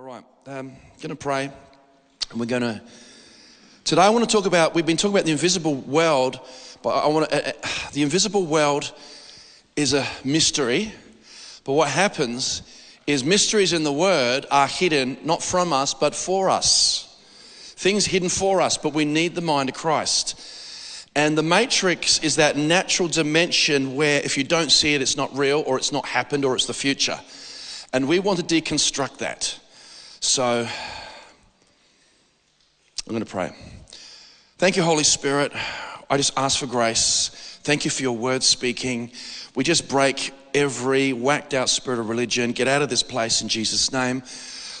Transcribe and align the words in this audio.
All 0.00 0.06
right, 0.06 0.24
um, 0.46 0.72
going 1.02 1.10
to 1.10 1.14
pray, 1.14 1.52
and 2.30 2.40
we're 2.40 2.46
going 2.46 2.62
to. 2.62 2.80
Today, 3.84 4.00
I 4.00 4.08
want 4.08 4.26
to 4.26 4.34
talk 4.34 4.46
about. 4.46 4.74
We've 4.74 4.86
been 4.86 4.96
talking 4.96 5.14
about 5.14 5.26
the 5.26 5.32
invisible 5.32 5.74
world, 5.74 6.40
but 6.82 7.04
I 7.04 7.06
want 7.08 7.28
to. 7.28 7.36
Uh, 7.36 7.52
uh, 7.62 7.90
the 7.92 8.02
invisible 8.02 8.46
world 8.46 8.94
is 9.76 9.92
a 9.92 10.06
mystery, 10.24 10.90
but 11.64 11.74
what 11.74 11.90
happens 11.90 12.62
is 13.06 13.22
mysteries 13.22 13.74
in 13.74 13.82
the 13.82 13.92
Word 13.92 14.46
are 14.50 14.66
hidden 14.66 15.18
not 15.22 15.42
from 15.42 15.70
us, 15.70 15.92
but 15.92 16.14
for 16.14 16.48
us. 16.48 17.14
Things 17.76 18.06
hidden 18.06 18.30
for 18.30 18.62
us, 18.62 18.78
but 18.78 18.94
we 18.94 19.04
need 19.04 19.34
the 19.34 19.42
mind 19.42 19.68
of 19.68 19.74
Christ. 19.74 21.06
And 21.14 21.36
the 21.36 21.42
matrix 21.42 22.20
is 22.20 22.36
that 22.36 22.56
natural 22.56 23.08
dimension 23.10 23.96
where 23.96 24.22
if 24.22 24.38
you 24.38 24.44
don't 24.44 24.72
see 24.72 24.94
it, 24.94 25.02
it's 25.02 25.18
not 25.18 25.36
real, 25.36 25.62
or 25.66 25.76
it's 25.76 25.92
not 25.92 26.06
happened, 26.06 26.46
or 26.46 26.54
it's 26.54 26.64
the 26.64 26.72
future. 26.72 27.20
And 27.92 28.08
we 28.08 28.18
want 28.18 28.38
to 28.38 28.62
deconstruct 28.62 29.18
that. 29.18 29.59
So 30.22 30.66
I'm 33.06 33.10
going 33.10 33.24
to 33.24 33.30
pray. 33.30 33.52
Thank 34.58 34.76
you, 34.76 34.82
Holy 34.82 35.02
Spirit. 35.02 35.50
I 36.10 36.18
just 36.18 36.34
ask 36.36 36.58
for 36.58 36.66
grace. 36.66 37.30
Thank 37.62 37.86
you 37.86 37.90
for 37.90 38.02
your 38.02 38.16
word 38.16 38.42
speaking. 38.42 39.12
We 39.54 39.64
just 39.64 39.88
break 39.88 40.34
every 40.52 41.14
whacked 41.14 41.54
out 41.54 41.70
spirit 41.70 42.00
of 42.00 42.10
religion. 42.10 42.52
Get 42.52 42.68
out 42.68 42.82
of 42.82 42.90
this 42.90 43.02
place 43.02 43.40
in 43.40 43.48
Jesus' 43.48 43.92
name. 43.92 44.22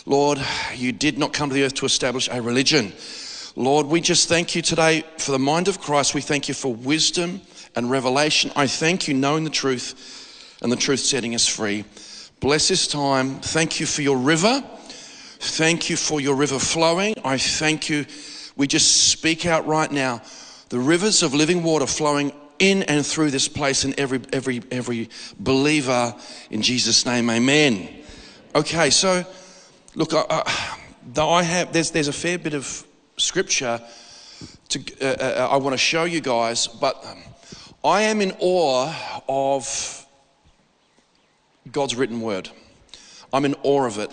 Lord, 0.04 0.38
you 0.74 0.92
did 0.92 1.16
not 1.16 1.32
come 1.32 1.48
to 1.48 1.54
the 1.54 1.64
earth 1.64 1.74
to 1.76 1.86
establish 1.86 2.28
a 2.30 2.42
religion. 2.42 2.92
Lord, 3.56 3.86
we 3.86 4.02
just 4.02 4.28
thank 4.28 4.54
you 4.54 4.60
today 4.60 5.04
for 5.16 5.32
the 5.32 5.38
mind 5.38 5.68
of 5.68 5.80
Christ. 5.80 6.14
We 6.14 6.20
thank 6.20 6.48
you 6.48 6.54
for 6.54 6.74
wisdom 6.74 7.40
and 7.74 7.90
revelation. 7.90 8.52
I 8.56 8.66
thank 8.66 9.08
you 9.08 9.14
knowing 9.14 9.44
the 9.44 9.50
truth 9.50 10.58
and 10.60 10.70
the 10.70 10.76
truth 10.76 11.00
setting 11.00 11.34
us 11.34 11.46
free. 11.46 11.86
Bless 12.40 12.68
this 12.68 12.86
time. 12.86 13.40
Thank 13.40 13.80
you 13.80 13.86
for 13.86 14.02
your 14.02 14.18
river. 14.18 14.62
Thank 15.40 15.88
you 15.88 15.96
for 15.96 16.20
your 16.20 16.34
river 16.34 16.58
flowing. 16.58 17.14
I 17.24 17.38
thank 17.38 17.88
you. 17.88 18.04
We 18.56 18.66
just 18.66 19.08
speak 19.08 19.46
out 19.46 19.66
right 19.66 19.90
now. 19.90 20.20
The 20.68 20.78
rivers 20.78 21.22
of 21.22 21.32
living 21.32 21.62
water 21.62 21.86
flowing 21.86 22.34
in 22.58 22.82
and 22.82 23.06
through 23.06 23.30
this 23.30 23.48
place 23.48 23.84
and 23.84 23.98
every 23.98 24.20
every 24.34 24.62
every 24.70 25.08
believer 25.38 26.14
in 26.50 26.60
Jesus' 26.60 27.06
name. 27.06 27.30
Amen. 27.30 27.88
Okay, 28.54 28.90
so 28.90 29.24
look, 29.94 30.12
I, 30.12 30.26
I, 30.28 30.78
though 31.06 31.30
I 31.30 31.42
have 31.42 31.72
there's 31.72 31.90
there's 31.90 32.08
a 32.08 32.12
fair 32.12 32.36
bit 32.36 32.52
of 32.52 32.86
scripture 33.16 33.80
to 34.68 34.80
uh, 35.00 35.06
uh, 35.06 35.48
I 35.52 35.56
want 35.56 35.72
to 35.72 35.78
show 35.78 36.04
you 36.04 36.20
guys, 36.20 36.66
but 36.66 37.02
I 37.82 38.02
am 38.02 38.20
in 38.20 38.36
awe 38.40 38.92
of 39.26 40.06
God's 41.72 41.94
written 41.94 42.20
word. 42.20 42.50
I'm 43.32 43.46
in 43.46 43.54
awe 43.62 43.86
of 43.86 43.98
it 43.98 44.10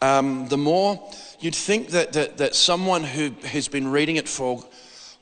um, 0.00 0.48
the 0.48 0.58
more 0.58 1.10
you'd 1.40 1.54
think 1.54 1.88
that, 1.88 2.12
that, 2.12 2.38
that 2.38 2.54
someone 2.54 3.04
who 3.04 3.30
has 3.44 3.68
been 3.68 3.88
reading 3.88 4.16
it 4.16 4.28
for 4.28 4.64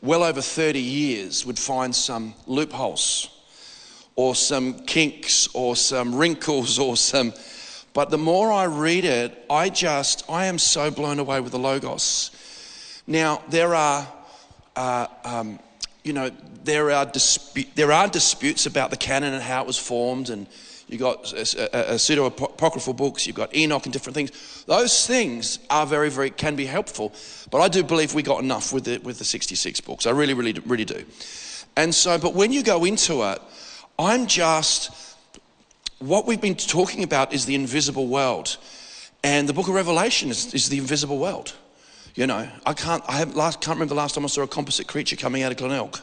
well 0.02 0.22
over 0.22 0.41
30 0.41 0.78
years 0.78 1.46
would 1.46 1.58
find 1.58 1.94
some 1.94 2.34
loopholes 2.46 3.30
or 4.14 4.34
some 4.34 4.74
kinks 4.80 5.48
or 5.55 5.77
some 5.77 6.14
wrinkles 6.14 6.78
or 6.78 6.96
some. 6.96 7.33
But 7.92 8.10
the 8.10 8.18
more 8.18 8.52
I 8.52 8.64
read 8.64 9.05
it, 9.05 9.44
I 9.48 9.70
just, 9.70 10.24
I 10.28 10.46
am 10.46 10.58
so 10.58 10.90
blown 10.90 11.18
away 11.18 11.40
with 11.40 11.52
the 11.52 11.58
Logos. 11.58 12.30
Now, 13.06 13.42
there 13.48 13.74
are, 13.74 14.06
uh, 14.74 15.06
um, 15.24 15.58
you 16.05 16.12
know, 16.12 16.30
there 16.64 16.90
are, 16.90 17.11
there 17.74 17.92
are 17.92 18.08
disputes 18.08 18.66
about 18.66 18.90
the 18.90 18.96
canon 18.96 19.33
and 19.33 19.42
how 19.42 19.62
it 19.62 19.66
was 19.66 19.78
formed 19.78 20.28
and 20.28 20.46
you've 20.89 21.01
got 21.01 21.33
a, 21.33 21.92
a, 21.92 21.95
a 21.95 21.98
pseudo 21.98 22.27
apocryphal 22.27 22.95
books, 22.95 23.27
you've 23.27 23.37
got 23.37 23.55
Enoch 23.55 23.84
and 23.84 23.92
different 23.92 24.15
things. 24.15 24.65
Those 24.67 25.06
things 25.06 25.59
are 25.70 25.87
very, 25.87 26.11
very, 26.11 26.31
can 26.31 26.56
be 26.56 26.67
helpful. 26.67 27.12
But 27.51 27.61
I 27.61 27.69
do 27.69 27.83
believe 27.83 28.15
we 28.15 28.23
got 28.23 28.42
enough 28.42 28.73
with 28.73 28.84
the, 28.84 28.98
with 28.98 29.19
the 29.19 29.25
66 29.25 29.81
books. 29.81 30.07
I 30.07 30.11
really, 30.11 30.34
really, 30.34 30.53
really 30.64 30.84
do. 30.84 31.05
And 31.77 31.95
so, 31.95 32.19
but 32.19 32.34
when 32.34 32.53
you 32.53 32.62
go 32.62 32.84
into 32.84 33.23
it, 33.30 33.41
I'm 33.98 34.27
just, 34.27 35.17
what 35.98 36.27
we've 36.27 36.41
been 36.41 36.55
talking 36.55 37.02
about 37.02 37.33
is 37.33 37.46
the 37.46 37.55
invisible 37.55 38.07
world. 38.07 38.57
And 39.23 39.48
the 39.48 39.52
book 39.52 39.69
of 39.69 39.75
Revelation 39.75 40.30
is, 40.30 40.55
is 40.55 40.69
the 40.69 40.79
invisible 40.79 41.19
world. 41.19 41.55
You 42.14 42.27
know, 42.27 42.48
I 42.64 42.73
can't, 42.73 43.02
I 43.07 43.25
last, 43.25 43.61
can't 43.61 43.77
remember 43.77 43.95
the 43.95 44.01
last 44.01 44.14
time 44.14 44.25
I 44.25 44.29
saw 44.29 44.42
a 44.42 44.46
composite 44.46 44.86
creature 44.86 45.17
coming 45.17 45.42
out 45.42 45.52
of 45.52 45.58
Glenelg. 45.58 45.98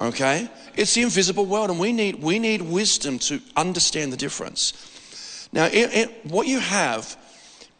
Okay? 0.00 0.48
It's 0.76 0.94
the 0.94 1.02
invisible 1.02 1.46
world, 1.46 1.70
and 1.70 1.78
we 1.78 1.92
need, 1.92 2.22
we 2.22 2.38
need 2.38 2.62
wisdom 2.62 3.18
to 3.20 3.40
understand 3.56 4.12
the 4.12 4.16
difference. 4.16 5.48
Now, 5.52 5.66
it, 5.66 5.94
it, 5.94 6.26
what 6.26 6.46
you 6.46 6.60
have 6.60 7.16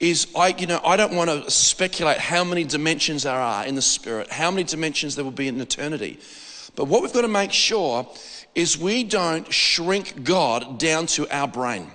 is, 0.01 0.27
I, 0.37 0.49
you 0.49 0.67
know, 0.67 0.81
I 0.85 0.97
don't 0.97 1.15
want 1.15 1.31
to 1.31 1.51
speculate 1.51 2.19
how 2.19 2.43
many 2.43 2.65
dimensions 2.65 3.23
there 3.23 3.35
are 3.35 3.65
in 3.65 3.75
the 3.75 3.83
spirit, 3.83 4.31
how 4.31 4.51
many 4.51 4.65
dimensions 4.65 5.15
there 5.15 5.25
will 5.25 5.31
be 5.31 5.49
in 5.49 5.61
eternity. 5.61 6.19
But 6.75 6.87
what 6.87 7.03
we've 7.03 7.13
got 7.13 7.23
to 7.23 7.29
make 7.29 7.53
sure 7.53 8.09
is 8.55 8.77
we 8.77 9.05
don't 9.05 9.53
shrink 9.53 10.25
God 10.25 10.79
down 10.79 11.07
to 11.07 11.29
our 11.35 11.47
brain. 11.47 11.91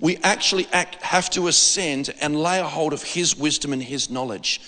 We 0.00 0.16
actually 0.18 0.66
act, 0.72 0.96
have 1.02 1.30
to 1.30 1.46
ascend 1.48 2.12
and 2.20 2.40
lay 2.40 2.58
a 2.58 2.64
hold 2.64 2.92
of 2.92 3.02
His 3.02 3.36
wisdom 3.36 3.72
and 3.72 3.82
His 3.82 4.10
knowledge. 4.10 4.60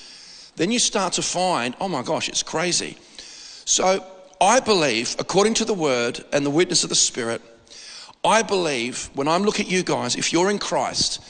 Then 0.56 0.70
you 0.70 0.78
start 0.78 1.14
to 1.14 1.22
find, 1.22 1.74
oh 1.80 1.88
my 1.88 2.02
gosh, 2.02 2.28
it's 2.28 2.42
crazy. 2.42 2.96
So 3.64 4.04
I 4.44 4.60
believe, 4.60 5.16
according 5.18 5.54
to 5.54 5.64
the 5.64 5.72
word 5.72 6.22
and 6.30 6.44
the 6.44 6.50
witness 6.50 6.84
of 6.84 6.90
the 6.90 6.94
Spirit, 6.94 7.40
I 8.22 8.42
believe 8.42 9.08
when 9.14 9.26
I'm 9.26 9.42
looking 9.42 9.64
at 9.64 9.72
you 9.72 9.82
guys, 9.82 10.16
if 10.16 10.34
you're 10.34 10.50
in 10.50 10.58
Christ, 10.58 11.22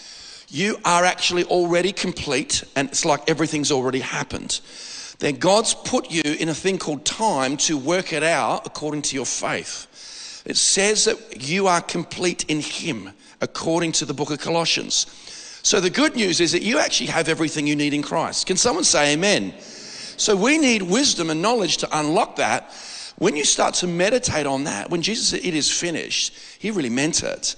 you 0.49 0.79
are 0.85 1.05
actually 1.05 1.45
already 1.45 1.93
complete 1.93 2.65
and 2.75 2.89
it's 2.89 3.05
like 3.05 3.31
everything's 3.31 3.71
already 3.71 4.01
happened. 4.01 4.61
Then 5.21 5.37
God's 5.37 5.75
put 5.75 6.11
you 6.11 6.23
in 6.25 6.49
a 6.49 6.55
thing 6.55 6.77
called 6.77 7.05
time 7.05 7.57
to 7.59 7.79
work 7.79 8.13
it 8.13 8.25
out 8.25 8.67
according 8.67 9.03
to 9.03 9.15
your 9.15 9.27
faith. 9.27 10.43
It 10.45 10.57
says 10.57 11.05
that 11.05 11.49
you 11.49 11.69
are 11.69 11.81
complete 11.81 12.45
in 12.49 12.59
Him 12.59 13.11
according 13.41 13.93
to 13.93 14.07
the 14.07 14.15
book 14.15 14.33
of 14.33 14.41
Colossians. 14.41 15.07
So 15.63 15.79
the 15.79 15.89
good 15.89 16.17
news 16.17 16.41
is 16.41 16.51
that 16.51 16.63
you 16.63 16.81
actually 16.81 17.11
have 17.11 17.29
everything 17.29 17.69
you 17.69 17.77
need 17.77 17.95
in 17.95 18.03
Christ. 18.03 18.49
Can 18.49 18.57
someone 18.57 18.83
say 18.83 19.13
amen? 19.13 19.55
So 20.17 20.35
we 20.35 20.59
need 20.59 20.83
wisdom 20.83 21.31
and 21.31 21.41
knowledge 21.41 21.77
to 21.77 21.89
unlock 21.97 22.37
that 22.37 22.73
when 23.17 23.37
you 23.37 23.45
start 23.45 23.75
to 23.75 23.87
meditate 23.87 24.47
on 24.47 24.65
that, 24.65 24.91
when 24.91 25.03
Jesus 25.03 25.29
said, 25.29 25.41
It 25.45 25.55
is 25.55 25.71
finished, 25.71 26.35
he 26.59 26.71
really 26.71 26.91
meant 26.91 27.23
it. 27.23 27.55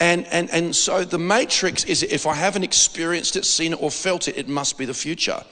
And, 0.00 0.26
and, 0.26 0.50
and 0.50 0.74
so 0.74 1.04
the 1.04 1.18
matrix 1.18 1.84
is 1.84 2.02
if 2.02 2.26
I 2.26 2.34
haven't 2.34 2.64
experienced 2.64 3.36
it, 3.36 3.44
seen 3.44 3.72
it, 3.72 3.82
or 3.82 3.90
felt 3.90 4.28
it, 4.28 4.36
it 4.36 4.48
must 4.48 4.76
be 4.76 4.84
the 4.84 4.94
future. 4.94 5.42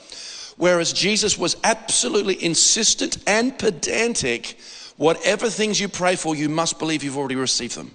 Whereas 0.56 0.92
Jesus 0.92 1.38
was 1.38 1.56
absolutely 1.64 2.42
insistent 2.44 3.18
and 3.26 3.56
pedantic 3.58 4.58
whatever 4.96 5.48
things 5.48 5.80
you 5.80 5.88
pray 5.88 6.16
for, 6.16 6.36
you 6.36 6.48
must 6.48 6.78
believe 6.78 7.02
you've 7.02 7.16
already 7.16 7.36
received 7.36 7.76
them. 7.76 7.92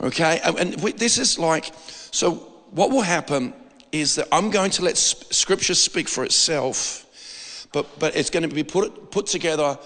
Okay? 0.00 0.40
And 0.44 0.74
this 0.74 1.18
is 1.18 1.38
like, 1.38 1.72
so 2.10 2.34
what 2.70 2.90
will 2.90 3.02
happen 3.02 3.54
is 3.92 4.16
that 4.16 4.28
I'm 4.32 4.50
going 4.50 4.70
to 4.72 4.82
let 4.82 4.96
scripture 4.96 5.74
speak 5.74 6.08
for 6.08 6.24
itself, 6.24 7.66
but, 7.72 7.98
but 7.98 8.16
it's 8.16 8.30
going 8.30 8.48
to 8.48 8.54
be 8.54 8.64
put, 8.64 9.10
put 9.10 9.26
together 9.26 9.78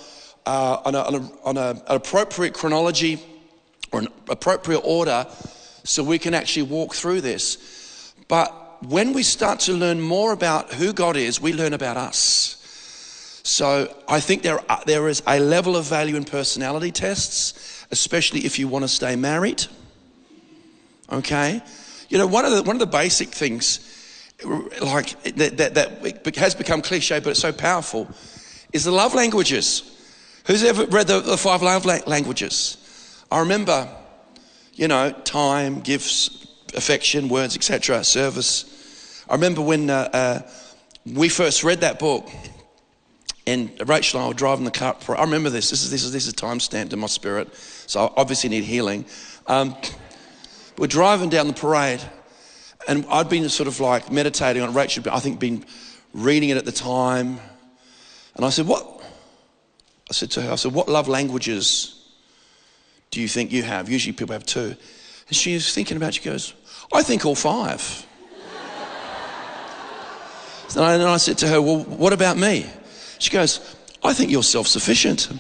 uh, 0.47 0.81
on, 0.85 0.95
a, 0.95 1.01
on, 1.01 1.15
a, 1.15 1.31
on 1.45 1.57
a, 1.57 1.71
an 1.71 1.97
appropriate 1.97 2.55
chronology 2.55 3.21
or 3.93 4.01
an 4.01 4.09
appropriate 4.29 4.81
order 4.81 5.27
so 5.85 6.03
we 6.03 6.19
can 6.19 6.35
actually 6.35 6.63
walk 6.63 6.95
through 6.95 7.21
this. 7.21 8.13
But 8.29 8.83
when 8.85 9.13
we 9.13 9.23
start 9.23 9.61
to 9.61 9.73
learn 9.73 10.01
more 10.01 10.33
about 10.33 10.73
who 10.73 10.93
God 10.93 11.17
is, 11.17 11.41
we 11.41 11.53
learn 11.53 11.73
about 11.73 11.97
us. 11.97 12.53
So 13.43 13.95
I 14.09 14.21
think 14.21 14.43
there, 14.43 14.61
are, 14.71 14.83
there 14.87 15.09
is 15.09 15.23
a 15.27 15.39
level 15.39 15.77
of 15.77 15.85
value 15.85 16.17
in 16.17 16.25
personality 16.25 16.91
tests, 16.91 17.87
especially 17.91 18.41
if 18.41 18.59
you 18.59 18.67
want 18.67 18.83
to 18.83 18.89
stay 18.89 19.15
married. 19.15 19.65
Okay? 21.13 21.63
You 22.09 22.19
know, 22.19 22.27
one 22.27 22.45
of 22.45 22.53
the, 22.53 22.63
one 22.63 22.77
of 22.77 22.81
the 22.81 22.87
basic 22.87 23.29
things, 23.29 23.81
like 24.81 25.23
that, 25.37 25.57
that, 25.57 25.75
that 25.75 26.37
has 26.37 26.55
become 26.55 26.83
cliche, 26.83 27.21
but 27.21 27.31
it's 27.31 27.41
so 27.41 27.53
powerful, 27.53 28.09
is 28.73 28.85
the 28.85 28.91
love 28.91 29.15
languages. 29.15 29.96
Who's 30.47 30.63
ever 30.63 30.87
read 30.87 31.09
the, 31.09 31.21
the 31.21 31.37
five 31.37 31.61
love 31.61 31.85
languages? 31.85 32.77
I 33.33 33.41
remember, 33.41 33.89
you 34.75 34.87
know, 34.87 35.11
time, 35.11 35.81
gifts, 35.81 36.47
affection, 36.75 37.29
words, 37.29 37.57
etc., 37.57 38.05
service. 38.05 39.25
I 39.29 39.35
remember 39.35 39.61
when 39.61 39.91
uh, 39.91 40.09
uh, 40.13 40.41
we 41.05 41.29
first 41.29 41.65
read 41.65 41.81
that 41.81 41.99
book, 41.99 42.29
and 43.45 43.71
Rachel 43.89 44.21
and 44.21 44.27
I 44.27 44.29
were 44.29 44.35
driving 44.35 44.65
the 44.65 44.71
car. 44.71 44.97
I 45.09 45.23
remember 45.23 45.51
this. 45.51 45.71
This 45.71 45.83
is 45.83 45.91
this 45.91 46.05
is 46.05 46.13
this 46.13 46.29
is 46.29 46.33
time 46.33 46.61
stamped 46.61 46.93
in 46.93 47.01
my 47.01 47.09
spirit. 47.09 47.53
So 47.89 48.07
I 48.07 48.13
obviously 48.17 48.49
need 48.49 48.63
healing. 48.63 49.05
Um, 49.49 49.75
we're 50.79 50.87
driving 50.87 51.29
down 51.29 51.49
the 51.49 51.55
parade, 51.55 52.03
and 52.87 53.05
I'd 53.11 53.29
been 53.29 53.49
sort 53.49 53.67
of 53.67 53.81
like 53.81 54.13
meditating 54.13 54.63
on 54.63 54.75
Rachel. 54.75 55.03
I 55.11 55.19
think 55.19 55.41
been 55.41 55.65
reading 56.15 56.51
it 56.51 56.57
at 56.57 56.65
the 56.65 56.73
time, 56.73 57.41
and 58.37 58.45
I 58.45 58.51
said, 58.51 58.69
"What 58.69 58.96
I 60.09 60.13
said 60.13 60.31
to 60.33 60.43
her, 60.43 60.53
I 60.53 60.57
said, 60.57 60.73
What 60.73 60.89
love 60.89 61.09
languages 61.09 61.95
do 63.11 63.21
you 63.21 63.29
think 63.29 63.53
you 63.53 63.63
have? 63.63 63.89
Usually 63.89 64.13
people 64.13 64.33
have 64.33 64.47
two. 64.47 64.77
And 65.29 65.37
she 65.37 65.55
was 65.55 65.73
thinking 65.75 65.97
about 65.97 66.11
it. 66.11 66.15
She 66.15 66.23
goes, 66.23 66.55
I 66.93 67.03
think 67.03 67.25
all 67.27 67.35
five. 67.35 68.07
And 70.75 70.85
I, 70.85 70.95
and 70.95 71.05
I 71.05 71.17
said 71.17 71.39
to 71.39 71.49
her, 71.49 71.63
Well, 71.63 71.85
what 71.85 72.13
about 72.13 72.37
me? 72.37 72.67
She 73.19 73.31
goes, 73.31 73.77
I 74.03 74.13
think 74.13 74.31
you're 74.31 74.43
self 74.43 74.67
sufficient. 74.67 75.29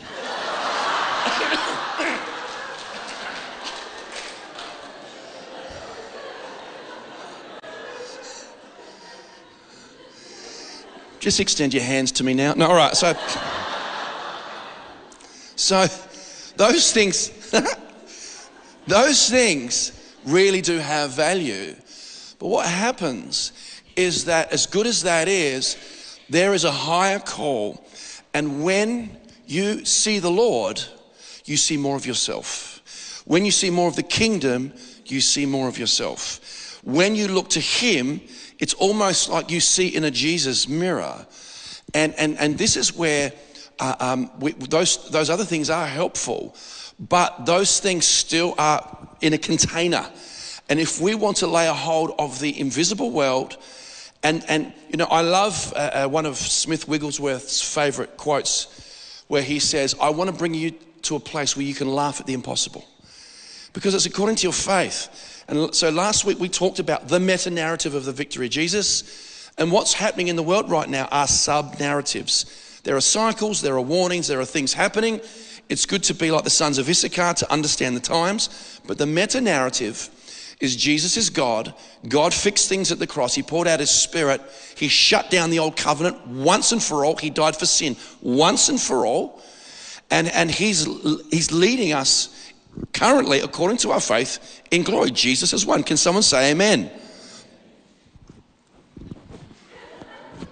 Just 11.26 11.40
extend 11.40 11.74
your 11.74 11.82
hands 11.82 12.12
to 12.12 12.24
me 12.24 12.34
now. 12.34 12.54
No, 12.54 12.68
all 12.68 12.76
right. 12.76 12.96
So, 12.96 13.12
so 15.56 15.86
those 16.56 16.92
things, 16.92 17.50
those 18.86 19.28
things 19.28 19.92
really 20.24 20.60
do 20.60 20.78
have 20.78 21.12
value. 21.12 21.74
But 22.38 22.48
what 22.48 22.66
happens 22.66 23.52
is 23.96 24.26
that, 24.26 24.52
as 24.52 24.66
good 24.66 24.86
as 24.86 25.02
that 25.02 25.28
is, 25.28 25.76
there 26.28 26.54
is 26.54 26.64
a 26.64 26.70
higher 26.70 27.18
call. 27.18 27.84
And 28.34 28.62
when 28.62 29.16
you 29.46 29.84
see 29.84 30.18
the 30.18 30.30
Lord, 30.30 30.82
you 31.44 31.56
see 31.56 31.76
more 31.76 31.96
of 31.96 32.06
yourself. 32.06 33.22
When 33.24 33.44
you 33.44 33.50
see 33.50 33.70
more 33.70 33.88
of 33.88 33.96
the 33.96 34.02
kingdom, 34.02 34.72
you 35.06 35.20
see 35.20 35.46
more 35.46 35.68
of 35.68 35.78
yourself. 35.78 36.80
When 36.84 37.14
you 37.14 37.28
look 37.28 37.48
to 37.50 37.60
Him, 37.60 38.20
it's 38.58 38.74
almost 38.74 39.28
like 39.28 39.50
you 39.50 39.60
see 39.60 39.88
in 39.88 40.04
a 40.04 40.10
Jesus 40.10 40.68
mirror. 40.68 41.26
And, 41.94 42.14
and, 42.16 42.36
and 42.38 42.58
this 42.58 42.76
is 42.76 42.94
where 42.94 43.32
uh, 43.78 43.96
um, 44.00 44.30
we, 44.38 44.52
those, 44.52 45.08
those 45.10 45.30
other 45.30 45.44
things 45.44 45.70
are 45.70 45.86
helpful, 45.86 46.54
but 46.98 47.46
those 47.46 47.80
things 47.80 48.06
still 48.06 48.54
are 48.58 49.08
in 49.20 49.32
a 49.32 49.38
container. 49.38 50.06
And 50.68 50.80
if 50.80 51.00
we 51.00 51.14
want 51.14 51.38
to 51.38 51.46
lay 51.46 51.68
a 51.68 51.74
hold 51.74 52.14
of 52.18 52.40
the 52.40 52.58
invisible 52.58 53.10
world, 53.10 53.56
and, 54.22 54.44
and 54.48 54.72
you 54.90 54.96
know, 54.96 55.06
I 55.06 55.20
love 55.20 55.72
uh, 55.76 55.78
uh, 55.78 56.08
one 56.08 56.26
of 56.26 56.36
Smith 56.36 56.88
Wigglesworth's 56.88 57.62
favorite 57.62 58.16
quotes 58.16 59.24
where 59.28 59.42
he 59.42 59.58
says, 59.58 59.94
I 60.00 60.10
want 60.10 60.30
to 60.30 60.36
bring 60.36 60.54
you 60.54 60.72
to 61.02 61.16
a 61.16 61.20
place 61.20 61.56
where 61.56 61.64
you 61.64 61.74
can 61.74 61.88
laugh 61.88 62.20
at 62.20 62.26
the 62.26 62.34
impossible 62.34 62.84
because 63.72 63.94
it's 63.94 64.06
according 64.06 64.36
to 64.36 64.42
your 64.44 64.52
faith. 64.52 65.44
And 65.48 65.74
so 65.74 65.90
last 65.90 66.24
week 66.24 66.40
we 66.40 66.48
talked 66.48 66.78
about 66.78 67.08
the 67.08 67.20
meta 67.20 67.50
narrative 67.50 67.94
of 67.94 68.04
the 68.04 68.12
victory 68.12 68.46
of 68.46 68.52
Jesus. 68.52 69.52
And 69.58 69.70
what's 69.70 69.92
happening 69.92 70.28
in 70.28 70.36
the 70.36 70.42
world 70.42 70.70
right 70.70 70.88
now 70.88 71.06
are 71.12 71.26
sub 71.26 71.78
narratives. 71.78 72.46
There 72.86 72.96
are 72.96 73.00
cycles, 73.00 73.62
there 73.62 73.74
are 73.74 73.80
warnings, 73.80 74.28
there 74.28 74.38
are 74.38 74.44
things 74.44 74.72
happening. 74.72 75.20
It's 75.68 75.86
good 75.86 76.04
to 76.04 76.14
be 76.14 76.30
like 76.30 76.44
the 76.44 76.50
sons 76.50 76.78
of 76.78 76.88
Issachar 76.88 77.34
to 77.34 77.52
understand 77.52 77.96
the 77.96 78.00
times. 78.00 78.80
But 78.86 78.96
the 78.96 79.06
meta 79.06 79.40
narrative 79.40 80.08
is 80.60 80.76
Jesus 80.76 81.16
is 81.16 81.28
God. 81.28 81.74
God 82.06 82.32
fixed 82.32 82.68
things 82.68 82.92
at 82.92 83.00
the 83.00 83.06
cross. 83.08 83.34
He 83.34 83.42
poured 83.42 83.66
out 83.66 83.80
his 83.80 83.90
spirit. 83.90 84.40
He 84.76 84.86
shut 84.86 85.30
down 85.30 85.50
the 85.50 85.58
old 85.58 85.76
covenant 85.76 86.28
once 86.28 86.70
and 86.70 86.80
for 86.80 87.04
all. 87.04 87.16
He 87.16 87.28
died 87.28 87.56
for 87.56 87.66
sin 87.66 87.96
once 88.22 88.68
and 88.68 88.80
for 88.80 89.04
all. 89.04 89.42
And, 90.12 90.28
and 90.28 90.48
he's, 90.48 90.84
he's 91.32 91.50
leading 91.50 91.92
us 91.92 92.52
currently, 92.92 93.40
according 93.40 93.78
to 93.78 93.90
our 93.90 94.00
faith, 94.00 94.62
in 94.70 94.84
glory. 94.84 95.10
Jesus 95.10 95.52
is 95.52 95.66
one. 95.66 95.82
Can 95.82 95.96
someone 95.96 96.22
say 96.22 96.52
amen? 96.52 96.88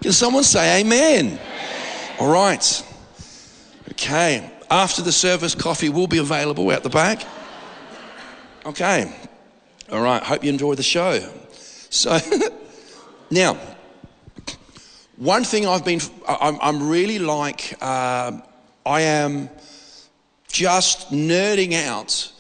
Can 0.03 0.11
someone 0.11 0.43
say 0.43 0.81
amen? 0.81 1.27
amen? 1.27 1.41
All 2.21 2.31
right. 2.31 2.85
Okay. 3.91 4.51
After 4.71 5.03
the 5.03 5.11
service, 5.11 5.55
coffee 5.55 5.89
will 5.89 6.07
be 6.07 6.19
available 6.19 6.71
out 6.71 6.83
the 6.83 6.89
back. 6.89 7.27
Okay. 8.65 9.13
All 9.91 10.01
right. 10.01 10.23
Hope 10.23 10.45
you 10.45 10.51
enjoy 10.51 10.75
the 10.75 10.83
show. 10.83 11.29
So, 11.91 12.19
now, 13.31 13.59
one 15.17 15.43
thing 15.45 15.67
I've 15.67 15.85
been, 15.85 16.01
I'm, 16.29 16.59
I'm 16.63 16.89
really 16.89 17.19
like, 17.19 17.77
uh, 17.81 18.41
I 18.87 19.01
am 19.03 19.51
just 20.49 21.11
nerding 21.11 21.73
out 21.73 22.33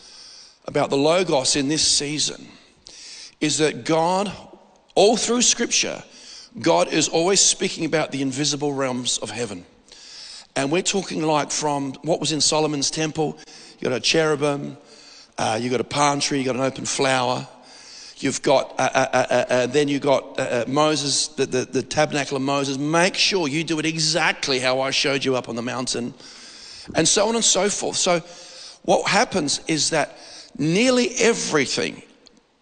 about 0.67 0.91
the 0.91 0.97
Logos 0.97 1.56
in 1.56 1.69
this 1.69 1.87
season 1.87 2.47
is 3.41 3.59
that 3.59 3.85
God, 3.85 4.32
all 4.94 5.17
through 5.17 5.43
Scripture, 5.43 6.03
God 6.61 6.93
is 6.93 7.09
always 7.09 7.41
speaking 7.41 7.85
about 7.85 8.12
the 8.12 8.23
invisible 8.23 8.73
realms 8.73 9.19
of 9.19 9.31
heaven. 9.31 9.65
And 10.55 10.71
we're 10.71 10.83
talking 10.83 11.23
like 11.23 11.51
from 11.51 11.95
what 12.03 12.21
was 12.21 12.31
in 12.31 12.41
Solomon's 12.41 12.91
temple. 12.91 13.39
You 13.81 13.89
got 13.89 13.97
a 13.97 14.01
cherubim, 14.01 14.77
uh, 15.37 15.59
you 15.61 15.69
got 15.69 15.81
a 15.81 15.85
palm 15.85 16.21
tree, 16.21 16.39
you 16.39 16.45
got 16.45 16.55
an 16.55 16.62
open 16.62 16.85
flower. 16.85 17.49
You've 18.19 18.43
got, 18.43 18.73
uh, 18.79 18.89
uh, 18.95 19.06
uh, 19.12 19.27
uh, 19.29 19.45
uh 19.51 19.67
then 19.67 19.89
you 19.89 19.99
got 19.99 20.69
Moses, 20.69 21.29
the, 21.29 21.47
the, 21.47 21.65
the 21.65 21.83
tabernacle 21.83 22.37
of 22.37 22.43
Moses. 22.43 22.79
Make 22.79 23.17
sure 23.17 23.49
you 23.49 23.65
do 23.65 23.81
it 23.81 23.87
exactly 23.87 24.61
how 24.61 24.81
I 24.81 24.93
showed 24.93 25.25
you 25.25 25.35
up 25.35 25.49
on 25.49 25.56
the 25.56 25.62
mountain 25.62 26.15
and 26.95 27.09
so 27.09 27.29
on 27.29 27.35
and 27.35 27.45
so 27.45 27.69
forth. 27.69 27.97
So, 27.97 28.21
what 28.83 29.09
happens 29.09 29.61
is 29.67 29.91
that 29.91 30.17
nearly 30.59 31.09
everything 31.17 32.03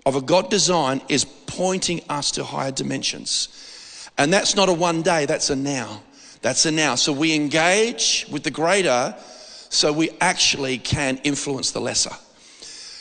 of 0.07 0.17
a 0.17 0.23
God 0.23 0.51
design 0.51 1.03
is 1.09 1.25
pointing 1.25 2.01
us 2.09 2.31
to 2.33 2.45
higher 2.45 2.71
dimensions. 2.71 3.49
And 4.19 4.33
that's 4.33 4.55
not 4.55 4.69
a 4.69 4.73
one 4.73 5.03
day, 5.03 5.27
that's 5.27 5.51
a 5.51 5.57
now. 5.57 6.03
That's 6.43 6.67
a 6.67 6.71
now. 6.71 6.97
So 6.97 7.13
we 7.13 7.35
engage 7.35 8.27
with 8.31 8.43
the 8.43 8.51
greater 8.51 9.15
so 9.69 9.93
we 9.93 10.11
actually 10.21 10.79
can 10.79 11.19
influence 11.19 11.71
the 11.71 11.81
lesser. 11.81 12.15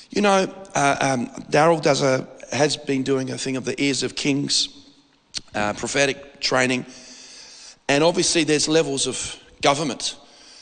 You 0.10 0.22
know, 0.22 0.54
uh, 0.74 0.98
um, 1.02 1.28
Daryl 1.50 1.82
does 1.82 2.02
a, 2.02 2.28
has 2.52 2.78
been 2.78 3.04
doing 3.04 3.32
a 3.32 3.38
thing 3.38 3.58
of 3.58 3.66
the 3.66 3.82
ears 3.82 4.04
of 4.04 4.16
kings, 4.16 4.70
uh, 5.54 5.74
prophetic 5.74 6.40
training. 6.40 6.86
And 7.90 8.04
obviously, 8.04 8.44
there's 8.44 8.68
levels 8.68 9.08
of 9.08 9.38
government 9.62 10.16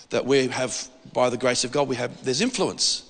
that 0.10 0.26
we 0.26 0.48
have, 0.48 0.88
by 1.14 1.30
the 1.30 1.38
grace 1.38 1.64
of 1.64 1.72
God, 1.72 1.88
we 1.88 1.96
have, 1.96 2.24
there's 2.24 2.42
influence. 2.42 3.04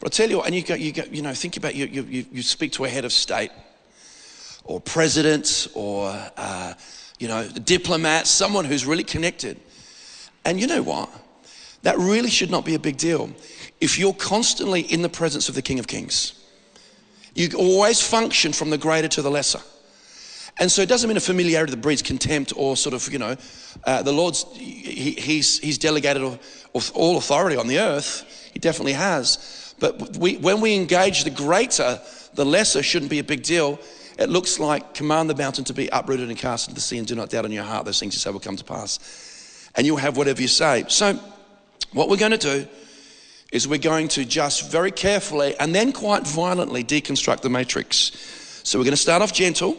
But 0.00 0.12
I 0.12 0.16
tell 0.16 0.30
you 0.30 0.38
what, 0.38 0.46
and 0.46 0.54
you 0.54 0.62
go, 0.62 0.74
you 0.74 0.92
go, 0.92 1.04
you 1.10 1.22
know, 1.22 1.34
think 1.34 1.56
about 1.56 1.76
you, 1.76 1.86
you, 1.86 2.26
you 2.32 2.42
speak 2.42 2.72
to 2.72 2.84
a 2.84 2.88
head 2.88 3.04
of 3.04 3.12
state 3.12 3.52
or 4.64 4.80
president 4.80 5.68
or, 5.74 6.14
uh, 6.36 6.74
you 7.18 7.28
know, 7.28 7.40
a 7.40 7.60
diplomat, 7.60 8.26
someone 8.26 8.64
who's 8.64 8.86
really 8.86 9.04
connected. 9.04 9.60
And 10.44 10.60
you 10.60 10.66
know 10.66 10.82
what? 10.82 11.10
That 11.82 11.98
really 11.98 12.30
should 12.30 12.50
not 12.50 12.64
be 12.64 12.74
a 12.74 12.78
big 12.78 12.96
deal. 12.96 13.30
If 13.80 13.98
you're 13.98 14.14
constantly 14.14 14.80
in 14.80 15.02
the 15.02 15.08
presence 15.08 15.48
of 15.48 15.54
the 15.54 15.62
King 15.62 15.78
of 15.78 15.86
Kings, 15.86 16.34
you 17.34 17.48
always 17.56 18.00
function 18.00 18.52
from 18.52 18.70
the 18.70 18.78
greater 18.78 19.08
to 19.08 19.22
the 19.22 19.30
lesser. 19.30 19.60
And 20.58 20.70
so 20.70 20.82
it 20.82 20.88
doesn't 20.88 21.08
mean 21.08 21.16
a 21.16 21.20
familiarity 21.20 21.70
that 21.70 21.80
breeds 21.80 22.02
contempt 22.02 22.52
or 22.56 22.76
sort 22.76 22.94
of, 22.94 23.10
you 23.10 23.18
know, 23.18 23.36
uh, 23.84 24.02
the 24.02 24.12
Lord's, 24.12 24.44
he, 24.52 25.12
he's, 25.12 25.58
he's 25.58 25.78
delegated 25.78 26.38
all 26.94 27.16
authority 27.16 27.56
on 27.56 27.68
the 27.68 27.78
earth. 27.78 28.50
He 28.52 28.58
definitely 28.58 28.92
has. 28.92 29.74
But 29.80 30.16
we, 30.18 30.36
when 30.36 30.60
we 30.60 30.74
engage 30.74 31.24
the 31.24 31.30
greater, 31.30 32.00
the 32.34 32.44
lesser 32.44 32.82
shouldn't 32.82 33.10
be 33.10 33.18
a 33.18 33.24
big 33.24 33.42
deal. 33.42 33.80
It 34.18 34.28
looks 34.28 34.58
like 34.58 34.94
command 34.94 35.30
the 35.30 35.34
mountain 35.34 35.64
to 35.64 35.74
be 35.74 35.88
uprooted 35.88 36.28
and 36.28 36.38
cast 36.38 36.68
into 36.68 36.74
the 36.74 36.80
sea 36.80 36.98
and 36.98 37.06
do 37.06 37.14
not 37.14 37.30
doubt 37.30 37.44
in 37.44 37.52
your 37.52 37.64
heart 37.64 37.84
those 37.84 37.98
things 37.98 38.14
you 38.14 38.18
say 38.18 38.30
will 38.30 38.40
come 38.40 38.56
to 38.56 38.64
pass. 38.64 39.70
And 39.74 39.86
you'll 39.86 39.96
have 39.96 40.16
whatever 40.16 40.42
you 40.42 40.48
say. 40.48 40.84
So 40.88 41.18
what 41.92 42.08
we're 42.08 42.16
going 42.16 42.32
to 42.32 42.38
do 42.38 42.66
is 43.52 43.68
we're 43.68 43.78
going 43.78 44.08
to 44.08 44.24
just 44.24 44.70
very 44.70 44.90
carefully 44.90 45.54
and 45.58 45.74
then 45.74 45.92
quite 45.92 46.26
violently 46.26 46.82
deconstruct 46.82 47.40
the 47.42 47.50
matrix. 47.50 48.12
So 48.64 48.78
we're 48.78 48.84
going 48.84 48.92
to 48.92 48.96
start 48.96 49.22
off 49.22 49.32
gentle. 49.32 49.76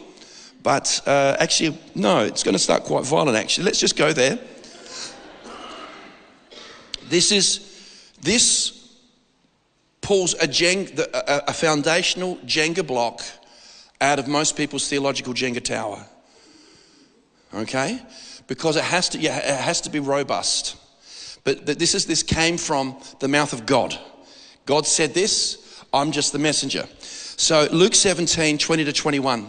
But 0.62 1.02
uh, 1.06 1.36
actually, 1.38 1.78
no, 1.94 2.20
it's 2.20 2.42
going 2.42 2.54
to 2.54 2.58
start 2.58 2.84
quite 2.84 3.04
violent, 3.04 3.36
actually. 3.36 3.64
Let's 3.64 3.80
just 3.80 3.96
go 3.96 4.12
there. 4.12 4.38
This 7.08 7.32
is, 7.32 8.12
this 8.22 8.96
pulls 10.00 10.34
a, 10.34 10.46
a, 10.46 11.42
a 11.48 11.52
foundational 11.52 12.36
Jenga 12.46 12.86
block 12.86 13.20
out 14.00 14.18
of 14.18 14.28
most 14.28 14.56
people's 14.56 14.88
theological 14.88 15.34
Jenga 15.34 15.62
tower. 15.62 16.04
Okay? 17.54 18.00
Because 18.46 18.76
it 18.76 18.84
has 18.84 19.08
to, 19.10 19.18
yeah, 19.18 19.38
it 19.38 19.60
has 19.60 19.80
to 19.82 19.90
be 19.90 20.00
robust. 20.00 20.76
But 21.44 21.66
this 21.66 21.94
is 21.94 22.06
this 22.06 22.22
came 22.22 22.56
from 22.56 22.96
the 23.20 23.28
mouth 23.28 23.52
of 23.52 23.66
God. 23.66 23.98
God 24.66 24.86
said 24.86 25.14
this, 25.14 25.84
I'm 25.92 26.10
just 26.10 26.32
the 26.32 26.38
messenger. 26.38 26.86
So 27.00 27.68
Luke 27.70 27.94
17, 27.94 28.58
20 28.58 28.84
to 28.84 28.92
21. 28.92 29.46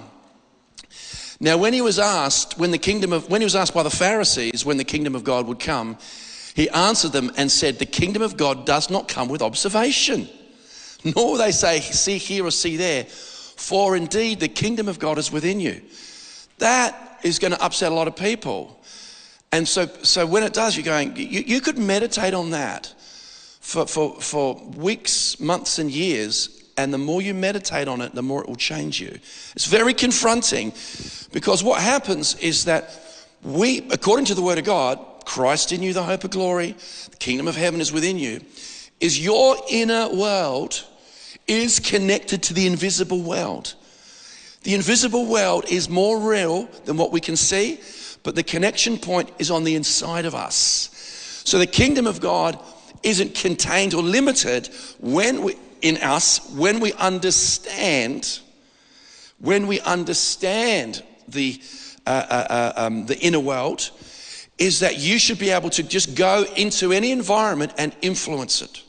Now, 1.39 1.57
when 1.57 1.73
he 1.73 1.81
was 1.81 1.99
asked, 1.99 2.57
when 2.57 2.71
the 2.71 2.77
kingdom 2.77 3.11
of, 3.11 3.29
when 3.29 3.41
he 3.41 3.45
was 3.45 3.55
asked 3.55 3.73
by 3.73 3.83
the 3.83 3.89
Pharisees 3.89 4.65
when 4.65 4.77
the 4.77 4.83
kingdom 4.83 5.15
of 5.15 5.23
God 5.23 5.47
would 5.47 5.59
come, 5.59 5.97
he 6.53 6.69
answered 6.69 7.11
them 7.11 7.31
and 7.35 7.51
said, 7.51 7.77
The 7.77 7.85
kingdom 7.85 8.21
of 8.21 8.37
God 8.37 8.65
does 8.65 8.89
not 8.89 9.09
come 9.09 9.27
with 9.27 9.41
observation, 9.41 10.29
nor 11.03 11.31
will 11.31 11.37
they 11.37 11.51
say, 11.51 11.81
See 11.81 12.17
here 12.17 12.45
or 12.45 12.51
see 12.51 12.77
there, 12.77 13.05
for 13.55 13.95
indeed 13.95 14.39
the 14.39 14.47
kingdom 14.47 14.87
of 14.87 14.99
God 14.99 15.17
is 15.17 15.31
within 15.31 15.59
you. 15.59 15.81
That 16.57 17.19
is 17.23 17.39
going 17.39 17.53
to 17.53 17.63
upset 17.63 17.91
a 17.91 17.95
lot 17.95 18.07
of 18.07 18.15
people. 18.15 18.81
And 19.51 19.67
so, 19.67 19.87
so 20.03 20.25
when 20.25 20.43
it 20.43 20.53
does, 20.53 20.75
you're 20.75 20.85
going, 20.85 21.15
you, 21.15 21.43
you 21.45 21.61
could 21.61 21.77
meditate 21.77 22.33
on 22.33 22.51
that 22.51 22.93
for, 23.59 23.87
for, 23.87 24.19
for 24.21 24.55
weeks, 24.75 25.39
months, 25.39 25.79
and 25.79 25.89
years 25.91 26.49
and 26.77 26.93
the 26.93 26.97
more 26.97 27.21
you 27.21 27.33
meditate 27.33 27.87
on 27.87 28.01
it, 28.01 28.13
the 28.13 28.21
more 28.21 28.41
it 28.41 28.49
will 28.49 28.57
change 28.57 28.99
you. 28.99 29.17
It's 29.55 29.65
very 29.65 29.93
confronting 29.93 30.73
because 31.31 31.63
what 31.63 31.81
happens 31.81 32.35
is 32.35 32.65
that 32.65 32.89
We, 33.45 33.87
according 33.91 34.25
to 34.25 34.33
the 34.33 34.41
word 34.41 34.57
of 34.57 34.65
God, 34.65 34.97
Christ 35.23 35.71
in 35.71 35.83
you, 35.83 35.93
the 35.93 36.01
hope 36.01 36.23
of 36.23 36.31
glory, 36.31 36.75
the 37.11 37.17
kingdom 37.17 37.47
of 37.47 37.55
heaven 37.55 37.79
is 37.79 37.91
within 37.91 38.17
you, 38.17 38.41
is 38.99 39.23
your 39.23 39.55
inner 39.69 40.09
world 40.09 40.83
is 41.47 41.79
connected 41.79 42.43
to 42.43 42.53
the 42.53 42.67
invisible 42.67 43.21
world. 43.21 43.75
The 44.63 44.73
invisible 44.73 45.27
world 45.27 45.65
is 45.69 45.89
more 45.89 46.19
real 46.19 46.65
than 46.85 46.97
what 46.97 47.11
we 47.11 47.21
can 47.21 47.35
see, 47.35 47.79
but 48.23 48.35
the 48.35 48.43
connection 48.43 48.97
point 48.97 49.31
is 49.37 49.51
on 49.51 49.63
the 49.63 49.75
inside 49.75 50.25
of 50.25 50.33
us. 50.33 50.89
So 51.45 51.59
the 51.59 51.67
kingdom 51.67 52.07
of 52.07 52.19
God 52.19 52.59
isn't 53.03 53.35
contained 53.35 53.93
or 53.93 54.01
limited 54.01 54.69
when 54.99 55.43
we, 55.43 55.55
in 55.81 55.97
us 55.97 56.49
when 56.55 56.79
we 56.79 56.91
understand 56.93 58.39
when 59.39 59.67
we 59.67 59.79
understand 59.81 61.03
the 61.27 61.61
uh, 62.07 62.09
uh, 62.09 62.47
uh, 62.49 62.73
um, 62.77 63.05
the 63.05 63.19
inner 63.19 63.39
world 63.39 63.91
is 64.57 64.79
that 64.79 64.97
you 64.97 65.19
should 65.19 65.37
be 65.37 65.49
able 65.49 65.69
to 65.69 65.83
just 65.83 66.15
go 66.15 66.45
into 66.55 66.91
any 66.91 67.11
environment 67.11 67.73
and 67.77 67.95
influence 68.01 68.61
it. 68.61 68.81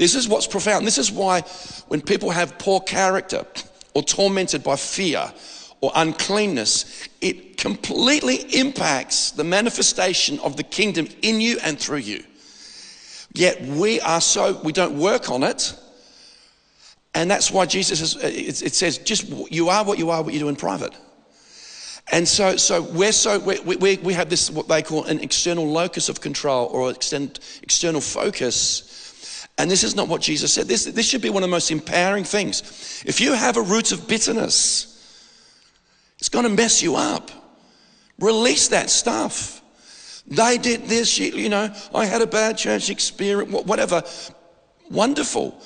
This 0.00 0.14
is 0.14 0.26
what's 0.26 0.46
profound. 0.46 0.86
This 0.86 0.96
is 0.96 1.12
why 1.12 1.42
when 1.88 2.00
people 2.00 2.30
have 2.30 2.58
poor 2.58 2.80
character 2.80 3.44
or 3.92 4.02
tormented 4.02 4.64
by 4.64 4.76
fear 4.76 5.30
or 5.82 5.92
uncleanness, 5.94 7.06
it 7.20 7.58
completely 7.58 8.36
impacts 8.58 9.32
the 9.32 9.44
manifestation 9.44 10.38
of 10.38 10.56
the 10.56 10.62
kingdom 10.62 11.06
in 11.20 11.42
you 11.42 11.58
and 11.62 11.78
through 11.78 11.98
you. 11.98 12.24
Yet 13.34 13.60
we 13.60 14.00
are 14.00 14.22
so, 14.22 14.58
we 14.64 14.72
don't 14.72 14.98
work 14.98 15.28
on 15.28 15.42
it. 15.42 15.78
And 17.14 17.30
that's 17.30 17.50
why 17.50 17.66
Jesus 17.66 18.00
has, 18.00 18.16
it 18.16 18.72
says, 18.72 18.96
just 18.96 19.28
you 19.52 19.68
are 19.68 19.84
what 19.84 19.98
you 19.98 20.08
are, 20.08 20.22
what 20.22 20.32
you 20.32 20.40
do 20.40 20.48
in 20.48 20.56
private. 20.56 20.94
And 22.10 22.26
so, 22.26 22.56
so 22.56 22.80
we're 22.80 23.12
so, 23.12 23.38
we, 23.38 23.76
we, 23.76 23.98
we 23.98 24.14
have 24.14 24.30
this, 24.30 24.50
what 24.50 24.66
they 24.66 24.82
call 24.82 25.04
an 25.04 25.20
external 25.20 25.66
locus 25.66 26.08
of 26.08 26.22
control 26.22 26.68
or 26.68 26.90
external 26.90 28.00
focus. 28.00 28.89
And 29.60 29.70
this 29.70 29.84
is 29.84 29.94
not 29.94 30.08
what 30.08 30.22
Jesus 30.22 30.54
said. 30.54 30.66
This, 30.68 30.86
this 30.86 31.06
should 31.06 31.20
be 31.20 31.28
one 31.28 31.42
of 31.42 31.50
the 31.50 31.54
most 31.54 31.70
empowering 31.70 32.24
things. 32.24 33.02
If 33.04 33.20
you 33.20 33.34
have 33.34 33.58
a 33.58 33.62
root 33.62 33.92
of 33.92 34.08
bitterness, 34.08 34.86
it's 36.18 36.30
going 36.30 36.44
to 36.44 36.50
mess 36.50 36.82
you 36.82 36.96
up. 36.96 37.30
Release 38.18 38.68
that 38.68 38.88
stuff. 38.88 39.60
They 40.26 40.56
did 40.56 40.84
this, 40.84 41.18
you 41.18 41.50
know, 41.50 41.74
I 41.94 42.06
had 42.06 42.22
a 42.22 42.26
bad 42.26 42.56
church 42.56 42.88
experience, 42.88 43.52
whatever. 43.52 44.02
Wonderful. 44.90 45.60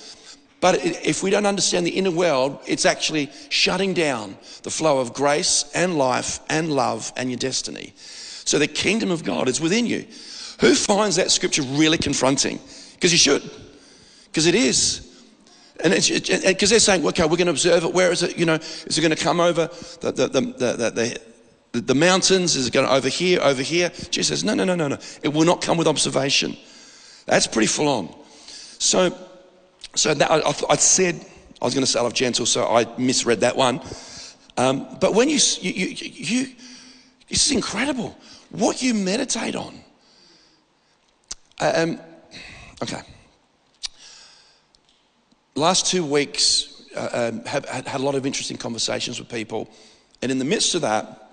But 0.60 0.84
if 0.84 1.22
we 1.22 1.30
don't 1.30 1.46
understand 1.46 1.86
the 1.86 1.90
inner 1.90 2.10
world, 2.10 2.58
it's 2.66 2.86
actually 2.86 3.30
shutting 3.48 3.94
down 3.94 4.36
the 4.64 4.70
flow 4.70 4.98
of 4.98 5.14
grace 5.14 5.70
and 5.72 5.96
life 5.96 6.40
and 6.48 6.72
love 6.72 7.12
and 7.16 7.30
your 7.30 7.38
destiny. 7.38 7.92
So 7.96 8.58
the 8.58 8.66
kingdom 8.66 9.12
of 9.12 9.22
God 9.22 9.48
is 9.48 9.60
within 9.60 9.86
you. 9.86 10.04
Who 10.60 10.74
finds 10.74 11.14
that 11.16 11.30
scripture 11.30 11.62
really 11.62 11.98
confronting? 11.98 12.58
Because 12.94 13.12
you 13.12 13.18
should, 13.18 13.48
because 14.34 14.46
it 14.46 14.56
is. 14.56 15.12
And 15.78 15.92
because 15.92 16.70
they're 16.70 16.80
saying, 16.80 17.06
okay, 17.06 17.22
we're 17.22 17.36
going 17.36 17.46
to 17.46 17.52
observe 17.52 17.84
it. 17.84 17.94
Where 17.94 18.10
is 18.10 18.24
it? 18.24 18.36
You 18.36 18.46
know, 18.46 18.54
is 18.54 18.98
it 18.98 19.00
going 19.00 19.14
to 19.14 19.22
come 19.22 19.38
over 19.38 19.70
the, 20.00 20.10
the, 20.10 20.26
the, 20.26 21.20
the, 21.70 21.80
the 21.80 21.94
mountains 21.94 22.56
is 22.56 22.66
it 22.66 22.72
going 22.72 22.84
to 22.84 22.92
over 22.92 23.08
here, 23.08 23.38
over 23.40 23.62
here. 23.62 23.90
Jesus 24.10 24.26
says, 24.26 24.44
no, 24.44 24.54
no, 24.54 24.64
no, 24.64 24.74
no, 24.74 24.88
no. 24.88 24.98
It 25.22 25.28
will 25.28 25.44
not 25.44 25.62
come 25.62 25.78
with 25.78 25.86
observation. 25.86 26.56
That's 27.26 27.46
pretty 27.46 27.68
full 27.68 27.86
on. 27.86 28.12
So, 28.78 29.16
so 29.94 30.14
that, 30.14 30.28
I, 30.28 30.38
I, 30.68 30.76
said, 30.76 31.24
I 31.62 31.64
was 31.64 31.74
going 31.74 31.84
to 31.84 31.90
say 31.90 32.00
I 32.00 32.02
love 32.02 32.14
gentle, 32.14 32.46
so 32.46 32.66
I 32.66 32.86
misread 32.98 33.40
that 33.40 33.56
one. 33.56 33.80
Um, 34.56 34.96
but 35.00 35.14
when 35.14 35.28
you, 35.28 35.38
you, 35.60 35.72
you, 35.72 36.08
you, 36.10 36.46
this 37.28 37.46
is 37.46 37.52
incredible. 37.52 38.18
What 38.50 38.82
you 38.82 38.94
meditate 38.94 39.54
on. 39.54 39.78
Um, 41.60 42.00
okay. 42.82 43.00
Last 45.56 45.86
two 45.86 46.04
weeks, 46.04 46.82
uh, 46.96 47.30
um, 47.32 47.44
have 47.44 47.64
had 47.68 48.00
a 48.00 48.02
lot 48.02 48.16
of 48.16 48.26
interesting 48.26 48.56
conversations 48.56 49.20
with 49.20 49.28
people. 49.28 49.70
And 50.20 50.32
in 50.32 50.38
the 50.38 50.44
midst 50.44 50.74
of 50.74 50.80
that, 50.80 51.30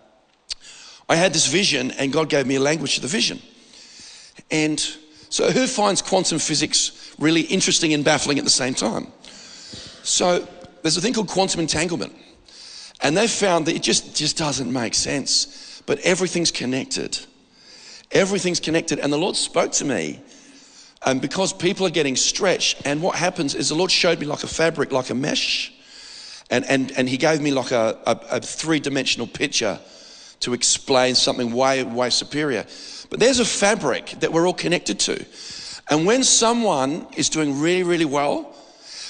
I 1.09 1.15
had 1.15 1.33
this 1.33 1.47
vision, 1.47 1.91
and 1.91 2.13
God 2.13 2.29
gave 2.29 2.45
me 2.45 2.55
a 2.55 2.59
language 2.59 2.95
to 2.95 3.01
the 3.01 3.07
vision. 3.07 3.41
And 4.51 4.79
so, 5.29 5.49
who 5.51 5.65
finds 5.65 6.01
quantum 6.01 6.39
physics 6.39 7.15
really 7.17 7.41
interesting 7.41 7.93
and 7.93 8.05
baffling 8.05 8.37
at 8.37 8.43
the 8.43 8.51
same 8.51 8.73
time? 8.73 9.07
So, 10.03 10.47
there's 10.83 10.97
a 10.97 11.01
thing 11.01 11.13
called 11.13 11.27
quantum 11.27 11.59
entanglement. 11.59 12.15
And 13.01 13.17
they've 13.17 13.29
found 13.29 13.65
that 13.65 13.75
it 13.75 13.81
just, 13.81 14.15
just 14.15 14.37
doesn't 14.37 14.71
make 14.71 14.93
sense. 14.93 15.81
But 15.85 15.99
everything's 15.99 16.51
connected. 16.51 17.19
Everything's 18.11 18.59
connected. 18.59 18.99
And 18.99 19.11
the 19.11 19.17
Lord 19.17 19.35
spoke 19.35 19.71
to 19.73 19.85
me 19.85 20.21
um, 21.03 21.19
because 21.19 21.53
people 21.53 21.85
are 21.85 21.91
getting 21.91 22.15
stretched. 22.15 22.81
And 22.85 23.01
what 23.01 23.15
happens 23.15 23.55
is 23.55 23.69
the 23.69 23.75
Lord 23.75 23.91
showed 23.91 24.19
me 24.19 24.25
like 24.25 24.43
a 24.43 24.47
fabric, 24.47 24.91
like 24.91 25.09
a 25.09 25.15
mesh. 25.15 25.73
And, 26.49 26.65
and, 26.65 26.91
and 26.97 27.07
He 27.09 27.17
gave 27.17 27.41
me 27.41 27.51
like 27.51 27.71
a, 27.71 27.97
a, 28.05 28.19
a 28.31 28.39
three 28.39 28.79
dimensional 28.79 29.27
picture 29.27 29.79
to 30.41 30.53
explain 30.53 31.15
something 31.15 31.51
way, 31.51 31.83
way 31.83 32.09
superior. 32.09 32.65
But 33.09 33.19
there's 33.19 33.39
a 33.39 33.45
fabric 33.45 34.07
that 34.19 34.31
we're 34.31 34.47
all 34.47 34.53
connected 34.53 34.99
to. 35.01 35.25
And 35.89 36.05
when 36.05 36.23
someone 36.23 37.07
is 37.15 37.29
doing 37.29 37.59
really, 37.59 37.83
really 37.83 38.05
well, 38.05 38.55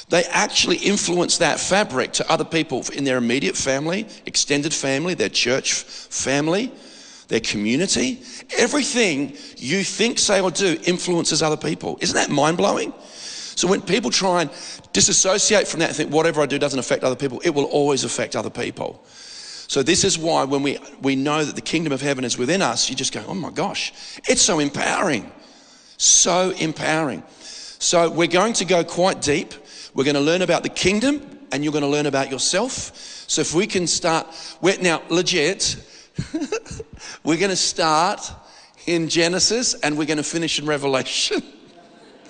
they 0.09 0.23
actually 0.25 0.77
influence 0.77 1.37
that 1.37 1.59
fabric 1.59 2.11
to 2.13 2.29
other 2.29 2.43
people 2.43 2.83
in 2.93 3.05
their 3.05 3.17
immediate 3.17 3.55
family, 3.55 4.07
extended 4.25 4.73
family, 4.73 5.13
their 5.13 5.29
church 5.29 5.73
family, 5.73 6.71
their 7.31 7.39
community. 7.39 8.21
Everything 8.57 9.37
you 9.55 9.85
think, 9.85 10.19
say, 10.19 10.41
or 10.41 10.51
do 10.51 10.77
influences 10.83 11.41
other 11.41 11.55
people. 11.55 11.97
Isn't 12.01 12.15
that 12.15 12.29
mind 12.29 12.57
blowing? 12.57 12.93
So 13.55 13.69
when 13.69 13.81
people 13.81 14.11
try 14.11 14.41
and 14.41 14.51
disassociate 14.91 15.65
from 15.65 15.79
that 15.79 15.87
and 15.87 15.95
think 15.95 16.11
whatever 16.11 16.41
I 16.41 16.45
do 16.45 16.59
doesn't 16.59 16.77
affect 16.79 17.05
other 17.05 17.15
people, 17.15 17.41
it 17.45 17.51
will 17.51 17.63
always 17.65 18.03
affect 18.03 18.35
other 18.35 18.49
people. 18.49 19.01
So 19.05 19.81
this 19.81 20.03
is 20.03 20.17
why 20.19 20.43
when 20.43 20.61
we, 20.61 20.77
we 21.01 21.15
know 21.15 21.45
that 21.45 21.55
the 21.55 21.61
kingdom 21.61 21.93
of 21.93 22.01
heaven 22.01 22.25
is 22.25 22.37
within 22.37 22.61
us, 22.61 22.89
you 22.89 22.97
just 22.97 23.13
go, 23.13 23.23
oh 23.25 23.33
my 23.33 23.49
gosh, 23.49 23.93
it's 24.27 24.41
so 24.41 24.59
empowering. 24.59 25.31
So 25.95 26.49
empowering. 26.59 27.23
So 27.79 28.09
we're 28.11 28.27
going 28.27 28.53
to 28.53 28.65
go 28.65 28.83
quite 28.83 29.21
deep. 29.21 29.53
We're 29.93 30.03
going 30.03 30.15
to 30.15 30.21
learn 30.21 30.41
about 30.41 30.63
the 30.63 30.69
kingdom 30.69 31.39
and 31.53 31.63
you're 31.63 31.71
going 31.71 31.83
to 31.83 31.89
learn 31.89 32.07
about 32.07 32.29
yourself. 32.29 32.91
So 33.27 33.39
if 33.39 33.53
we 33.53 33.67
can 33.67 33.87
start, 33.87 34.27
we're, 34.59 34.77
now 34.81 35.01
legit, 35.07 35.77
we're 37.23 37.37
going 37.37 37.49
to 37.49 37.55
start 37.55 38.31
in 38.85 39.09
Genesis 39.09 39.73
and 39.75 39.97
we're 39.97 40.05
going 40.05 40.17
to 40.17 40.23
finish 40.23 40.59
in 40.59 40.65
Revelation. 40.65 41.43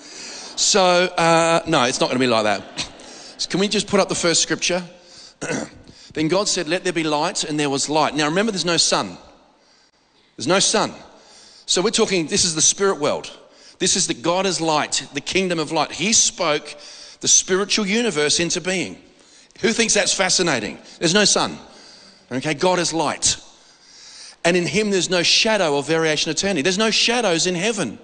so, 0.00 0.82
uh, 1.16 1.62
no, 1.66 1.84
it's 1.84 2.00
not 2.00 2.06
going 2.06 2.18
to 2.18 2.24
be 2.24 2.26
like 2.26 2.44
that. 2.44 2.80
So 3.38 3.48
can 3.48 3.60
we 3.60 3.68
just 3.68 3.86
put 3.86 4.00
up 4.00 4.08
the 4.08 4.14
first 4.14 4.42
scripture? 4.42 4.82
Then 6.12 6.28
God 6.28 6.48
said, 6.48 6.68
Let 6.68 6.84
there 6.84 6.92
be 6.92 7.04
light, 7.04 7.44
and 7.44 7.58
there 7.58 7.70
was 7.70 7.88
light. 7.88 8.14
Now 8.14 8.26
remember, 8.26 8.52
there's 8.52 8.64
no 8.64 8.76
sun. 8.76 9.16
There's 10.36 10.46
no 10.46 10.58
sun. 10.58 10.92
So 11.66 11.80
we're 11.80 11.90
talking, 11.90 12.26
this 12.26 12.44
is 12.44 12.54
the 12.54 12.62
spirit 12.62 12.98
world. 12.98 13.30
This 13.78 13.96
is 13.96 14.06
that 14.08 14.22
God 14.22 14.46
is 14.46 14.60
light, 14.60 15.06
the 15.14 15.20
kingdom 15.20 15.58
of 15.58 15.72
light. 15.72 15.92
He 15.92 16.12
spoke 16.12 16.76
the 17.20 17.28
spiritual 17.28 17.86
universe 17.86 18.40
into 18.40 18.60
being. 18.60 19.00
Who 19.60 19.72
thinks 19.72 19.94
that's 19.94 20.14
fascinating? 20.14 20.78
There's 20.98 21.14
no 21.14 21.24
sun. 21.24 21.58
Okay, 22.30 22.54
God 22.54 22.78
is 22.78 22.92
light. 22.92 23.41
And 24.44 24.56
in 24.56 24.66
Him, 24.66 24.90
there's 24.90 25.10
no 25.10 25.22
shadow 25.22 25.74
or 25.74 25.82
variation 25.82 26.30
of 26.30 26.36
eternity. 26.36 26.62
There's 26.62 26.78
no 26.78 26.90
shadows 26.90 27.46
in 27.46 27.54
heaven. 27.54 27.98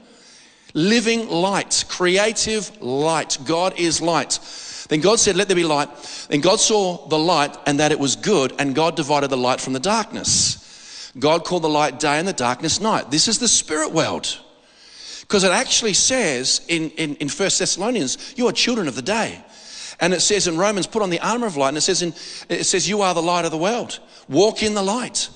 Living 0.75 1.29
light, 1.29 1.85
creative 1.89 2.81
light. 2.83 3.39
God 3.45 3.79
is 3.79 4.01
light. 4.01 4.39
Then 4.89 5.01
God 5.01 5.19
said, 5.19 5.37
Let 5.37 5.49
there 5.49 5.57
be 5.57 5.65
light. 5.65 5.89
Then 6.29 6.41
God 6.41 6.61
saw 6.61 7.07
the 7.09 7.19
light 7.19 7.57
and 7.67 7.81
that 7.81 7.93
it 7.93 7.99
was 7.99 8.17
good, 8.17 8.55
and 8.59 8.75
God 8.75 8.97
divided 8.97 9.31
the 9.31 9.37
light 9.37 9.61
from 9.61 9.73
the 9.73 9.81
darkness. 9.81 11.13
God 11.19 11.45
called 11.45 11.63
the 11.63 11.69
light 11.69 11.99
day 11.99 12.19
and 12.19 12.29
the 12.29 12.33
darkness 12.33 12.81
night. 12.81 13.11
This 13.11 13.29
is 13.29 13.39
the 13.39 13.49
spirit 13.49 13.93
world. 13.93 14.39
Because 15.23 15.45
it 15.45 15.51
actually 15.51 15.93
says 15.93 16.63
in, 16.69 16.91
in, 16.91 17.17
in 17.17 17.29
1 17.29 17.37
Thessalonians, 17.59 18.35
you 18.37 18.47
are 18.47 18.53
children 18.53 18.89
of 18.89 18.95
the 18.95 19.03
day. 19.03 19.43
And 20.01 20.15
it 20.15 20.21
says 20.21 20.47
in 20.47 20.57
Romans, 20.57 20.87
put 20.87 21.03
on 21.03 21.11
the 21.11 21.21
armor 21.21 21.47
of 21.47 21.57
light, 21.57 21.69
and 21.69 21.77
it 21.77 21.83
says, 21.83 22.03
in, 22.03 22.15
it 22.49 22.65
says, 22.65 22.89
you 22.89 23.03
are 23.03 23.15
the 23.15 23.23
light 23.23 23.45
of 23.45 23.51
the 23.51 23.59
world. 23.59 23.99
Walk 24.29 24.63
in 24.63 24.75
the 24.75 24.83
light. 24.83 25.29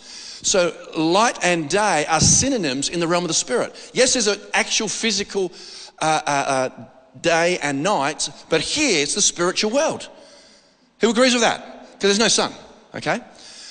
So 0.43 0.75
light 0.97 1.39
and 1.43 1.71
day 1.71 2.05
are 2.07 2.21
synonyms 2.21 2.89
in 2.89 3.01
the 3.01 3.07
realm 3.07 3.25
of 3.25 3.29
the 3.29 3.35
spirit. 3.35 3.75
Yes, 3.95 4.13
there's 4.13 4.27
an 4.27 4.41
actual 4.53 4.89
physical 4.89 5.53
uh, 6.01 6.21
uh, 6.27 6.31
uh, 6.31 6.85
day 7.21 7.59
and 7.59 7.83
night, 7.83 8.29
but 8.49 8.61
here 8.61 9.03
it's 9.03 9.15
the 9.15 9.23
spiritual 9.23 9.71
world. 9.71 10.09
Who 11.01 11.11
agrees 11.11 11.33
with 11.33 11.43
that? 11.43 11.93
Because 11.93 12.17
there's 12.17 12.19
no 12.19 12.29
sun, 12.29 12.53
okay? 12.95 13.21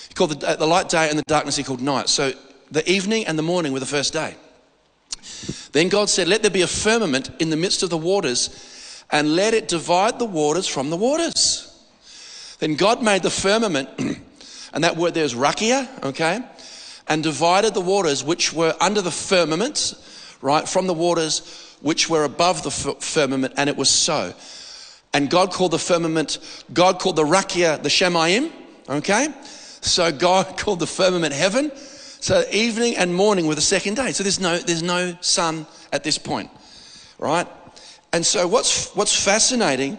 He 0.08 0.13
called 0.13 0.40
the, 0.40 0.56
the 0.56 0.66
light 0.66 0.90
day 0.90 1.10
and 1.10 1.20
the 1.20 1.24
darkness 1.24 1.58
he 1.58 1.63
called 1.63 1.82
night. 1.82 2.08
So 2.08 2.32
the 2.72 2.90
evening 2.90 3.28
and 3.28 3.38
the 3.38 3.44
morning 3.44 3.74
were 3.74 3.80
the 3.82 3.86
first 3.86 4.13
day. 4.13 4.36
Then 5.74 5.90
God 5.90 6.10
said, 6.10 6.28
Let 6.28 6.42
there 6.42 6.51
be 6.51 6.62
a 6.62 6.68
firmament 6.68 7.32
in 7.40 7.50
the 7.50 7.58
midst 7.58 7.84
of 7.84 7.90
the 7.90 7.98
waters, 7.98 9.04
and 9.12 9.36
let 9.36 9.54
it 9.54 9.68
divide 9.68 10.20
the 10.20 10.25
waters 10.25 10.68
from 10.68 10.90
the 10.90 10.98
waters. 10.98 11.68
Then 12.60 12.75
God 12.75 13.04
made 13.04 13.24
the 13.24 13.30
firmament, 13.30 13.90
and 14.74 14.84
that 14.84 14.96
word 14.96 15.13
there 15.13 15.25
is 15.25 15.34
rakia, 15.34 16.04
okay? 16.04 16.42
And 17.08 17.24
divided 17.24 17.74
the 17.74 17.81
waters 17.81 18.24
which 18.24 18.53
were 18.53 18.75
under 18.79 19.01
the 19.01 19.12
firmament, 19.12 19.93
right, 20.41 20.67
from 20.67 20.88
the 20.88 20.93
waters 20.93 21.75
which 21.81 22.10
were 22.10 22.24
above 22.24 22.63
the 22.63 22.72
firmament, 22.72 23.53
and 23.58 23.70
it 23.70 23.77
was 23.77 23.89
so. 23.89 24.34
And 25.13 25.29
God 25.29 25.51
called 25.51 25.72
the 25.72 25.79
firmament, 25.79 26.38
God 26.74 27.00
called 27.00 27.15
the 27.15 27.25
Rakia 27.25 27.81
the 27.81 27.89
Shemayim, 27.89 28.51
okay? 28.89 29.27
So 29.81 30.12
God 30.12 30.58
called 30.58 30.79
the 30.79 30.88
firmament 30.88 31.34
heaven. 31.34 31.72
So 31.75 32.43
evening 32.51 32.98
and 32.98 33.13
morning 33.13 33.48
were 33.48 33.55
the 33.55 33.62
second 33.62 33.96
day. 33.96 34.12
So 34.12 34.24
there's 34.24 34.39
no, 34.39 34.58
there's 34.60 34.84
no 34.84 35.17
sun 35.22 35.65
at 35.91 36.03
this 36.03 36.17
point, 36.17 36.51
right? 37.17 37.48
And 38.13 38.25
so 38.25 38.48
what's, 38.48 38.96
what's 38.96 39.15
fascinating 39.15 39.98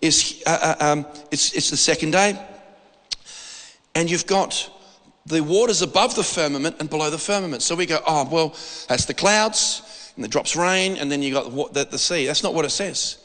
is 0.00 0.42
uh, 0.46 0.76
uh, 0.80 0.84
um, 0.84 1.06
it's, 1.30 1.52
it's 1.54 1.70
the 1.70 1.76
second 1.76 2.12
day, 2.12 2.38
and 3.94 4.10
you've 4.10 4.26
got 4.26 4.70
the 5.26 5.42
waters 5.42 5.82
above 5.82 6.14
the 6.14 6.22
firmament 6.22 6.76
and 6.78 6.88
below 6.88 7.10
the 7.10 7.18
firmament. 7.18 7.62
So 7.62 7.74
we 7.74 7.86
go, 7.86 8.00
oh, 8.06 8.28
well, 8.30 8.48
that's 8.88 9.06
the 9.06 9.14
clouds, 9.14 10.12
and 10.16 10.24
it 10.24 10.30
drops 10.30 10.56
rain, 10.56 10.96
and 10.96 11.10
then 11.10 11.22
you 11.22 11.32
got 11.32 11.74
the, 11.74 11.84
the 11.84 11.98
sea. 11.98 12.26
That's 12.26 12.42
not 12.42 12.54
what 12.54 12.64
it 12.64 12.70
says. 12.70 13.18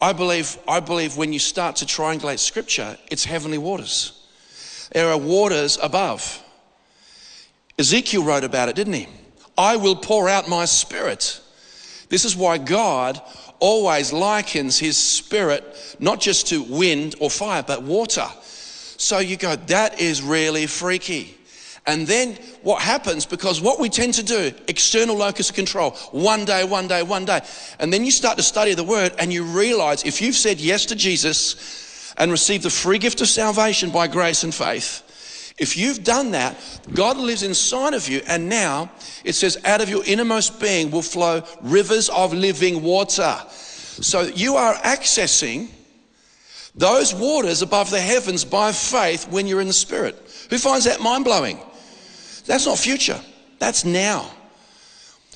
I 0.00 0.12
believe, 0.12 0.58
I 0.68 0.80
believe 0.80 1.16
when 1.16 1.32
you 1.32 1.38
start 1.38 1.76
to 1.76 1.86
triangulate 1.86 2.38
scripture, 2.38 2.98
it's 3.10 3.24
heavenly 3.24 3.58
waters. 3.58 4.12
There 4.92 5.08
are 5.08 5.18
waters 5.18 5.78
above. 5.82 6.42
Ezekiel 7.78 8.24
wrote 8.24 8.44
about 8.44 8.68
it, 8.68 8.76
didn't 8.76 8.92
he? 8.92 9.08
I 9.56 9.76
will 9.76 9.96
pour 9.96 10.28
out 10.28 10.48
my 10.48 10.66
spirit. 10.66 11.40
This 12.10 12.24
is 12.24 12.36
why 12.36 12.58
God 12.58 13.20
always 13.58 14.12
likens 14.12 14.78
his 14.78 14.98
spirit 14.98 15.96
not 15.98 16.20
just 16.20 16.48
to 16.48 16.62
wind 16.62 17.14
or 17.20 17.30
fire, 17.30 17.62
but 17.62 17.82
water. 17.82 18.26
So 18.98 19.18
you 19.18 19.36
go, 19.36 19.56
that 19.56 20.00
is 20.00 20.22
really 20.22 20.66
freaky. 20.66 21.36
And 21.86 22.06
then 22.06 22.34
what 22.62 22.82
happens, 22.82 23.26
because 23.26 23.60
what 23.60 23.78
we 23.78 23.88
tend 23.88 24.14
to 24.14 24.24
do, 24.24 24.52
external 24.66 25.16
locus 25.16 25.50
of 25.50 25.54
control, 25.54 25.92
one 26.10 26.44
day, 26.44 26.64
one 26.64 26.88
day, 26.88 27.02
one 27.04 27.24
day. 27.24 27.40
And 27.78 27.92
then 27.92 28.04
you 28.04 28.10
start 28.10 28.36
to 28.38 28.42
study 28.42 28.74
the 28.74 28.82
word 28.82 29.12
and 29.18 29.32
you 29.32 29.44
realize 29.44 30.02
if 30.04 30.20
you've 30.20 30.34
said 30.34 30.58
yes 30.58 30.86
to 30.86 30.96
Jesus 30.96 32.12
and 32.18 32.32
received 32.32 32.64
the 32.64 32.70
free 32.70 32.98
gift 32.98 33.20
of 33.20 33.28
salvation 33.28 33.90
by 33.90 34.08
grace 34.08 34.42
and 34.42 34.52
faith, 34.52 35.04
if 35.58 35.76
you've 35.76 36.02
done 36.02 36.32
that, 36.32 36.56
God 36.92 37.16
lives 37.16 37.42
inside 37.42 37.94
of 37.94 38.08
you, 38.08 38.20
and 38.26 38.46
now 38.48 38.90
it 39.24 39.32
says, 39.32 39.56
out 39.64 39.80
of 39.80 39.88
your 39.88 40.04
innermost 40.04 40.60
being 40.60 40.90
will 40.90 41.00
flow 41.00 41.42
rivers 41.62 42.10
of 42.10 42.34
living 42.34 42.82
water. 42.82 43.34
So 43.48 44.22
you 44.22 44.56
are 44.56 44.74
accessing 44.74 45.68
those 46.76 47.14
waters 47.14 47.62
above 47.62 47.90
the 47.90 48.00
heavens 48.00 48.44
by 48.44 48.72
faith 48.72 49.28
when 49.28 49.46
you're 49.46 49.60
in 49.60 49.66
the 49.66 49.72
Spirit. 49.72 50.14
Who 50.50 50.58
finds 50.58 50.84
that 50.84 51.00
mind 51.00 51.24
blowing? 51.24 51.58
That's 52.44 52.66
not 52.66 52.78
future, 52.78 53.20
that's 53.58 53.84
now. 53.84 54.30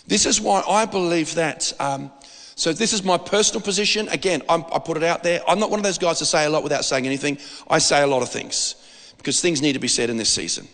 This 0.06 0.26
is 0.26 0.40
why 0.40 0.62
I 0.68 0.86
believe 0.86 1.34
that. 1.36 1.72
Um, 1.78 2.10
so, 2.56 2.74
this 2.74 2.92
is 2.92 3.02
my 3.02 3.16
personal 3.16 3.62
position. 3.62 4.08
Again, 4.08 4.42
I'm, 4.48 4.64
I 4.72 4.78
put 4.78 4.98
it 4.98 5.02
out 5.02 5.22
there. 5.22 5.40
I'm 5.48 5.58
not 5.58 5.70
one 5.70 5.78
of 5.78 5.84
those 5.84 5.96
guys 5.96 6.18
to 6.18 6.26
say 6.26 6.44
a 6.44 6.50
lot 6.50 6.62
without 6.62 6.84
saying 6.84 7.06
anything. 7.06 7.38
I 7.68 7.78
say 7.78 8.02
a 8.02 8.06
lot 8.06 8.20
of 8.20 8.28
things 8.28 8.74
because 9.16 9.40
things 9.40 9.62
need 9.62 9.72
to 9.74 9.78
be 9.78 9.88
said 9.88 10.10
in 10.10 10.18
this 10.18 10.28
season. 10.28 10.68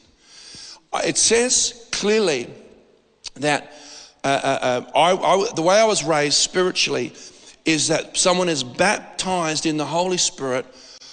It 1.05 1.17
says 1.17 1.89
clearly 1.93 2.51
that 3.35 3.73
uh, 4.25 4.29
uh, 4.29 4.59
uh, 4.63 4.99
I, 4.99 5.13
I, 5.13 5.55
the 5.55 5.63
way 5.63 5.79
I 5.79 5.85
was 5.85 6.03
raised 6.03 6.39
spiritually 6.39 7.13
is 7.67 7.89
that 7.89 8.17
someone 8.17 8.49
is 8.49 8.63
baptized 8.63 9.67
in 9.67 9.77
the 9.77 9.85
Holy 9.85 10.17
Spirit 10.17 10.65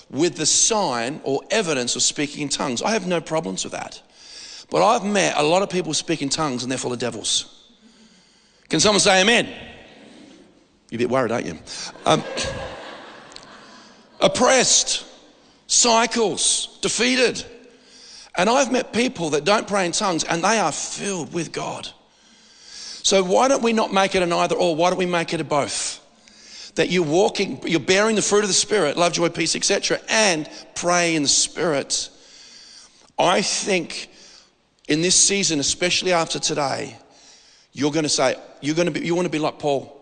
with 0.10 0.36
the 0.36 0.46
sign 0.46 1.20
or 1.24 1.42
evidence 1.50 1.96
of 1.96 2.04
speaking 2.04 2.44
in 2.44 2.50
tongues. 2.50 2.84
I 2.84 2.92
have 2.92 3.08
no 3.08 3.20
problems 3.20 3.64
with 3.64 3.74
that. 3.74 4.02
But 4.70 4.86
I've 4.86 5.04
met 5.04 5.36
a 5.36 5.44
lot 5.44 5.64
of 5.64 5.70
people 5.70 5.94
speak 5.94 6.22
in 6.22 6.30
tongues 6.30 6.62
and 6.62 6.72
they're 6.72 6.78
full 6.78 6.94
of 6.94 7.00
devils. 7.00 7.72
Can 8.70 8.80
someone 8.80 9.00
say 9.00 9.22
amen? 9.22 9.48
You're 10.90 11.00
a 11.00 11.04
bit 11.04 11.10
worried, 11.10 11.32
aren't 11.32 11.48
you? 11.48 11.58
Um, 12.06 12.24
oppressed, 14.22 15.06
cycles, 15.66 16.78
defeated. 16.82 17.44
And 18.36 18.48
I've 18.48 18.72
met 18.72 18.94
people 18.94 19.32
that 19.32 19.44
don't 19.44 19.68
pray 19.68 19.88
in 19.88 19.92
tongues 19.92 20.24
and 20.24 20.44
they 20.44 20.60
are 20.60 20.72
filled 20.72 21.34
with 21.34 21.52
God. 21.52 21.90
So 23.02 23.24
why 23.24 23.48
don't 23.48 23.64
we 23.64 23.74
not 23.74 23.92
make 23.92 24.14
it 24.14 24.22
an 24.22 24.32
either 24.32 24.56
or? 24.56 24.76
Why 24.76 24.90
don't 24.92 25.00
we 25.00 25.08
make 25.08 25.34
it 25.34 25.42
a 25.42 25.44
both? 25.44 26.03
That 26.76 26.90
you're 26.90 27.06
walking, 27.06 27.62
you're 27.66 27.80
bearing 27.80 28.16
the 28.16 28.22
fruit 28.22 28.42
of 28.42 28.48
the 28.48 28.54
Spirit, 28.54 28.98
love, 28.98 29.14
joy, 29.14 29.30
peace, 29.30 29.56
etc., 29.56 30.00
and 30.10 30.50
pray 30.76 31.16
in 31.16 31.24
the 31.24 31.30
Spirit. 31.30 32.10
I 33.18 33.42
think 33.42 34.10
in 34.88 35.02
this 35.02 35.16
season, 35.16 35.60
especially 35.60 36.14
after 36.14 36.40
today, 36.40 36.98
you're 37.72 37.92
going 37.92 38.04
to 38.04 38.10
say, 38.10 38.36
you're 38.62 38.76
going 38.76 38.92
to 38.92 39.00
be, 39.00 39.06
you 39.06 39.16
want 39.16 39.26
to 39.26 39.32
be 39.32 39.40
like 39.40 39.60
Paul. 39.60 40.00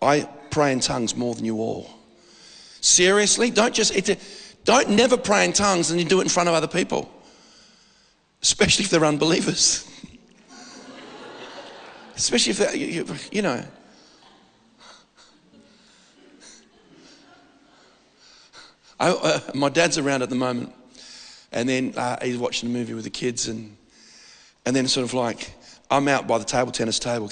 I 0.00 0.28
pray 0.50 0.72
in 0.72 0.80
tongues 0.80 1.14
more 1.14 1.34
than 1.34 1.44
you 1.44 1.56
all. 1.56 1.88
Seriously, 2.80 3.50
don't 3.50 3.74
just, 3.74 3.94
a, 3.94 4.16
don't 4.64 4.90
never 4.90 5.16
pray 5.16 5.44
in 5.44 5.52
tongues 5.52 5.90
and 5.90 6.00
you 6.00 6.06
do 6.06 6.20
it 6.20 6.24
in 6.24 6.28
front 6.28 6.48
of 6.48 6.54
other 6.54 6.68
people, 6.68 7.10
especially 8.42 8.84
if 8.84 8.90
they're 8.90 9.04
unbelievers. 9.04 9.88
especially 12.16 12.50
if 12.52 12.58
they're, 12.58 12.76
you, 12.76 13.06
you 13.32 13.42
know. 13.42 13.64
I, 18.98 19.10
uh, 19.10 19.40
my 19.54 19.68
dad's 19.68 19.98
around 19.98 20.22
at 20.22 20.30
the 20.30 20.36
moment, 20.36 20.72
and 21.52 21.68
then 21.68 21.92
uh, 21.96 22.16
he's 22.22 22.38
watching 22.38 22.70
a 22.70 22.72
movie 22.72 22.94
with 22.94 23.04
the 23.04 23.10
kids, 23.10 23.48
and 23.48 23.76
and 24.64 24.74
then 24.74 24.88
sort 24.88 25.04
of 25.04 25.12
like 25.12 25.52
I'm 25.90 26.08
out 26.08 26.26
by 26.26 26.38
the 26.38 26.44
table 26.44 26.72
tennis 26.72 26.98
table, 26.98 27.30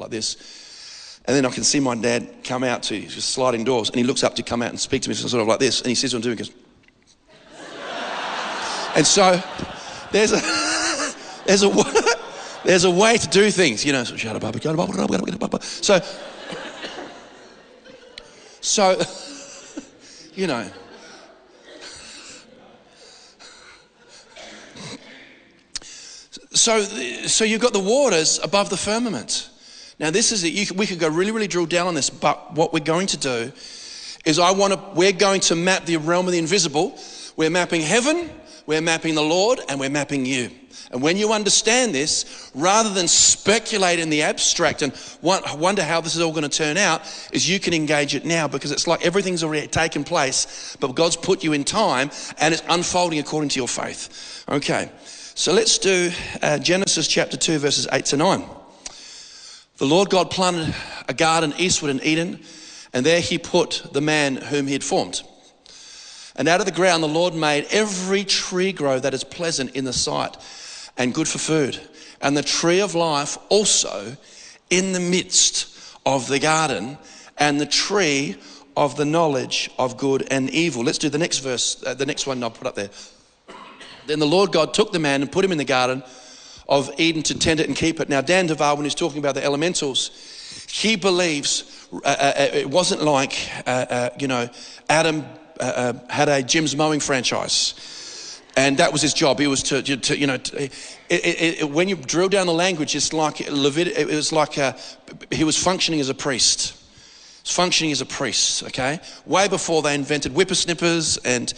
like 0.00 0.10
this, 0.10 1.20
and 1.26 1.36
then 1.36 1.44
I 1.44 1.50
can 1.50 1.64
see 1.64 1.80
my 1.80 1.94
dad 1.94 2.44
come 2.44 2.64
out 2.64 2.82
to 2.84 2.98
just 3.00 3.30
sliding 3.30 3.64
doors, 3.64 3.90
and 3.90 3.96
he 3.96 4.04
looks 4.04 4.24
up 4.24 4.34
to 4.36 4.42
come 4.42 4.62
out 4.62 4.70
and 4.70 4.80
speak 4.80 5.02
to 5.02 5.10
me, 5.10 5.14
sort 5.14 5.40
of 5.40 5.48
like 5.48 5.58
this, 5.58 5.80
and 5.80 5.88
he 5.88 5.94
says 5.94 6.14
what 6.14 6.18
I'm 6.18 6.22
doing, 6.22 6.38
goes, 6.38 6.50
and 8.96 9.06
so 9.06 9.42
there's 10.12 10.32
a 10.32 10.40
there's 11.44 11.62
a 11.62 11.68
there's 12.64 12.84
a 12.84 12.90
way 12.90 13.18
to 13.18 13.28
do 13.28 13.50
things, 13.50 13.84
you 13.84 13.92
know. 13.92 14.04
So 14.04 14.16
so 18.62 18.62
so 18.62 19.31
you 20.34 20.46
know. 20.46 20.68
So, 26.54 26.82
so 26.82 27.44
you've 27.44 27.60
got 27.60 27.72
the 27.72 27.80
waters 27.80 28.38
above 28.42 28.70
the 28.70 28.76
firmament. 28.76 29.48
Now, 29.98 30.10
this 30.10 30.32
is 30.32 30.44
it. 30.44 30.72
We 30.72 30.86
could 30.86 30.98
go 30.98 31.08
really, 31.08 31.30
really 31.30 31.46
drill 31.46 31.66
down 31.66 31.86
on 31.86 31.94
this, 31.94 32.10
but 32.10 32.54
what 32.54 32.72
we're 32.72 32.80
going 32.80 33.06
to 33.08 33.16
do 33.16 33.52
is 34.24 34.38
I 34.38 34.52
want 34.52 34.72
to, 34.72 34.80
we're 34.94 35.12
going 35.12 35.40
to 35.42 35.56
map 35.56 35.86
the 35.86 35.96
realm 35.96 36.26
of 36.26 36.32
the 36.32 36.38
invisible. 36.38 36.98
We're 37.36 37.50
mapping 37.50 37.80
heaven, 37.80 38.30
we're 38.66 38.82
mapping 38.82 39.14
the 39.14 39.22
Lord, 39.22 39.60
and 39.68 39.80
we're 39.80 39.90
mapping 39.90 40.26
you. 40.26 40.50
And 40.92 41.00
when 41.00 41.16
you 41.16 41.32
understand 41.32 41.94
this, 41.94 42.50
rather 42.54 42.90
than 42.90 43.08
speculate 43.08 43.98
in 43.98 44.10
the 44.10 44.22
abstract 44.22 44.82
and 44.82 44.92
wonder 45.22 45.82
how 45.82 46.02
this 46.02 46.14
is 46.14 46.20
all 46.20 46.32
going 46.32 46.42
to 46.42 46.50
turn 46.50 46.76
out, 46.76 47.00
is 47.32 47.48
you 47.48 47.58
can 47.58 47.72
engage 47.72 48.14
it 48.14 48.26
now 48.26 48.46
because 48.46 48.70
it's 48.70 48.86
like 48.86 49.02
everything's 49.02 49.42
already 49.42 49.66
taken 49.66 50.04
place, 50.04 50.76
but 50.80 50.94
God's 50.94 51.16
put 51.16 51.42
you 51.42 51.54
in 51.54 51.64
time 51.64 52.10
and 52.38 52.52
it's 52.52 52.62
unfolding 52.68 53.18
according 53.18 53.48
to 53.50 53.58
your 53.58 53.68
faith. 53.68 54.44
Okay, 54.50 54.90
so 55.34 55.54
let's 55.54 55.78
do 55.78 56.10
uh, 56.42 56.58
Genesis 56.58 57.08
chapter 57.08 57.38
2, 57.38 57.58
verses 57.58 57.88
8 57.90 58.04
to 58.06 58.18
9. 58.18 58.44
The 59.78 59.86
Lord 59.86 60.10
God 60.10 60.30
planted 60.30 60.74
a 61.08 61.14
garden 61.14 61.54
eastward 61.56 61.88
in 61.88 62.02
Eden, 62.02 62.40
and 62.92 63.06
there 63.06 63.20
he 63.20 63.38
put 63.38 63.82
the 63.94 64.02
man 64.02 64.36
whom 64.36 64.66
he 64.66 64.74
had 64.74 64.84
formed. 64.84 65.22
And 66.36 66.48
out 66.48 66.60
of 66.60 66.66
the 66.66 66.72
ground 66.72 67.02
the 67.02 67.08
Lord 67.08 67.34
made 67.34 67.66
every 67.70 68.24
tree 68.24 68.72
grow 68.72 68.98
that 68.98 69.14
is 69.14 69.24
pleasant 69.24 69.74
in 69.74 69.86
the 69.86 69.92
sight 69.94 70.36
and 70.96 71.14
good 71.14 71.28
for 71.28 71.38
food. 71.38 71.80
And 72.20 72.36
the 72.36 72.42
tree 72.42 72.80
of 72.80 72.94
life 72.94 73.38
also 73.48 74.16
in 74.70 74.92
the 74.92 75.00
midst 75.00 75.68
of 76.06 76.28
the 76.28 76.38
garden, 76.38 76.98
and 77.38 77.60
the 77.60 77.66
tree 77.66 78.36
of 78.76 78.96
the 78.96 79.04
knowledge 79.04 79.70
of 79.78 79.96
good 79.96 80.26
and 80.30 80.50
evil. 80.50 80.82
Let's 80.82 80.98
do 80.98 81.08
the 81.08 81.18
next 81.18 81.38
verse, 81.38 81.82
uh, 81.86 81.94
the 81.94 82.06
next 82.06 82.26
one 82.26 82.42
I'll 82.42 82.50
put 82.50 82.66
up 82.66 82.74
there. 82.74 82.90
Then 84.06 84.18
the 84.18 84.26
Lord 84.26 84.50
God 84.50 84.74
took 84.74 84.92
the 84.92 84.98
man 84.98 85.22
and 85.22 85.30
put 85.30 85.44
him 85.44 85.52
in 85.52 85.58
the 85.58 85.64
garden 85.64 86.02
of 86.68 86.90
Eden 86.98 87.22
to 87.24 87.38
tend 87.38 87.60
it 87.60 87.68
and 87.68 87.76
keep 87.76 88.00
it. 88.00 88.08
Now, 88.08 88.20
Dan 88.20 88.46
Duval, 88.46 88.76
when 88.76 88.84
he's 88.84 88.94
talking 88.94 89.18
about 89.18 89.34
the 89.34 89.44
elementals, 89.44 90.10
he 90.70 90.96
believes 90.96 91.88
uh, 91.92 91.98
uh, 92.04 92.32
uh 92.38 92.48
it 92.54 92.70
wasn't 92.70 93.02
like, 93.02 93.50
uh, 93.66 93.70
uh 93.70 94.10
you 94.18 94.26
know, 94.26 94.48
Adam 94.88 95.24
had 96.08 96.28
a 96.28 96.42
Jim's 96.42 96.74
mowing 96.74 96.98
franchise 96.98 97.74
and 98.56 98.76
that 98.78 98.92
was 98.92 99.00
his 99.00 99.14
job. 99.14 99.38
He 99.38 99.46
was 99.46 99.62
to, 99.64 99.82
to 99.82 100.18
you 100.18 100.26
know, 100.26 100.36
to, 100.36 100.64
it, 100.64 100.72
it, 101.08 101.62
it, 101.62 101.70
when 101.70 101.88
you 101.88 101.96
drill 101.96 102.28
down 102.28 102.46
the 102.46 102.52
language, 102.52 102.94
it's 102.94 103.12
like 103.12 103.36
Levit- 103.36 103.98
it 103.98 104.06
was 104.06 104.32
like 104.32 104.58
a, 104.58 104.76
he 105.30 105.44
was 105.44 105.56
functioning 105.56 106.00
as 106.00 106.08
a 106.08 106.14
priest. 106.14 106.76
Functioning 107.44 107.92
as 107.92 108.00
a 108.00 108.06
priest, 108.06 108.62
okay? 108.64 109.00
Way 109.26 109.48
before 109.48 109.82
they 109.82 109.94
invented 109.94 110.32
whippersnippers 110.32 111.18
and 111.24 111.52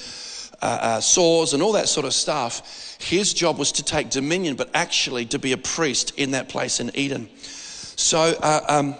uh, 0.62 0.78
uh, 0.80 1.00
swords 1.00 1.52
and 1.52 1.62
all 1.62 1.72
that 1.72 1.88
sort 1.88 2.06
of 2.06 2.14
stuff. 2.14 2.96
His 3.00 3.34
job 3.34 3.58
was 3.58 3.72
to 3.72 3.82
take 3.82 4.08
dominion, 4.08 4.56
but 4.56 4.70
actually 4.72 5.26
to 5.26 5.38
be 5.38 5.52
a 5.52 5.58
priest 5.58 6.12
in 6.16 6.30
that 6.30 6.48
place 6.48 6.80
in 6.80 6.90
Eden. 6.94 7.28
So, 7.36 8.18
uh, 8.18 8.60
um, 8.68 8.94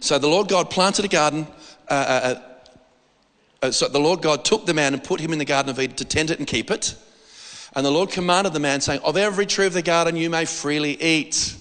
so 0.00 0.18
the 0.18 0.28
Lord 0.28 0.48
God 0.48 0.70
planted 0.70 1.04
a 1.04 1.08
garden. 1.08 1.46
Uh, 1.88 2.36
uh, 3.62 3.70
so 3.70 3.88
the 3.88 4.00
Lord 4.00 4.20
God 4.20 4.44
took 4.44 4.66
the 4.66 4.74
man 4.74 4.92
and 4.92 5.02
put 5.02 5.20
him 5.20 5.32
in 5.32 5.38
the 5.38 5.44
Garden 5.44 5.70
of 5.70 5.78
Eden 5.78 5.96
to 5.96 6.04
tend 6.04 6.30
it 6.30 6.38
and 6.38 6.46
keep 6.46 6.70
it. 6.70 6.94
And 7.74 7.86
the 7.86 7.90
Lord 7.90 8.10
commanded 8.10 8.52
the 8.52 8.60
man, 8.60 8.80
saying, 8.80 9.00
Of 9.02 9.16
every 9.16 9.46
tree 9.46 9.66
of 9.66 9.72
the 9.72 9.82
garden 9.82 10.16
you 10.16 10.28
may 10.28 10.44
freely 10.44 11.00
eat. 11.00 11.56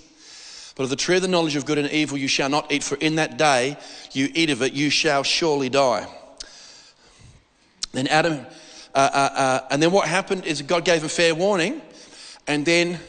But 0.76 0.84
of 0.84 0.90
the 0.90 0.96
tree 0.96 1.18
of 1.18 1.22
the 1.22 1.28
knowledge 1.28 1.56
of 1.56 1.66
good 1.66 1.78
and 1.78 1.90
evil 1.90 2.18
you 2.18 2.28
shall 2.28 2.50
not 2.50 2.72
eat, 2.72 2.84
for 2.84 2.96
in 2.96 3.16
that 3.16 3.38
day 3.38 3.78
you 4.12 4.30
eat 4.34 4.50
of 4.50 4.62
it, 4.62 4.74
you 4.74 4.90
shall 4.90 5.24
surely 5.24 5.70
die. 5.70 6.08
Then 7.94 8.08
Adam, 8.08 8.46
uh, 8.94 8.98
uh, 8.98 9.30
uh, 9.36 9.68
and 9.70 9.82
then 9.82 9.92
what 9.92 10.08
happened 10.08 10.46
is 10.46 10.62
God 10.62 10.86
gave 10.86 11.04
a 11.04 11.10
fair 11.10 11.36
warning, 11.36 11.82
and 12.48 12.66
then 12.66 13.00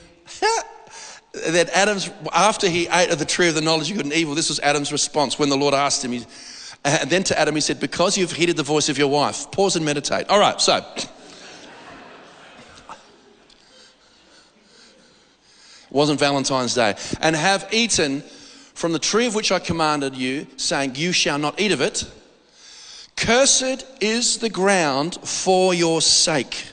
that 1.32 1.70
Adam's, 1.70 2.10
after 2.32 2.68
he 2.68 2.88
ate 2.88 3.10
of 3.10 3.18
the 3.18 3.24
tree 3.24 3.48
of 3.48 3.54
the 3.54 3.60
knowledge 3.60 3.90
of 3.90 3.96
good 3.96 4.06
and 4.06 4.14
evil, 4.14 4.34
this 4.34 4.48
was 4.48 4.60
Adam's 4.60 4.92
response 4.92 5.38
when 5.38 5.48
the 5.48 5.56
Lord 5.56 5.74
asked 5.74 6.04
him. 6.04 6.12
He, 6.12 6.24
and 6.84 7.10
then 7.10 7.22
to 7.24 7.38
Adam, 7.38 7.54
he 7.54 7.60
said, 7.60 7.80
Because 7.80 8.18
you've 8.18 8.32
heeded 8.32 8.56
the 8.56 8.62
voice 8.62 8.88
of 8.88 8.98
your 8.98 9.08
wife. 9.08 9.50
Pause 9.50 9.76
and 9.76 9.84
meditate. 9.84 10.28
All 10.28 10.40
right, 10.40 10.60
so. 10.60 10.84
wasn't 15.92 16.18
Valentine's 16.18 16.74
Day. 16.74 16.94
And 17.20 17.36
have 17.36 17.68
eaten 17.72 18.22
from 18.74 18.92
the 18.92 18.98
tree 18.98 19.26
of 19.26 19.34
which 19.34 19.52
I 19.52 19.58
commanded 19.58 20.16
you, 20.16 20.46
saying, 20.56 20.96
You 20.96 21.12
shall 21.12 21.38
not 21.38 21.60
eat 21.60 21.72
of 21.72 21.80
it. 21.80 22.10
Cursed 23.16 23.86
is 24.00 24.38
the 24.38 24.50
ground 24.50 25.16
for 25.22 25.74
your 25.74 26.00
sake. 26.00 26.66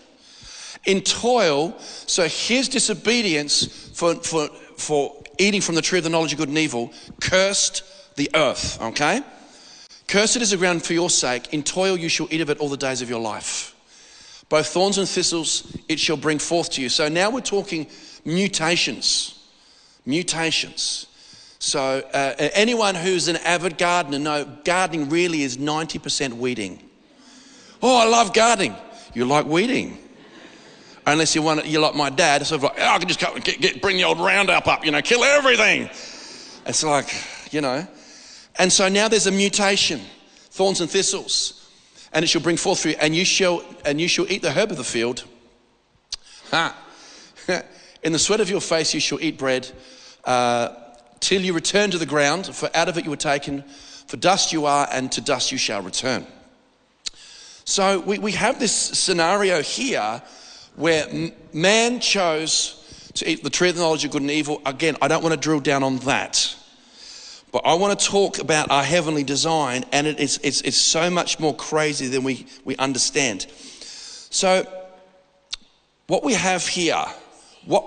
In 0.85 1.01
toil, 1.01 1.77
so 1.79 2.27
his 2.27 2.69
disobedience 2.69 3.65
for, 3.93 4.15
for, 4.15 4.47
for 4.77 5.15
eating 5.37 5.61
from 5.61 5.75
the 5.75 5.81
tree 5.81 5.99
of 5.99 6.03
the 6.05 6.09
knowledge 6.09 6.31
of 6.31 6.39
good 6.39 6.49
and 6.49 6.57
evil 6.57 6.91
cursed 7.19 7.83
the 8.15 8.29
earth, 8.33 8.81
okay? 8.81 9.21
Cursed 10.09 10.37
is 10.37 10.49
the 10.49 10.57
ground 10.57 10.83
for 10.83 10.93
your 10.93 11.11
sake. 11.11 11.53
In 11.53 11.61
toil 11.61 11.95
you 11.95 12.09
shall 12.09 12.27
eat 12.31 12.41
of 12.41 12.49
it 12.49 12.57
all 12.57 12.67
the 12.67 12.77
days 12.77 13.03
of 13.03 13.11
your 13.11 13.19
life. 13.19 13.75
Both 14.49 14.69
thorns 14.69 14.97
and 14.97 15.07
thistles 15.07 15.77
it 15.87 15.99
shall 15.99 16.17
bring 16.17 16.39
forth 16.39 16.71
to 16.71 16.81
you. 16.81 16.89
So 16.89 17.09
now 17.09 17.29
we're 17.29 17.41
talking 17.41 17.85
mutations. 18.25 19.37
Mutations. 20.07 21.05
So, 21.59 22.03
uh, 22.11 22.33
anyone 22.53 22.95
who's 22.95 23.27
an 23.27 23.35
avid 23.35 23.77
gardener 23.77 24.17
know 24.17 24.45
gardening 24.63 25.09
really 25.09 25.43
is 25.43 25.57
90% 25.57 26.33
weeding. 26.33 26.81
Oh, 27.83 27.95
I 27.95 28.09
love 28.09 28.33
gardening. 28.33 28.75
You 29.13 29.25
like 29.25 29.45
weeding. 29.45 29.99
Unless 31.05 31.35
you 31.35 31.43
want, 31.43 31.67
you're 31.67 31.81
like 31.81 31.95
my 31.95 32.09
dad, 32.09 32.43
sort 32.47 32.59
of 32.59 32.63
like, 32.63 32.79
oh, 32.79 32.87
I 32.87 32.97
can 32.97 33.07
just 33.07 33.19
get, 33.19 33.61
get, 33.61 33.81
bring 33.81 33.97
the 33.97 34.05
old 34.05 34.19
Roundup 34.19 34.65
up, 34.67 34.85
you 34.85 34.91
know, 34.91 35.03
kill 35.03 35.23
everything. 35.23 35.83
It's 36.65 36.83
like, 36.83 37.13
you 37.51 37.61
know. 37.61 37.87
And 38.59 38.71
so 38.71 38.89
now 38.89 39.07
there's 39.07 39.25
a 39.25 39.31
mutation 39.31 40.01
thorns 40.51 40.81
and 40.81 40.89
thistles, 40.89 41.69
and 42.11 42.23
it 42.23 42.27
shall 42.27 42.41
bring 42.41 42.57
forth 42.57 42.81
fruit, 42.81 42.97
and 42.99 43.15
you 43.15 43.23
shall, 43.23 43.63
and 43.85 43.99
you 44.01 44.09
shall 44.09 44.29
eat 44.29 44.41
the 44.41 44.51
herb 44.51 44.71
of 44.71 44.77
the 44.77 44.83
field. 44.83 45.23
Ha. 46.51 46.75
In 48.03 48.11
the 48.11 48.19
sweat 48.19 48.41
of 48.41 48.49
your 48.49 48.59
face 48.59 48.93
you 48.93 48.99
shall 48.99 49.21
eat 49.21 49.37
bread 49.37 49.69
uh, 50.25 50.75
till 51.21 51.41
you 51.41 51.53
return 51.53 51.91
to 51.91 51.97
the 51.97 52.05
ground, 52.05 52.53
for 52.53 52.69
out 52.75 52.89
of 52.89 52.97
it 52.97 53.05
you 53.05 53.09
were 53.09 53.15
taken, 53.15 53.63
for 54.07 54.17
dust 54.17 54.51
you 54.51 54.65
are, 54.65 54.87
and 54.91 55.11
to 55.13 55.21
dust 55.21 55.51
you 55.51 55.57
shall 55.57 55.81
return. 55.81 56.27
So 57.63 57.99
we, 58.01 58.19
we 58.19 58.31
have 58.33 58.59
this 58.59 58.73
scenario 58.73 59.61
here 59.61 60.21
where 60.75 61.07
man 61.53 62.01
chose 62.01 63.11
to 63.13 63.29
eat 63.29 63.43
the 63.43 63.49
tree 63.49 63.69
of 63.69 63.75
the 63.75 63.81
knowledge 63.81 64.03
of 64.03 64.11
good 64.11 64.21
and 64.21 64.31
evil. 64.31 64.61
Again, 64.65 64.97
I 65.01 65.07
don't 65.07 65.23
want 65.23 65.33
to 65.33 65.39
drill 65.39 65.59
down 65.59 65.83
on 65.83 65.97
that. 65.99 66.55
But 67.51 67.65
I 67.65 67.73
want 67.73 67.99
to 67.99 68.05
talk 68.05 68.39
about 68.39 68.69
our 68.69 68.83
heavenly 68.83 69.23
design, 69.23 69.85
and 69.91 70.05
it 70.05 70.19
is, 70.19 70.39
it's, 70.43 70.61
it's 70.61 70.77
so 70.77 71.09
much 71.09 71.39
more 71.39 71.55
crazy 71.55 72.07
than 72.07 72.23
we, 72.23 72.45
we 72.63 72.75
understand. 72.77 73.47
So, 74.29 74.67
what 76.07 76.23
we 76.23 76.33
have 76.33 76.67
here 76.67 77.05
what, 77.65 77.83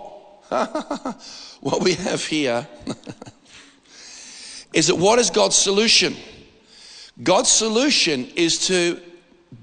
what 1.60 1.82
we 1.82 1.94
have 1.94 2.24
here 2.24 2.66
is 4.72 4.86
that 4.88 4.96
what 4.96 5.18
is 5.18 5.30
God's 5.30 5.56
solution? 5.56 6.14
God's 7.22 7.48
solution 7.48 8.26
is 8.36 8.66
to 8.68 9.00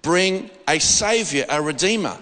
bring 0.01 0.49
a 0.67 0.79
savior, 0.79 1.45
a 1.49 1.61
redeemer. 1.61 2.17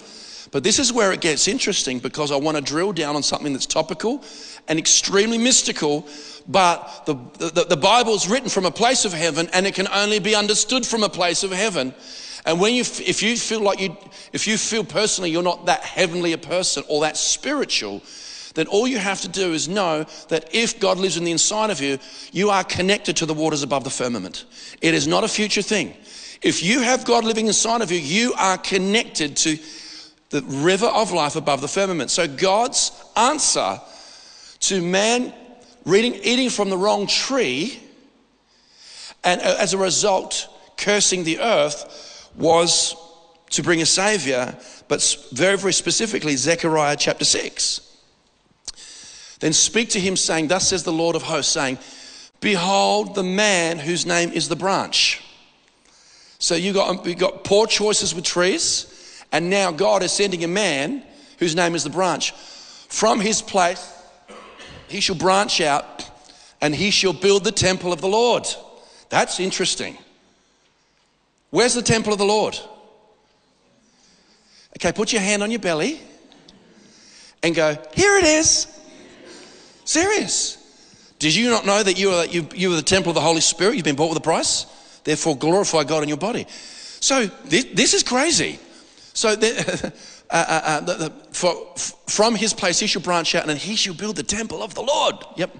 But 0.52 0.64
this 0.64 0.80
is 0.80 0.94
where 0.94 1.12
it 1.12 1.20
gets 1.22 1.48
interesting 1.48 2.00
because 2.00 2.32
I 2.32 2.38
want 2.38 2.56
to 2.56 2.64
drill 2.64 2.94
down 2.94 3.16
on 3.16 3.24
something 3.24 3.52
that's 3.52 3.66
topical 3.66 4.24
and 4.68 4.80
extremely 4.80 5.38
mystical, 5.38 6.08
but 6.48 7.06
the, 7.06 7.16
the, 7.50 7.66
the 7.66 7.78
Bible 7.78 8.14
is 8.14 8.28
written 8.28 8.50
from 8.50 8.66
a 8.66 8.72
place 8.72 9.06
of 9.06 9.14
heaven 9.14 9.50
and 9.54 9.68
it 9.68 9.76
can 9.76 9.88
only 9.90 10.20
be 10.20 10.36
understood 10.36 10.86
from 10.86 11.04
a 11.04 11.10
place 11.10 11.44
of 11.44 11.52
heaven. 11.52 11.94
And 12.46 12.60
when 12.62 12.74
you, 12.74 12.82
if 12.82 13.22
you 13.22 13.36
feel 13.36 13.60
like 13.60 13.82
you, 13.82 13.98
if 14.32 14.48
you 14.48 14.58
feel 14.58 14.84
personally 14.84 15.30
you're 15.30 15.44
not 15.44 15.66
that 15.66 15.82
heavenly 15.82 16.34
a 16.34 16.38
person 16.38 16.84
or 16.88 17.02
that 17.02 17.18
spiritual, 17.18 18.02
then 18.56 18.68
all 18.68 18.88
you 18.88 18.98
have 18.98 19.22
to 19.22 19.28
do 19.28 19.54
is 19.54 19.68
know 19.68 20.06
that 20.30 20.56
if 20.56 20.80
God 20.80 20.98
lives 20.98 21.18
in 21.18 21.26
the 21.26 21.32
inside 21.32 21.70
of 21.70 21.82
you, 21.82 22.00
you 22.32 22.50
are 22.50 22.64
connected 22.64 23.18
to 23.18 23.26
the 23.26 23.34
waters 23.34 23.62
above 23.62 23.84
the 23.84 23.90
firmament. 23.90 24.46
It 24.82 24.94
is 24.94 25.08
not 25.08 25.24
a 25.24 25.28
future 25.28 25.62
thing. 25.62 25.94
If 26.42 26.64
you 26.64 26.82
have 26.82 27.06
God 27.06 27.26
living 27.26 27.48
inside 27.48 27.82
of 27.82 27.92
you, 27.92 28.00
you 28.00 28.34
are 28.34 28.58
connected 28.58 29.36
to 29.38 29.58
the 30.30 30.42
river 30.44 30.88
of 30.88 31.12
life 31.12 31.36
above 31.36 31.62
the 31.62 31.68
firmament. 31.68 32.10
So 32.10 32.28
God's 32.28 32.92
answer 33.16 33.80
to 34.62 34.82
man 34.82 35.34
reading, 35.88 36.16
eating 36.22 36.50
from 36.50 36.70
the 36.70 36.78
wrong 36.78 37.08
tree, 37.08 37.82
and 39.24 39.42
uh, 39.42 39.56
as 39.58 39.74
a 39.74 39.78
result, 39.78 40.48
cursing 40.76 41.24
the 41.24 41.40
earth, 41.40 42.30
was 42.36 42.96
to 43.52 43.64
bring 43.64 43.82
a 43.82 43.86
savior, 43.86 44.56
but 44.90 45.02
very, 45.32 45.58
very 45.58 45.74
specifically, 45.74 46.36
Zechariah 46.36 46.98
chapter 46.98 47.26
6. 47.26 47.82
Then 49.40 49.54
speak 49.54 49.90
to 49.90 50.00
him, 50.00 50.18
saying, 50.18 50.50
Thus 50.50 50.68
says 50.68 50.84
the 50.84 50.92
Lord 50.92 51.16
of 51.16 51.24
hosts, 51.24 51.54
saying, 51.54 51.78
Behold 52.42 53.16
the 53.16 53.24
man 53.24 53.80
whose 53.80 54.06
name 54.06 54.32
is 54.32 54.50
the 54.50 54.56
branch. 54.56 55.24
So 56.40 56.56
you 56.56 56.74
got, 56.74 56.90
um, 56.90 57.08
you 57.08 57.16
got 57.16 57.44
poor 57.44 57.66
choices 57.66 58.14
with 58.14 58.26
trees, 58.26 59.24
and 59.32 59.50
now 59.50 59.72
God 59.72 60.04
is 60.04 60.12
sending 60.12 60.44
a 60.44 60.48
man 60.48 61.04
whose 61.40 61.56
name 61.56 61.76
is 61.76 61.84
the 61.84 61.90
branch. 61.90 62.32
From 62.32 63.20
his 63.20 63.42
place, 63.42 63.97
he 64.88 65.00
shall 65.00 65.16
branch 65.16 65.62
out 65.62 66.10
and 66.62 66.74
he 66.74 66.92
shall 66.92 67.14
build 67.14 67.44
the 67.44 67.52
temple 67.52 67.94
of 67.94 68.02
the 68.02 68.08
Lord. 68.08 68.48
That's 69.10 69.40
interesting. 69.40 69.98
Where's 71.50 71.74
the 71.74 71.82
temple 71.82 72.14
of 72.14 72.20
the 72.20 72.26
Lord? 72.26 72.58
Okay, 74.78 74.92
put 74.92 75.12
your 75.12 75.22
hand 75.22 75.44
on 75.44 75.52
your 75.52 75.60
belly 75.60 76.00
and 77.44 77.56
go, 77.56 77.76
Here 77.94 78.18
it 78.18 78.26
is. 78.26 78.68
Serious. 79.86 80.58
Did 81.20 81.34
you 81.34 81.50
not 81.50 81.66
know 81.66 81.82
that 81.82 81.98
you 81.98 82.12
are, 82.12 82.26
you, 82.26 82.48
you 82.54 82.72
are 82.74 82.76
the 82.76 82.82
temple 82.82 83.10
of 83.10 83.16
the 83.16 83.22
Holy 83.22 83.42
Spirit? 83.42 83.76
You've 83.76 83.86
been 83.86 83.96
bought 83.96 84.10
with 84.10 84.18
a 84.18 84.22
price? 84.22 84.66
Therefore, 85.04 85.38
glorify 85.38 85.84
God 85.84 86.04
in 86.04 86.10
your 86.10 86.18
body. 86.18 86.46
So, 87.00 87.26
this, 87.46 87.66
this 87.74 87.94
is 87.94 88.04
crazy. 88.04 88.60
So, 89.14 89.36
the, 89.36 89.94
uh, 90.30 90.46
uh, 90.48 90.62
uh, 90.66 90.80
the, 90.82 91.14
from 92.08 92.36
his 92.36 92.54
place 92.54 92.80
he 92.80 92.88
shall 92.88 93.02
branch 93.02 93.36
out 93.36 93.48
and 93.48 93.58
he 93.58 93.76
shall 93.76 93.94
build 93.94 94.16
the 94.16 94.24
temple 94.24 94.62
of 94.62 94.74
the 94.74 94.82
Lord. 94.82 95.16
Yep. 95.36 95.56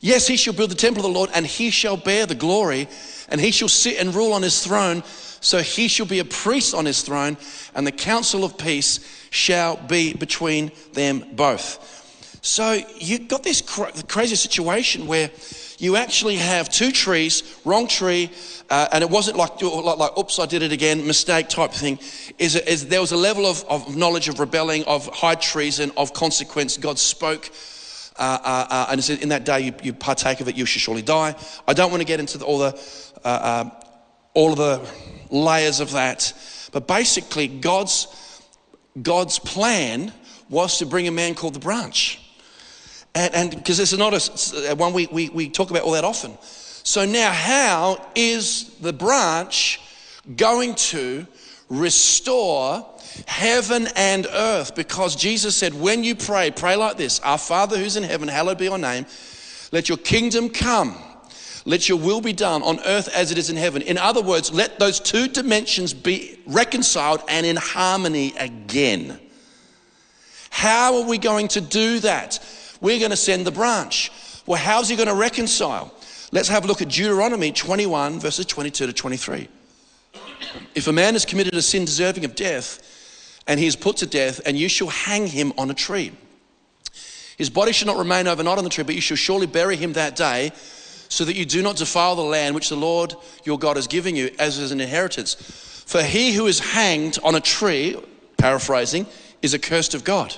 Yes, 0.00 0.26
he 0.26 0.36
shall 0.36 0.54
build 0.54 0.70
the 0.70 0.76
temple 0.76 1.04
of 1.04 1.12
the 1.12 1.18
Lord 1.18 1.30
and 1.34 1.46
he 1.46 1.70
shall 1.70 1.96
bear 1.96 2.26
the 2.26 2.34
glory 2.34 2.88
and 3.28 3.40
he 3.40 3.50
shall 3.50 3.68
sit 3.68 4.00
and 4.00 4.14
rule 4.14 4.32
on 4.32 4.42
his 4.42 4.64
throne. 4.64 5.02
So 5.40 5.58
he 5.58 5.88
shall 5.88 6.06
be 6.06 6.18
a 6.18 6.24
priest 6.24 6.74
on 6.74 6.84
his 6.84 7.00
throne, 7.00 7.38
and 7.74 7.86
the 7.86 7.92
counsel 7.92 8.44
of 8.44 8.58
peace 8.58 9.00
shall 9.30 9.76
be 9.76 10.12
between 10.12 10.70
them 10.92 11.24
both. 11.32 11.96
So 12.42 12.78
you've 12.98 13.28
got 13.28 13.42
this 13.42 13.62
crazy 13.62 14.36
situation 14.36 15.06
where 15.06 15.30
you 15.80 15.96
actually 15.96 16.36
have 16.36 16.68
two 16.68 16.92
trees, 16.92 17.42
wrong 17.64 17.88
tree, 17.88 18.30
uh, 18.68 18.88
and 18.92 19.02
it 19.02 19.10
wasn't 19.10 19.36
like, 19.36 19.60
like, 19.62 19.98
like, 19.98 20.18
oops, 20.18 20.38
I 20.38 20.46
did 20.46 20.62
it 20.62 20.72
again, 20.72 21.06
mistake 21.06 21.48
type 21.48 21.72
thing. 21.72 21.98
Is, 22.38 22.54
is 22.54 22.86
there 22.88 23.00
was 23.00 23.12
a 23.12 23.16
level 23.16 23.46
of, 23.46 23.64
of 23.68 23.96
knowledge 23.96 24.28
of 24.28 24.38
rebelling, 24.38 24.84
of 24.84 25.06
high 25.06 25.36
treason, 25.36 25.90
of 25.96 26.12
consequence. 26.12 26.76
God 26.76 26.98
spoke. 26.98 27.50
Uh, 28.18 28.38
uh, 28.44 28.66
uh 28.70 28.86
and 28.90 29.10
in 29.22 29.30
that 29.30 29.44
day 29.44 29.60
you, 29.60 29.74
you, 29.82 29.92
partake 29.94 30.40
of 30.40 30.48
it, 30.48 30.56
you 30.56 30.66
shall 30.66 30.80
surely 30.80 31.02
die. 31.02 31.34
I 31.66 31.72
don't 31.72 31.90
want 31.90 32.02
to 32.02 32.06
get 32.06 32.20
into 32.20 32.36
the, 32.36 32.44
all 32.44 32.58
the 32.58 32.74
uh, 33.24 33.28
uh, 33.28 33.70
all 34.34 34.52
of 34.52 34.58
the 34.58 34.86
layers 35.30 35.80
of 35.80 35.92
that. 35.92 36.32
But 36.72 36.86
basically, 36.86 37.48
God's, 37.48 38.06
God's 39.00 39.38
plan 39.38 40.12
was 40.48 40.78
to 40.78 40.86
bring 40.86 41.08
a 41.08 41.12
man 41.12 41.34
called 41.34 41.54
the 41.54 41.60
branch. 41.60 42.18
And 43.14 43.50
because 43.50 43.76
this 43.76 43.92
is 43.92 43.98
not 43.98 44.14
a, 44.14 44.74
one 44.74 44.92
we, 44.92 45.06
we, 45.08 45.28
we 45.30 45.48
talk 45.48 45.70
about 45.70 45.82
all 45.82 45.92
that 45.92 46.04
often. 46.04 46.38
So 46.40 47.04
now, 47.04 47.32
how 47.32 48.06
is 48.14 48.76
the 48.80 48.92
branch 48.92 49.80
going 50.36 50.74
to 50.76 51.26
restore 51.68 52.86
heaven 53.26 53.88
and 53.96 54.26
earth 54.32 54.74
because 54.74 55.16
Jesus 55.16 55.56
said, 55.56 55.74
when 55.74 56.04
you 56.04 56.14
pray, 56.14 56.50
pray 56.50 56.76
like 56.76 56.96
this 56.96 57.20
Our 57.20 57.38
Father 57.38 57.78
who's 57.78 57.96
in 57.96 58.02
heaven, 58.02 58.28
hallowed 58.28 58.58
be 58.58 58.64
your 58.64 58.78
name. 58.78 59.06
Let 59.72 59.88
your 59.88 59.98
kingdom 59.98 60.48
come. 60.48 60.96
Let 61.64 61.88
your 61.88 61.98
will 61.98 62.20
be 62.20 62.32
done 62.32 62.62
on 62.62 62.80
earth 62.80 63.08
as 63.08 63.30
it 63.30 63.38
is 63.38 63.50
in 63.50 63.56
heaven. 63.56 63.82
In 63.82 63.98
other 63.98 64.22
words, 64.22 64.52
let 64.52 64.78
those 64.78 64.98
two 64.98 65.28
dimensions 65.28 65.92
be 65.92 66.40
reconciled 66.46 67.22
and 67.28 67.44
in 67.44 67.56
harmony 67.56 68.34
again. 68.38 69.20
How 70.48 70.96
are 70.96 71.06
we 71.06 71.18
going 71.18 71.48
to 71.48 71.60
do 71.60 72.00
that? 72.00 72.38
We're 72.80 72.98
going 72.98 73.10
to 73.10 73.16
send 73.16 73.46
the 73.46 73.50
branch. 73.50 74.10
Well, 74.46 74.58
how's 74.60 74.88
he 74.88 74.96
going 74.96 75.08
to 75.08 75.14
reconcile? 75.14 75.92
Let's 76.32 76.48
have 76.48 76.64
a 76.64 76.66
look 76.66 76.80
at 76.80 76.88
Deuteronomy 76.88 77.52
21, 77.52 78.20
verses 78.20 78.46
22 78.46 78.86
to 78.86 78.92
23. 78.92 79.48
If 80.74 80.86
a 80.86 80.92
man 80.92 81.14
has 81.14 81.24
committed 81.24 81.54
a 81.54 81.62
sin 81.62 81.84
deserving 81.84 82.24
of 82.24 82.34
death, 82.34 83.42
and 83.46 83.58
he 83.58 83.66
is 83.66 83.76
put 83.76 83.98
to 83.98 84.06
death, 84.06 84.40
and 84.46 84.56
you 84.56 84.68
shall 84.68 84.88
hang 84.88 85.26
him 85.26 85.52
on 85.58 85.70
a 85.70 85.74
tree. 85.74 86.12
His 87.36 87.50
body 87.50 87.72
shall 87.72 87.86
not 87.86 87.98
remain 87.98 88.28
overnight 88.28 88.58
on 88.58 88.64
the 88.64 88.70
tree, 88.70 88.84
but 88.84 88.94
you 88.94 89.00
shall 89.00 89.16
surely 89.16 89.46
bury 89.46 89.76
him 89.76 89.94
that 89.94 90.14
day, 90.14 90.52
so 91.08 91.24
that 91.24 91.34
you 91.34 91.44
do 91.44 91.62
not 91.62 91.76
defile 91.76 92.14
the 92.14 92.22
land 92.22 92.54
which 92.54 92.68
the 92.68 92.76
Lord 92.76 93.14
your 93.44 93.58
God 93.58 93.76
is 93.76 93.88
giving 93.88 94.14
you 94.14 94.30
as 94.38 94.70
an 94.70 94.80
inheritance. 94.80 95.34
For 95.86 96.02
he 96.02 96.32
who 96.32 96.46
is 96.46 96.60
hanged 96.60 97.18
on 97.24 97.34
a 97.34 97.40
tree, 97.40 97.96
paraphrasing, 98.36 99.06
is 99.42 99.54
accursed 99.54 99.94
of 99.94 100.04
God. 100.04 100.34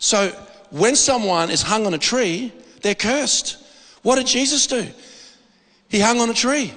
So 0.00 0.34
when 0.70 0.96
someone 0.96 1.50
is 1.50 1.62
hung 1.62 1.86
on 1.86 1.94
a 1.94 1.98
tree, 1.98 2.52
they're 2.82 2.94
cursed. 2.94 3.58
What 4.02 4.16
did 4.16 4.26
Jesus 4.26 4.66
do? 4.66 4.86
He 5.88 6.00
hung 6.00 6.20
on 6.20 6.30
a 6.30 6.34
tree. 6.34 6.72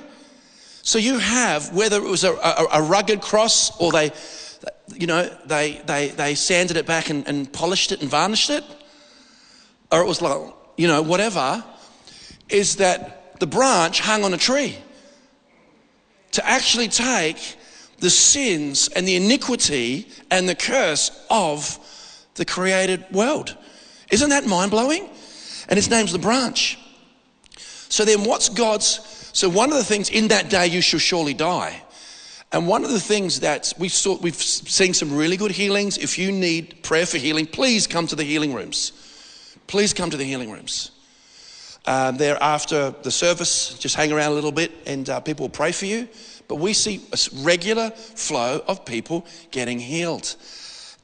So 0.82 0.98
you 0.98 1.20
have, 1.20 1.74
whether 1.74 1.98
it 1.98 2.10
was 2.10 2.24
a, 2.24 2.34
a, 2.34 2.68
a 2.74 2.82
rugged 2.82 3.22
cross 3.22 3.78
or 3.80 3.92
they, 3.92 4.12
you 4.96 5.08
know, 5.08 5.30
they, 5.46 5.82
they, 5.86 6.10
they 6.10 6.36
sanded 6.36 6.78
it 6.78 6.86
back 6.86 7.10
and, 7.10 7.28
and 7.28 7.52
polished 7.52 7.92
it 7.92 8.02
and 8.02 8.10
varnished 8.10 8.50
it, 8.50 8.64
or 9.92 10.02
it 10.02 10.08
was 10.08 10.22
like, 10.22 10.54
you 10.78 10.88
know, 10.88 11.02
whatever, 11.02 11.64
is 12.48 12.78
that 12.78 13.40
the 13.40 13.48
branch 13.48 14.00
hung 14.00 14.24
on 14.24 14.34
a 14.34 14.38
tree 14.38 14.78
to 16.32 16.48
actually 16.48 16.88
take 16.88 17.56
the 18.00 18.10
sins 18.10 18.88
and 18.96 19.08
the 19.08 19.16
iniquity 19.16 20.08
and 20.32 20.48
the 20.48 20.56
curse 20.56 21.26
of 21.30 21.78
the 22.36 22.46
created 22.46 23.06
world. 23.12 23.58
Isn't 24.12 24.30
that 24.30 24.46
mind 24.46 24.72
blowing? 24.72 25.10
And 25.68 25.78
his 25.78 25.90
name's 25.90 26.12
the 26.12 26.20
branch. 26.20 26.78
So 27.90 28.06
then, 28.06 28.24
what's 28.24 28.50
God's? 28.50 29.30
So, 29.34 29.50
one 29.50 29.72
of 29.72 29.78
the 29.78 29.84
things 29.84 30.10
in 30.10 30.30
that 30.30 30.50
day 30.50 30.68
you 30.68 30.82
shall 30.82 31.00
surely 31.00 31.34
die. 31.34 31.82
And 32.52 32.68
one 32.68 32.84
of 32.84 32.92
the 32.92 33.00
things 33.00 33.42
that 33.42 33.74
we 33.78 33.90
saw, 33.90 34.18
we've 34.18 34.36
seen 34.36 34.96
some 34.96 35.16
really 35.16 35.38
good 35.38 35.52
healings. 35.52 35.98
If 36.00 36.18
you 36.18 36.32
need 36.32 36.82
prayer 36.82 37.06
for 37.06 37.18
healing, 37.18 37.46
please 37.46 37.86
come 37.86 38.08
to 38.08 38.16
the 38.16 38.24
healing 38.24 38.54
rooms. 38.54 38.92
Please 39.68 39.94
come 39.94 40.10
to 40.10 40.18
the 40.18 40.24
healing 40.24 40.52
rooms. 40.52 40.90
Um, 41.86 42.18
there 42.18 42.42
after 42.42 42.90
the 43.04 43.12
service, 43.12 43.78
just 43.78 43.96
hang 43.96 44.12
around 44.12 44.32
a 44.32 44.36
little 44.36 44.52
bit 44.52 44.72
and 44.88 45.08
uh, 45.10 45.20
people 45.20 45.44
will 45.44 45.52
pray 45.52 45.72
for 45.72 45.86
you. 45.86 46.08
But 46.48 46.56
we 46.56 46.74
see 46.74 47.02
a 47.14 47.18
regular 47.44 47.92
flow 47.92 48.64
of 48.68 48.84
people 48.84 49.28
getting 49.52 49.80
healed. 49.80 50.36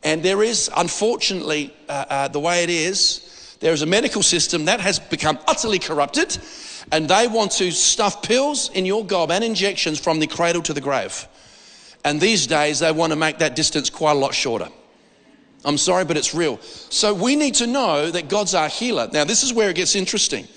And 0.05 0.21
there 0.21 0.43
is, 0.43 0.69
unfortunately, 0.77 1.73
uh, 1.89 2.05
uh, 2.09 2.27
the 2.27 2.39
way 2.39 2.63
it 2.63 2.69
is, 2.69 3.57
there 3.59 3.73
is 3.73 3.81
a 3.81 3.87
medical 3.87 4.21
system 4.21 4.65
that 4.65 4.79
has 4.79 4.99
become 4.99 5.39
utterly 5.47 5.79
corrupted 5.79 6.37
and 6.91 7.09
they 7.09 7.27
want 7.27 7.51
to 7.53 7.71
stuff 7.71 8.21
pills 8.21 8.69
in 8.69 8.85
your 8.85 9.03
gob 9.03 9.31
and 9.31 9.43
injections 9.43 9.99
from 9.99 10.19
the 10.19 10.27
cradle 10.27 10.61
to 10.61 10.73
the 10.73 10.81
grave. 10.81 11.27
And 12.03 12.21
these 12.21 12.45
days, 12.45 12.79
they 12.79 12.91
want 12.91 13.13
to 13.13 13.15
make 13.15 13.39
that 13.39 13.55
distance 13.55 13.89
quite 13.89 14.11
a 14.11 14.19
lot 14.19 14.35
shorter. 14.35 14.69
I'm 15.65 15.79
sorry, 15.79 16.05
but 16.05 16.17
it's 16.17 16.35
real. 16.35 16.59
So 16.61 17.11
we 17.11 17.35
need 17.35 17.55
to 17.55 17.65
know 17.65 18.11
that 18.11 18.29
God's 18.29 18.53
our 18.53 18.69
healer. 18.69 19.09
Now, 19.11 19.23
this 19.23 19.41
is 19.41 19.51
where 19.51 19.71
it 19.71 19.75
gets 19.75 19.95
interesting. 19.95 20.47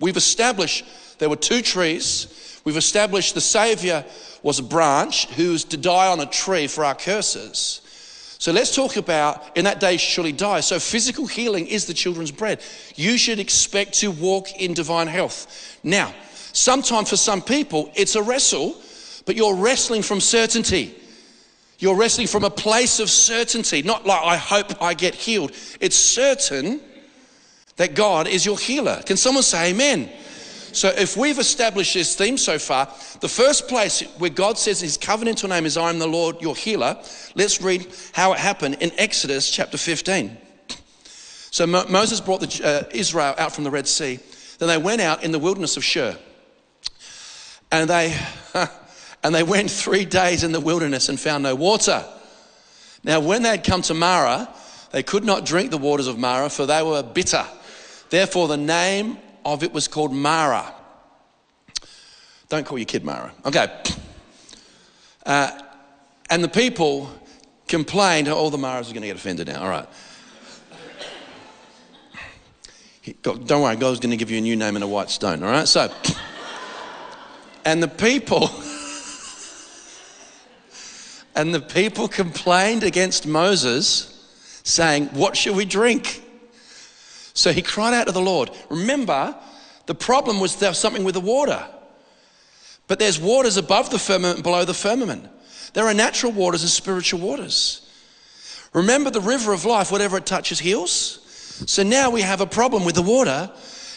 We've 0.00 0.16
established 0.16 0.84
there 1.18 1.28
were 1.28 1.36
two 1.36 1.62
trees. 1.62 2.60
We've 2.64 2.76
established 2.76 3.34
the 3.34 3.40
Savior 3.40 4.04
was 4.42 4.58
a 4.58 4.64
branch 4.64 5.26
who 5.26 5.52
was 5.52 5.62
to 5.66 5.76
die 5.76 6.08
on 6.08 6.18
a 6.18 6.26
tree 6.26 6.66
for 6.66 6.84
our 6.84 6.96
curses. 6.96 7.82
So 8.46 8.52
let's 8.52 8.72
talk 8.72 8.96
about 8.96 9.58
in 9.58 9.64
that 9.64 9.80
day 9.80 9.96
surely 9.96 10.30
die. 10.30 10.60
So 10.60 10.78
physical 10.78 11.26
healing 11.26 11.66
is 11.66 11.86
the 11.86 11.92
children's 11.92 12.30
bread. 12.30 12.62
You 12.94 13.18
should 13.18 13.40
expect 13.40 13.94
to 13.94 14.12
walk 14.12 14.52
in 14.52 14.72
divine 14.72 15.08
health. 15.08 15.80
Now, 15.82 16.14
sometimes 16.52 17.10
for 17.10 17.16
some 17.16 17.42
people 17.42 17.90
it's 17.96 18.14
a 18.14 18.22
wrestle, 18.22 18.80
but 19.24 19.34
you're 19.34 19.56
wrestling 19.56 20.02
from 20.02 20.20
certainty. 20.20 20.94
You're 21.80 21.96
wrestling 21.96 22.28
from 22.28 22.44
a 22.44 22.50
place 22.50 23.00
of 23.00 23.10
certainty, 23.10 23.82
not 23.82 24.06
like 24.06 24.22
I 24.22 24.36
hope 24.36 24.80
I 24.80 24.94
get 24.94 25.16
healed. 25.16 25.50
It's 25.80 25.96
certain 25.96 26.80
that 27.78 27.96
God 27.96 28.28
is 28.28 28.46
your 28.46 28.60
healer. 28.60 29.02
Can 29.06 29.16
someone 29.16 29.42
say 29.42 29.70
amen? 29.70 30.08
So 30.76 30.88
if 30.88 31.16
we've 31.16 31.38
established 31.38 31.94
this 31.94 32.14
theme 32.14 32.36
so 32.36 32.58
far, 32.58 32.86
the 33.22 33.30
first 33.30 33.66
place 33.66 34.02
where 34.18 34.28
God 34.28 34.58
says 34.58 34.78
his 34.78 34.98
covenantal 34.98 35.48
name 35.48 35.64
is 35.64 35.78
I 35.78 35.88
am 35.88 35.98
the 35.98 36.06
Lord, 36.06 36.42
your 36.42 36.54
healer, 36.54 36.98
let's 37.34 37.62
read 37.62 37.86
how 38.12 38.34
it 38.34 38.38
happened 38.38 38.76
in 38.80 38.92
Exodus 38.98 39.50
chapter 39.50 39.78
15. 39.78 40.36
So 41.50 41.66
Mo- 41.66 41.86
Moses 41.88 42.20
brought 42.20 42.42
the, 42.42 42.60
uh, 42.62 42.90
Israel 42.92 43.34
out 43.38 43.52
from 43.52 43.64
the 43.64 43.70
Red 43.70 43.88
Sea. 43.88 44.18
Then 44.58 44.68
they 44.68 44.76
went 44.76 45.00
out 45.00 45.24
in 45.24 45.32
the 45.32 45.38
wilderness 45.38 45.78
of 45.78 45.84
Shur. 45.84 46.14
And 47.72 47.88
they, 47.88 48.14
and 49.24 49.34
they 49.34 49.44
went 49.44 49.70
three 49.70 50.04
days 50.04 50.44
in 50.44 50.52
the 50.52 50.60
wilderness 50.60 51.08
and 51.08 51.18
found 51.18 51.44
no 51.44 51.54
water. 51.54 52.04
Now, 53.02 53.20
when 53.20 53.44
they 53.44 53.48
had 53.48 53.64
come 53.64 53.80
to 53.80 53.94
Marah, 53.94 54.54
they 54.92 55.02
could 55.02 55.24
not 55.24 55.46
drink 55.46 55.70
the 55.70 55.78
waters 55.78 56.06
of 56.06 56.18
Marah, 56.18 56.50
for 56.50 56.66
they 56.66 56.82
were 56.82 57.02
bitter. 57.02 57.46
Therefore, 58.10 58.46
the 58.46 58.58
name 58.58 59.16
of 59.46 59.62
it 59.62 59.72
was 59.72 59.86
called 59.88 60.12
Mara. 60.12 60.74
Don't 62.48 62.66
call 62.66 62.78
your 62.78 62.86
kid 62.86 63.04
Mara. 63.04 63.32
Okay. 63.44 63.68
Uh, 65.24 65.50
and 66.30 66.42
the 66.42 66.48
people 66.48 67.10
complained, 67.68 68.28
all 68.28 68.46
oh, 68.46 68.50
the 68.50 68.58
Maras 68.58 68.90
are 68.90 68.92
going 68.92 69.02
to 69.02 69.08
get 69.08 69.16
offended 69.16 69.46
now. 69.48 69.62
All 69.62 69.68
right. 69.68 69.88
Don't 73.22 73.62
worry, 73.62 73.76
God's 73.76 74.00
going 74.00 74.10
to 74.10 74.16
give 74.16 74.32
you 74.32 74.38
a 74.38 74.40
new 74.40 74.56
name 74.56 74.74
and 74.74 74.82
a 74.82 74.88
white 74.88 75.10
stone. 75.10 75.44
All 75.44 75.50
right. 75.50 75.68
So, 75.68 75.92
and 77.64 77.80
the 77.80 77.88
people, 77.88 78.50
and 81.36 81.54
the 81.54 81.60
people 81.60 82.08
complained 82.08 82.82
against 82.82 83.24
Moses, 83.24 84.12
saying, 84.64 85.06
What 85.06 85.36
shall 85.36 85.54
we 85.54 85.64
drink? 85.64 86.25
So 87.36 87.52
he 87.52 87.60
cried 87.60 87.92
out 87.92 88.06
to 88.06 88.12
the 88.12 88.20
Lord. 88.20 88.50
Remember, 88.70 89.36
the 89.84 89.94
problem 89.94 90.40
was 90.40 90.56
there 90.56 90.70
was 90.70 90.78
something 90.78 91.04
with 91.04 91.14
the 91.14 91.20
water. 91.20 91.64
But 92.88 92.98
there's 92.98 93.20
waters 93.20 93.58
above 93.58 93.90
the 93.90 93.98
firmament 93.98 94.36
and 94.36 94.42
below 94.42 94.64
the 94.64 94.72
firmament. 94.72 95.28
There 95.74 95.84
are 95.84 95.92
natural 95.92 96.32
waters 96.32 96.62
and 96.62 96.70
spiritual 96.70 97.20
waters. 97.20 97.86
Remember 98.72 99.10
the 99.10 99.20
river 99.20 99.52
of 99.52 99.66
life, 99.66 99.92
whatever 99.92 100.16
it 100.16 100.24
touches 100.24 100.58
heals. 100.58 101.20
So 101.66 101.82
now 101.82 102.08
we 102.08 102.22
have 102.22 102.40
a 102.40 102.46
problem 102.46 102.86
with 102.86 102.94
the 102.94 103.02
water. 103.02 103.50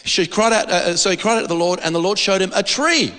She 0.04 0.26
cried 0.26 0.52
out, 0.52 0.70
uh, 0.70 0.96
so 0.98 1.10
he 1.10 1.16
cried 1.16 1.38
out 1.38 1.42
to 1.42 1.46
the 1.46 1.54
Lord, 1.54 1.80
and 1.82 1.94
the 1.94 1.98
Lord 1.98 2.18
showed 2.18 2.42
him 2.42 2.52
a 2.54 2.62
tree. 2.62 3.14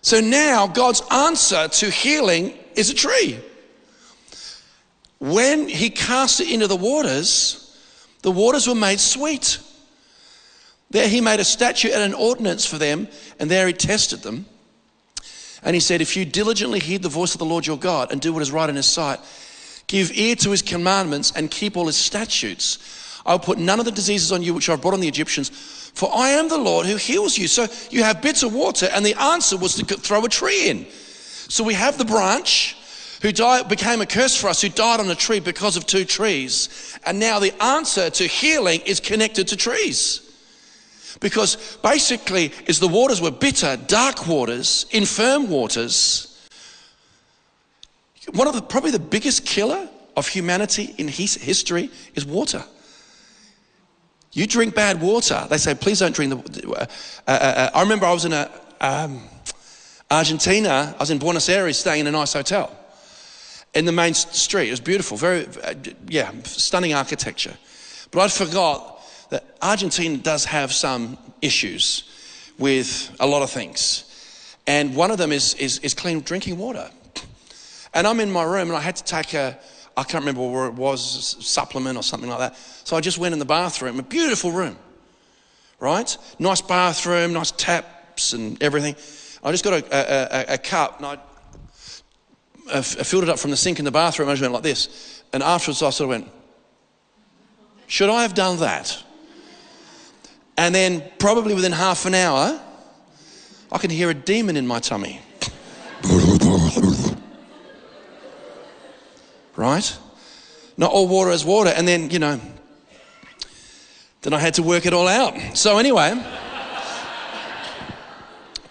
So 0.00 0.20
now 0.20 0.66
God's 0.66 1.02
answer 1.10 1.68
to 1.68 1.90
healing 1.90 2.54
is 2.74 2.88
a 2.88 2.94
tree. 2.94 3.38
When 5.18 5.68
he 5.68 5.90
cast 5.90 6.40
it 6.40 6.50
into 6.50 6.68
the 6.68 6.76
waters, 6.76 7.63
the 8.24 8.30
waters 8.30 8.66
were 8.66 8.74
made 8.74 9.00
sweet. 9.00 9.58
There 10.88 11.06
he 11.06 11.20
made 11.20 11.40
a 11.40 11.44
statute 11.44 11.92
and 11.92 12.02
an 12.02 12.14
ordinance 12.14 12.64
for 12.64 12.78
them, 12.78 13.06
and 13.38 13.50
there 13.50 13.66
he 13.66 13.74
tested 13.74 14.22
them. 14.22 14.46
And 15.62 15.74
he 15.74 15.80
said, 15.80 16.00
If 16.00 16.16
you 16.16 16.24
diligently 16.24 16.78
heed 16.78 17.02
the 17.02 17.10
voice 17.10 17.34
of 17.34 17.38
the 17.38 17.44
Lord 17.44 17.66
your 17.66 17.76
God 17.76 18.10
and 18.10 18.22
do 18.22 18.32
what 18.32 18.40
is 18.40 18.50
right 18.50 18.70
in 18.70 18.76
his 18.76 18.88
sight, 18.88 19.20
give 19.88 20.10
ear 20.16 20.36
to 20.36 20.52
his 20.52 20.62
commandments 20.62 21.34
and 21.36 21.50
keep 21.50 21.76
all 21.76 21.86
his 21.86 21.98
statutes, 21.98 23.20
I'll 23.26 23.38
put 23.38 23.58
none 23.58 23.78
of 23.78 23.84
the 23.84 23.92
diseases 23.92 24.32
on 24.32 24.42
you 24.42 24.54
which 24.54 24.70
I've 24.70 24.80
brought 24.80 24.94
on 24.94 25.00
the 25.00 25.08
Egyptians, 25.08 25.50
for 25.92 26.10
I 26.14 26.30
am 26.30 26.48
the 26.48 26.56
Lord 26.56 26.86
who 26.86 26.96
heals 26.96 27.36
you. 27.36 27.46
So 27.46 27.66
you 27.90 28.04
have 28.04 28.22
bits 28.22 28.42
of 28.42 28.54
water, 28.54 28.88
and 28.90 29.04
the 29.04 29.20
answer 29.20 29.58
was 29.58 29.74
to 29.74 29.84
throw 29.84 30.24
a 30.24 30.30
tree 30.30 30.70
in. 30.70 30.86
So 31.50 31.62
we 31.62 31.74
have 31.74 31.98
the 31.98 32.06
branch, 32.06 32.74
who 33.24 33.32
died, 33.32 33.70
became 33.70 34.02
a 34.02 34.06
curse 34.06 34.38
for 34.38 34.48
us, 34.48 34.60
who 34.60 34.68
died 34.68 35.00
on 35.00 35.08
a 35.08 35.14
tree 35.14 35.40
because 35.40 35.78
of 35.78 35.86
two 35.86 36.04
trees. 36.04 36.98
And 37.06 37.18
now 37.18 37.38
the 37.38 37.54
answer 37.62 38.10
to 38.10 38.26
healing 38.26 38.82
is 38.84 39.00
connected 39.00 39.48
to 39.48 39.56
trees. 39.56 40.20
Because 41.20 41.78
basically, 41.82 42.52
is 42.66 42.80
the 42.80 42.88
waters 42.88 43.22
were 43.22 43.30
bitter, 43.30 43.78
dark 43.78 44.26
waters, 44.26 44.84
infirm 44.90 45.48
waters. 45.48 46.46
One 48.34 48.46
of 48.46 48.54
the 48.54 48.60
probably 48.60 48.90
the 48.90 48.98
biggest 48.98 49.46
killer 49.46 49.88
of 50.18 50.28
humanity 50.28 50.94
in 50.98 51.08
his 51.08 51.34
history 51.34 51.90
is 52.14 52.26
water. 52.26 52.62
You 54.32 54.46
drink 54.46 54.74
bad 54.74 55.00
water. 55.00 55.46
They 55.48 55.56
say, 55.56 55.74
please 55.74 56.00
don't 56.00 56.14
drink 56.14 56.44
the. 56.44 56.70
Uh, 56.70 56.86
uh, 57.26 57.30
uh, 57.30 57.70
I 57.74 57.80
remember 57.80 58.04
I 58.04 58.12
was 58.12 58.26
in 58.26 58.34
a, 58.34 58.50
um, 58.82 59.22
Argentina. 60.10 60.94
I 60.94 61.00
was 61.00 61.10
in 61.10 61.16
Buenos 61.16 61.48
Aires, 61.48 61.78
staying 61.78 62.00
in 62.00 62.06
a 62.08 62.12
nice 62.12 62.34
hotel. 62.34 62.83
In 63.74 63.84
the 63.84 63.92
main 63.92 64.14
street. 64.14 64.68
It 64.68 64.70
was 64.70 64.80
beautiful, 64.80 65.16
very, 65.16 65.46
uh, 65.62 65.74
yeah, 66.08 66.30
stunning 66.44 66.94
architecture. 66.94 67.56
But 68.10 68.20
I'd 68.20 68.32
forgot 68.32 69.02
that 69.30 69.44
Argentina 69.60 70.16
does 70.16 70.44
have 70.44 70.72
some 70.72 71.18
issues 71.42 72.04
with 72.58 73.14
a 73.20 73.26
lot 73.26 73.42
of 73.42 73.50
things. 73.50 74.04
And 74.66 74.94
one 74.94 75.10
of 75.10 75.18
them 75.18 75.32
is, 75.32 75.54
is, 75.54 75.78
is 75.80 75.94
clean 75.94 76.20
drinking 76.20 76.56
water. 76.56 76.88
And 77.92 78.06
I'm 78.06 78.20
in 78.20 78.30
my 78.30 78.44
room 78.44 78.68
and 78.68 78.76
I 78.76 78.80
had 78.80 78.96
to 78.96 79.04
take 79.04 79.34
a, 79.34 79.58
I 79.96 80.02
can't 80.04 80.22
remember 80.22 80.48
where 80.48 80.66
it 80.66 80.74
was, 80.74 81.36
supplement 81.44 81.96
or 81.96 82.02
something 82.02 82.30
like 82.30 82.38
that. 82.38 82.56
So 82.84 82.96
I 82.96 83.00
just 83.00 83.18
went 83.18 83.32
in 83.32 83.38
the 83.38 83.44
bathroom, 83.44 83.98
a 83.98 84.02
beautiful 84.02 84.52
room, 84.52 84.76
right? 85.80 86.16
Nice 86.38 86.60
bathroom, 86.60 87.32
nice 87.32 87.50
taps 87.52 88.32
and 88.32 88.60
everything. 88.62 88.96
I 89.42 89.50
just 89.50 89.64
got 89.64 89.74
a, 89.74 89.84
a, 89.92 90.52
a, 90.52 90.54
a 90.54 90.58
cup 90.58 90.98
and 90.98 91.06
I, 91.06 91.18
I 92.72 92.82
filled 92.82 93.24
it 93.24 93.28
up 93.28 93.38
from 93.38 93.50
the 93.50 93.56
sink 93.56 93.78
in 93.78 93.84
the 93.84 93.90
bathroom. 93.90 94.28
I 94.28 94.32
just 94.32 94.42
went 94.42 94.54
like 94.54 94.62
this. 94.62 95.22
And 95.32 95.42
afterwards 95.42 95.82
I 95.82 95.90
sort 95.90 96.04
of 96.04 96.08
went, 96.20 96.30
should 97.86 98.08
I 98.08 98.22
have 98.22 98.34
done 98.34 98.58
that? 98.60 99.02
And 100.56 100.74
then, 100.74 101.02
probably 101.18 101.54
within 101.54 101.72
half 101.72 102.06
an 102.06 102.14
hour, 102.14 102.60
I 103.72 103.78
can 103.78 103.90
hear 103.90 104.08
a 104.08 104.14
demon 104.14 104.56
in 104.56 104.66
my 104.66 104.78
tummy. 104.78 105.20
right? 109.56 109.98
Not 110.76 110.92
all 110.92 111.08
water 111.08 111.30
is 111.30 111.44
water. 111.44 111.70
And 111.70 111.86
then, 111.86 112.10
you 112.10 112.18
know, 112.20 112.40
then 114.22 114.32
I 114.32 114.38
had 114.38 114.54
to 114.54 114.62
work 114.62 114.86
it 114.86 114.92
all 114.92 115.08
out. 115.08 115.34
So, 115.56 115.78
anyway, 115.78 116.14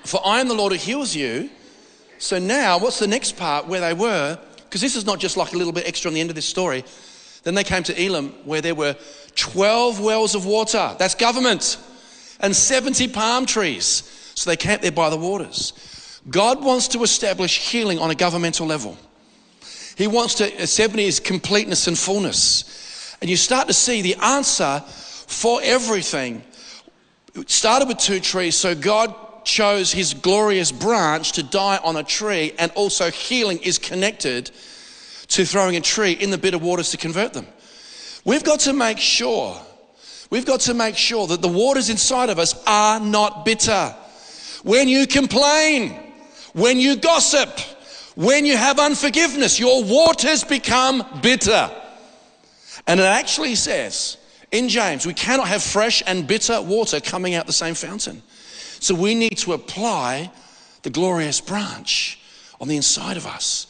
for 0.03 0.21
I 0.25 0.39
am 0.39 0.47
the 0.47 0.56
Lord 0.56 0.71
who 0.71 0.79
heals 0.79 1.13
you. 1.13 1.49
So, 2.24 2.40
now 2.40 2.78
what's 2.80 3.00
the 3.00 3.08
next 3.08 3.36
part 3.36 3.68
where 3.68 3.82
they 3.82 3.94
were? 3.94 4.40
Because 4.56 4.80
this 4.80 4.96
is 4.96 5.06
not 5.06 5.20
just 5.20 5.36
like 5.36 5.52
a 5.52 5.58
little 5.58 5.74
bit 5.74 5.86
extra 5.86 6.08
on 6.08 6.16
the 6.16 6.22
end 6.22 6.30
of 6.30 6.38
this 6.38 6.46
story. 6.46 6.86
Then 7.44 7.54
they 7.54 7.66
came 7.66 7.84
to 7.84 8.02
Elim, 8.02 8.30
where 8.46 8.62
there 8.62 8.76
were 8.76 8.96
12 9.36 10.00
wells 10.00 10.34
of 10.34 10.46
water. 10.46 10.96
That's 10.98 11.16
government. 11.16 11.78
And 12.40 12.56
70 12.56 13.10
palm 13.10 13.46
trees. 13.46 14.32
So 14.36 14.50
they 14.50 14.56
camped 14.56 14.84
there 14.84 14.92
by 14.94 15.10
the 15.10 15.18
waters. 15.18 16.22
God 16.30 16.64
wants 16.64 16.88
to 16.90 17.04
establish 17.04 17.70
healing 17.70 18.00
on 18.00 18.10
a 18.10 18.16
governmental 18.16 18.68
level. 18.68 18.98
He 19.98 20.08
wants 20.08 20.36
to, 20.36 20.66
70 20.66 21.04
is 21.04 21.20
completeness 21.20 21.88
and 21.88 21.98
fullness. 21.98 23.18
And 23.20 23.30
you 23.30 23.36
start 23.36 23.68
to 23.68 23.74
see 23.74 24.02
the 24.02 24.16
answer 24.16 24.80
for 24.88 25.60
everything. 25.62 26.42
It 27.36 27.50
started 27.50 27.90
with 27.90 27.98
two 27.98 28.22
trees, 28.22 28.56
so 28.56 28.76
God 28.76 29.14
chose 29.45 29.91
his 29.91 30.13
glorious 30.13 30.71
branch 30.71 31.34
to 31.34 31.43
die 31.43 31.79
on 31.84 31.95
a 31.95 32.03
tree, 32.03 32.53
and 32.58 32.71
also 32.73 33.12
healing 33.12 33.60
is 33.60 33.77
connected 33.77 34.51
to 35.29 35.45
throwing 35.45 35.75
a 35.75 35.82
tree 35.82 36.12
in 36.12 36.32
the 36.32 36.38
bitter 36.38 36.58
waters 36.58 36.91
to 36.91 36.97
convert 36.97 37.34
them. 37.34 37.47
We've 38.25 38.43
got 38.43 38.62
to 38.62 38.73
make 38.73 38.99
sure, 38.99 39.60
we've 40.29 40.45
got 40.45 40.62
to 40.62 40.73
make 40.73 40.97
sure 40.97 41.27
that 41.27 41.41
the 41.41 41.47
waters 41.47 41.89
inside 41.89 42.29
of 42.29 42.39
us 42.39 42.56
are 42.65 42.99
not 42.99 43.45
bitter. 43.45 43.95
When 44.63 44.88
you 44.88 45.08
complain, 45.08 45.99
when 46.53 46.79
you 46.79 46.95
gossip, 46.95 47.49
when 48.15 48.45
you 48.45 48.56
have 48.56 48.79
unforgiveness, 48.79 49.60
your 49.60 49.84
waters 49.84 50.43
become 50.43 51.03
bitter. 51.21 51.69
And 52.88 52.99
it 52.99 53.03
actually 53.03 53.56
says 53.56 54.17
in 54.51 54.69
James, 54.69 55.06
we 55.06 55.13
cannot 55.13 55.47
have 55.47 55.63
fresh 55.63 56.03
and 56.06 56.27
bitter 56.27 56.62
water 56.62 56.99
coming 56.99 57.34
out 57.34 57.47
the 57.47 57.53
same 57.53 57.73
fountain. 57.73 58.21
So 58.84 58.93
we 58.93 59.15
need 59.15 59.38
to 59.38 59.54
apply 59.54 60.30
the 60.82 60.89
glorious 60.89 61.39
branch 61.39 62.19
on 62.60 62.67
the 62.67 62.76
inside 62.76 63.15
of 63.15 63.26
us. 63.26 63.65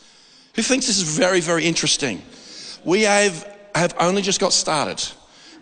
Who 0.56 0.64
thinks 0.64 0.88
this 0.88 0.98
is 0.98 1.04
very, 1.04 1.40
very 1.40 1.66
interesting? 1.66 2.24
We 2.84 3.04
have, 3.04 3.48
have 3.76 3.94
only 4.00 4.24
just 4.24 4.40
got 4.40 4.54
started. 4.54 5.04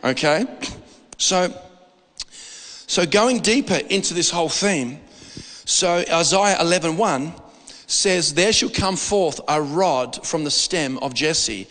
Okay? 0.04 0.46
So, 1.18 1.54
so 2.88 3.06
going 3.06 3.42
deeper 3.42 3.80
into 3.92 4.16
this 4.16 4.32
whole 4.32 4.50
theme, 4.50 5.00
so 5.66 6.04
Isaiah 6.12 6.58
11:1 6.58 7.40
says, 7.86 8.34
There 8.34 8.52
shall 8.52 8.72
come 8.72 8.96
forth 8.96 9.40
a 9.48 9.62
rod 9.62 10.26
from 10.26 10.46
the 10.46 10.50
stem 10.50 10.98
of 10.98 11.14
Jesse, 11.14 11.68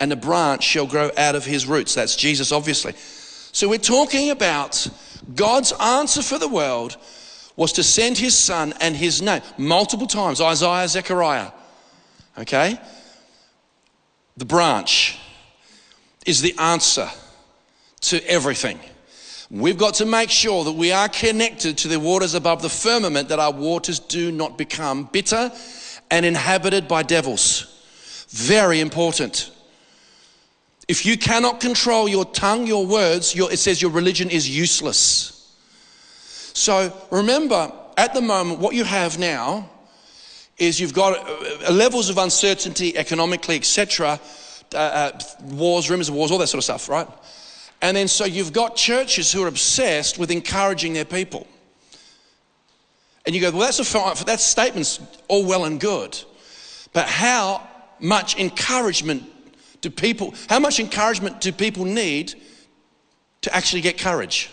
and 0.00 0.12
a 0.12 0.16
branch 0.16 0.64
shall 0.64 0.86
grow 0.86 1.10
out 1.16 1.34
of 1.34 1.46
his 1.46 1.64
roots. 1.64 1.94
That's 1.94 2.14
Jesus, 2.14 2.52
obviously. 2.52 2.92
So 3.52 3.70
we're 3.70 3.78
talking 3.78 4.28
about 4.28 4.86
God's 5.34 5.72
answer 5.72 6.20
for 6.20 6.38
the 6.38 6.48
world 6.48 6.98
was 7.60 7.72
to 7.72 7.82
send 7.82 8.16
his 8.16 8.34
son 8.34 8.72
and 8.80 8.96
his 8.96 9.20
name 9.20 9.42
multiple 9.58 10.06
times 10.06 10.40
Isaiah, 10.40 10.88
Zechariah. 10.88 11.50
Okay? 12.38 12.80
The 14.38 14.46
branch 14.46 15.18
is 16.24 16.40
the 16.40 16.54
answer 16.58 17.06
to 18.00 18.26
everything. 18.26 18.80
We've 19.50 19.76
got 19.76 19.92
to 19.96 20.06
make 20.06 20.30
sure 20.30 20.64
that 20.64 20.72
we 20.72 20.90
are 20.90 21.10
connected 21.10 21.76
to 21.78 21.88
the 21.88 22.00
waters 22.00 22.32
above 22.32 22.62
the 22.62 22.70
firmament, 22.70 23.28
that 23.28 23.38
our 23.38 23.52
waters 23.52 23.98
do 23.98 24.32
not 24.32 24.56
become 24.56 25.10
bitter 25.12 25.52
and 26.10 26.24
inhabited 26.24 26.88
by 26.88 27.02
devils. 27.02 27.66
Very 28.30 28.80
important. 28.80 29.50
If 30.88 31.04
you 31.04 31.18
cannot 31.18 31.60
control 31.60 32.08
your 32.08 32.24
tongue, 32.24 32.66
your 32.66 32.86
words, 32.86 33.34
your, 33.34 33.52
it 33.52 33.58
says 33.58 33.82
your 33.82 33.90
religion 33.90 34.30
is 34.30 34.48
useless. 34.48 35.39
So 36.52 36.92
remember, 37.10 37.72
at 37.96 38.14
the 38.14 38.20
moment, 38.20 38.60
what 38.60 38.74
you 38.74 38.84
have 38.84 39.18
now 39.18 39.68
is 40.58 40.78
you've 40.78 40.94
got 40.94 41.18
uh, 41.18 41.72
levels 41.72 42.10
of 42.10 42.18
uncertainty 42.18 42.96
economically, 42.96 43.56
etc., 43.56 44.20
uh, 44.74 44.76
uh, 44.76 45.20
wars, 45.42 45.90
rumors 45.90 46.08
of 46.08 46.14
wars, 46.14 46.30
all 46.30 46.38
that 46.38 46.46
sort 46.46 46.58
of 46.58 46.64
stuff, 46.64 46.88
right? 46.88 47.08
And 47.82 47.96
then 47.96 48.08
so 48.08 48.24
you've 48.24 48.52
got 48.52 48.76
churches 48.76 49.32
who 49.32 49.42
are 49.42 49.48
obsessed 49.48 50.18
with 50.18 50.30
encouraging 50.30 50.92
their 50.92 51.04
people. 51.04 51.46
And 53.24 53.34
you 53.34 53.40
go, 53.40 53.50
well, 53.50 53.60
that's 53.60 53.78
a 53.78 53.84
fine, 53.84 54.14
that 54.26 54.40
statement's 54.40 55.00
all 55.28 55.44
well 55.44 55.64
and 55.64 55.80
good. 55.80 56.18
But 56.92 57.06
how 57.06 57.66
much 57.98 58.38
encouragement 58.38 59.24
do 59.80 59.90
people, 59.90 60.34
how 60.48 60.58
much 60.58 60.78
encouragement 60.78 61.40
do 61.40 61.52
people 61.52 61.84
need 61.84 62.34
to 63.42 63.54
actually 63.54 63.80
get 63.80 63.98
courage? 63.98 64.50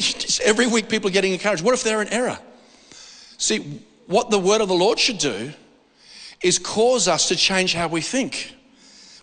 Every 0.44 0.66
week 0.66 0.88
people 0.88 1.08
are 1.08 1.12
getting 1.12 1.32
encouraged. 1.32 1.62
What 1.62 1.74
if 1.74 1.82
they're 1.82 2.02
in 2.02 2.08
error? 2.08 2.38
See, 3.38 3.82
what 4.06 4.30
the 4.30 4.38
word 4.38 4.60
of 4.60 4.68
the 4.68 4.74
Lord 4.74 4.98
should 4.98 5.18
do 5.18 5.52
is 6.42 6.58
cause 6.58 7.08
us 7.08 7.28
to 7.28 7.36
change 7.36 7.74
how 7.74 7.88
we 7.88 8.00
think, 8.00 8.54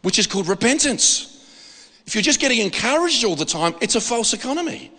which 0.02 0.20
is 0.20 0.28
called 0.28 0.48
repentance. 0.48 1.34
If 2.06 2.16
you're 2.16 2.22
just 2.22 2.40
getting 2.40 2.60
encouraged 2.60 3.24
all 3.26 3.36
the 3.36 3.46
time, 3.46 3.76
it's 3.82 3.96
a 3.96 4.02
false 4.02 4.34
economy. 4.34 4.92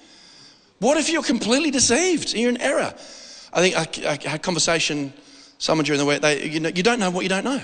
What 0.80 0.98
if 0.98 1.08
you're 1.08 1.22
completely 1.22 1.70
deceived? 1.70 2.34
You're 2.34 2.50
in 2.50 2.60
error. 2.60 2.94
I 3.52 3.60
think 3.60 3.76
I, 3.76 4.10
I 4.10 4.28
had 4.28 4.34
a 4.34 4.38
conversation, 4.38 5.12
someone 5.58 5.84
during 5.84 5.98
the 5.98 6.04
week, 6.04 6.20
they, 6.20 6.48
you, 6.48 6.60
know, 6.60 6.68
you 6.68 6.82
don't 6.82 7.00
know 7.00 7.10
what 7.10 7.22
you 7.22 7.28
don't 7.28 7.44
know. 7.44 7.62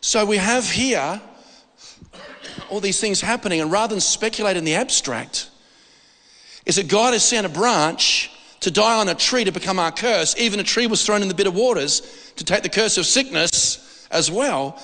So 0.00 0.24
we 0.24 0.36
have 0.36 0.68
here 0.68 1.20
all 2.70 2.80
these 2.80 3.00
things 3.00 3.20
happening, 3.20 3.60
and 3.60 3.72
rather 3.72 3.94
than 3.94 4.00
speculate 4.00 4.56
in 4.56 4.64
the 4.64 4.74
abstract, 4.74 5.50
is 6.68 6.76
that 6.76 6.86
God 6.86 7.14
has 7.14 7.24
sent 7.24 7.46
a 7.46 7.48
branch 7.48 8.30
to 8.60 8.70
die 8.70 9.00
on 9.00 9.08
a 9.08 9.14
tree 9.14 9.44
to 9.44 9.50
become 9.50 9.78
our 9.78 9.90
curse. 9.90 10.36
Even 10.38 10.60
a 10.60 10.64
tree 10.64 10.86
was 10.86 11.04
thrown 11.04 11.22
in 11.22 11.28
the 11.28 11.34
bitter 11.34 11.50
waters 11.50 12.32
to 12.36 12.44
take 12.44 12.62
the 12.62 12.68
curse 12.68 12.98
of 12.98 13.06
sickness 13.06 14.06
as 14.10 14.30
well. 14.30 14.80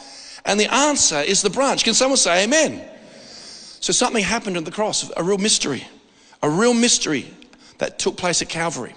And 0.47 0.59
the 0.59 0.73
answer 0.73 1.21
is 1.21 1.43
the 1.43 1.51
branch. 1.51 1.85
Can 1.85 1.95
someone 1.95 2.17
say 2.17 2.45
amen? 2.45 2.83
So 3.81 3.93
something 3.93 4.25
happened 4.25 4.57
at 4.57 4.65
the 4.65 4.71
cross, 4.71 5.11
a 5.15 5.23
real 5.23 5.37
mystery, 5.37 5.87
a 6.43 6.49
real 6.49 6.73
mystery 6.73 7.31
that 7.79 7.99
took 7.99 8.17
place 8.17 8.41
at 8.41 8.49
Calvary. 8.49 8.95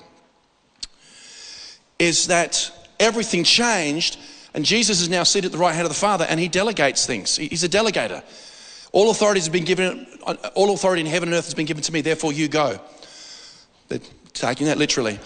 Is 2.00 2.28
that 2.28 2.72
everything 3.02 3.44
changed, 3.44 4.18
and 4.54 4.64
Jesus 4.64 5.02
is 5.02 5.10
now 5.10 5.24
seated 5.24 5.48
at 5.48 5.52
the 5.52 5.58
right 5.58 5.76
hand 5.76 5.86
of 5.86 5.92
the 5.92 6.00
Father, 6.00 6.26
and 6.30 6.40
he 6.40 6.48
delegates 6.48 7.06
things. 7.06 7.36
He's 7.36 7.66
a 7.66 7.70
delegator. 7.70 8.24
All 8.98 9.12
authority 9.12 9.40
has 9.40 9.48
been 9.48 9.64
given, 9.64 10.08
all 10.56 10.74
authority 10.74 11.02
in 11.02 11.06
heaven 11.06 11.30
and 11.30 11.36
earth 11.36 11.46
has 11.46 11.54
been 11.54 11.68
given 11.68 11.84
to 11.84 11.94
me, 11.94 12.02
therefore 12.02 12.34
you 12.34 12.48
go. 12.48 12.80
They're 13.90 14.00
taking 14.34 14.66
that 14.66 14.80
literally. 14.80 15.20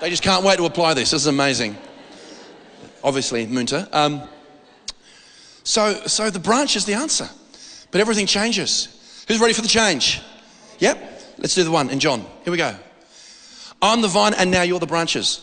they 0.00 0.10
just 0.10 0.24
can't 0.24 0.44
wait 0.44 0.56
to 0.56 0.64
apply 0.64 0.94
this. 0.94 1.12
This 1.12 1.22
is 1.22 1.26
amazing. 1.28 1.76
Obviously, 3.04 3.46
Munter. 3.46 3.86
Um, 3.92 4.20
so, 5.62 5.94
so 6.08 6.28
the 6.28 6.40
branch 6.40 6.74
is 6.74 6.86
the 6.86 6.94
answer. 6.94 7.30
But 7.92 8.00
everything 8.00 8.26
changes. 8.26 9.24
Who's 9.28 9.38
ready 9.38 9.54
for 9.54 9.62
the 9.62 9.68
change? 9.68 10.20
Yep. 10.80 10.98
Let's 11.38 11.54
do 11.54 11.62
the 11.62 11.70
one 11.70 11.88
in 11.90 12.00
John. 12.00 12.22
Here 12.42 12.50
we 12.50 12.56
go. 12.56 12.74
I'm 13.80 14.02
the 14.02 14.08
vine, 14.08 14.34
and 14.34 14.50
now 14.50 14.62
you're 14.62 14.80
the 14.80 14.88
branches. 14.88 15.40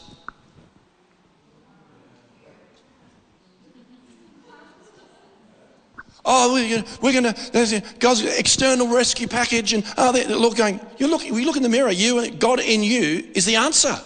Oh, 6.29 6.53
we're, 7.01 7.13
going 7.13 7.33
to, 7.33 7.51
there's 7.51 7.79
God's 7.99 8.25
external 8.25 8.93
rescue 8.93 9.29
package. 9.29 9.71
And 9.71 9.85
oh, 9.97 10.11
they're 10.11 10.27
look 10.27 10.57
going, 10.57 10.81
you 10.97 11.07
look, 11.07 11.21
we 11.21 11.45
look 11.45 11.55
in 11.55 11.63
the 11.63 11.69
mirror, 11.69 11.89
you 11.89 12.19
and 12.19 12.37
God 12.37 12.59
in 12.59 12.83
you 12.83 13.25
is 13.33 13.45
the 13.45 13.55
answer. 13.55 13.97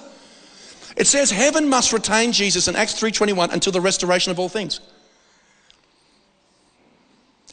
It 0.96 1.08
says 1.08 1.32
heaven 1.32 1.68
must 1.68 1.94
retain 1.94 2.32
Jesus 2.32 2.68
in 2.68 2.76
Acts 2.76 2.94
3:21 2.94 3.52
until 3.52 3.74
the 3.74 3.82
restoration 3.82 4.32
of 4.32 4.38
all 4.38 4.50
things. 4.50 4.82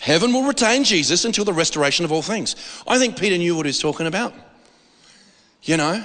Heaven 0.01 0.35
will 0.35 0.45
retain 0.45 0.85
Jesus 0.85 1.25
until 1.25 1.47
the 1.47 1.53
restoration 1.55 2.05
of 2.05 2.13
all 2.13 2.23
things. 2.23 2.55
I 2.87 2.99
think 2.99 3.19
Peter 3.19 3.39
knew 3.39 3.57
what 3.57 3.65
he 3.65 3.71
was 3.71 3.79
talking 3.79 4.07
about. 4.07 4.35
You 5.63 5.79
know, 5.79 6.05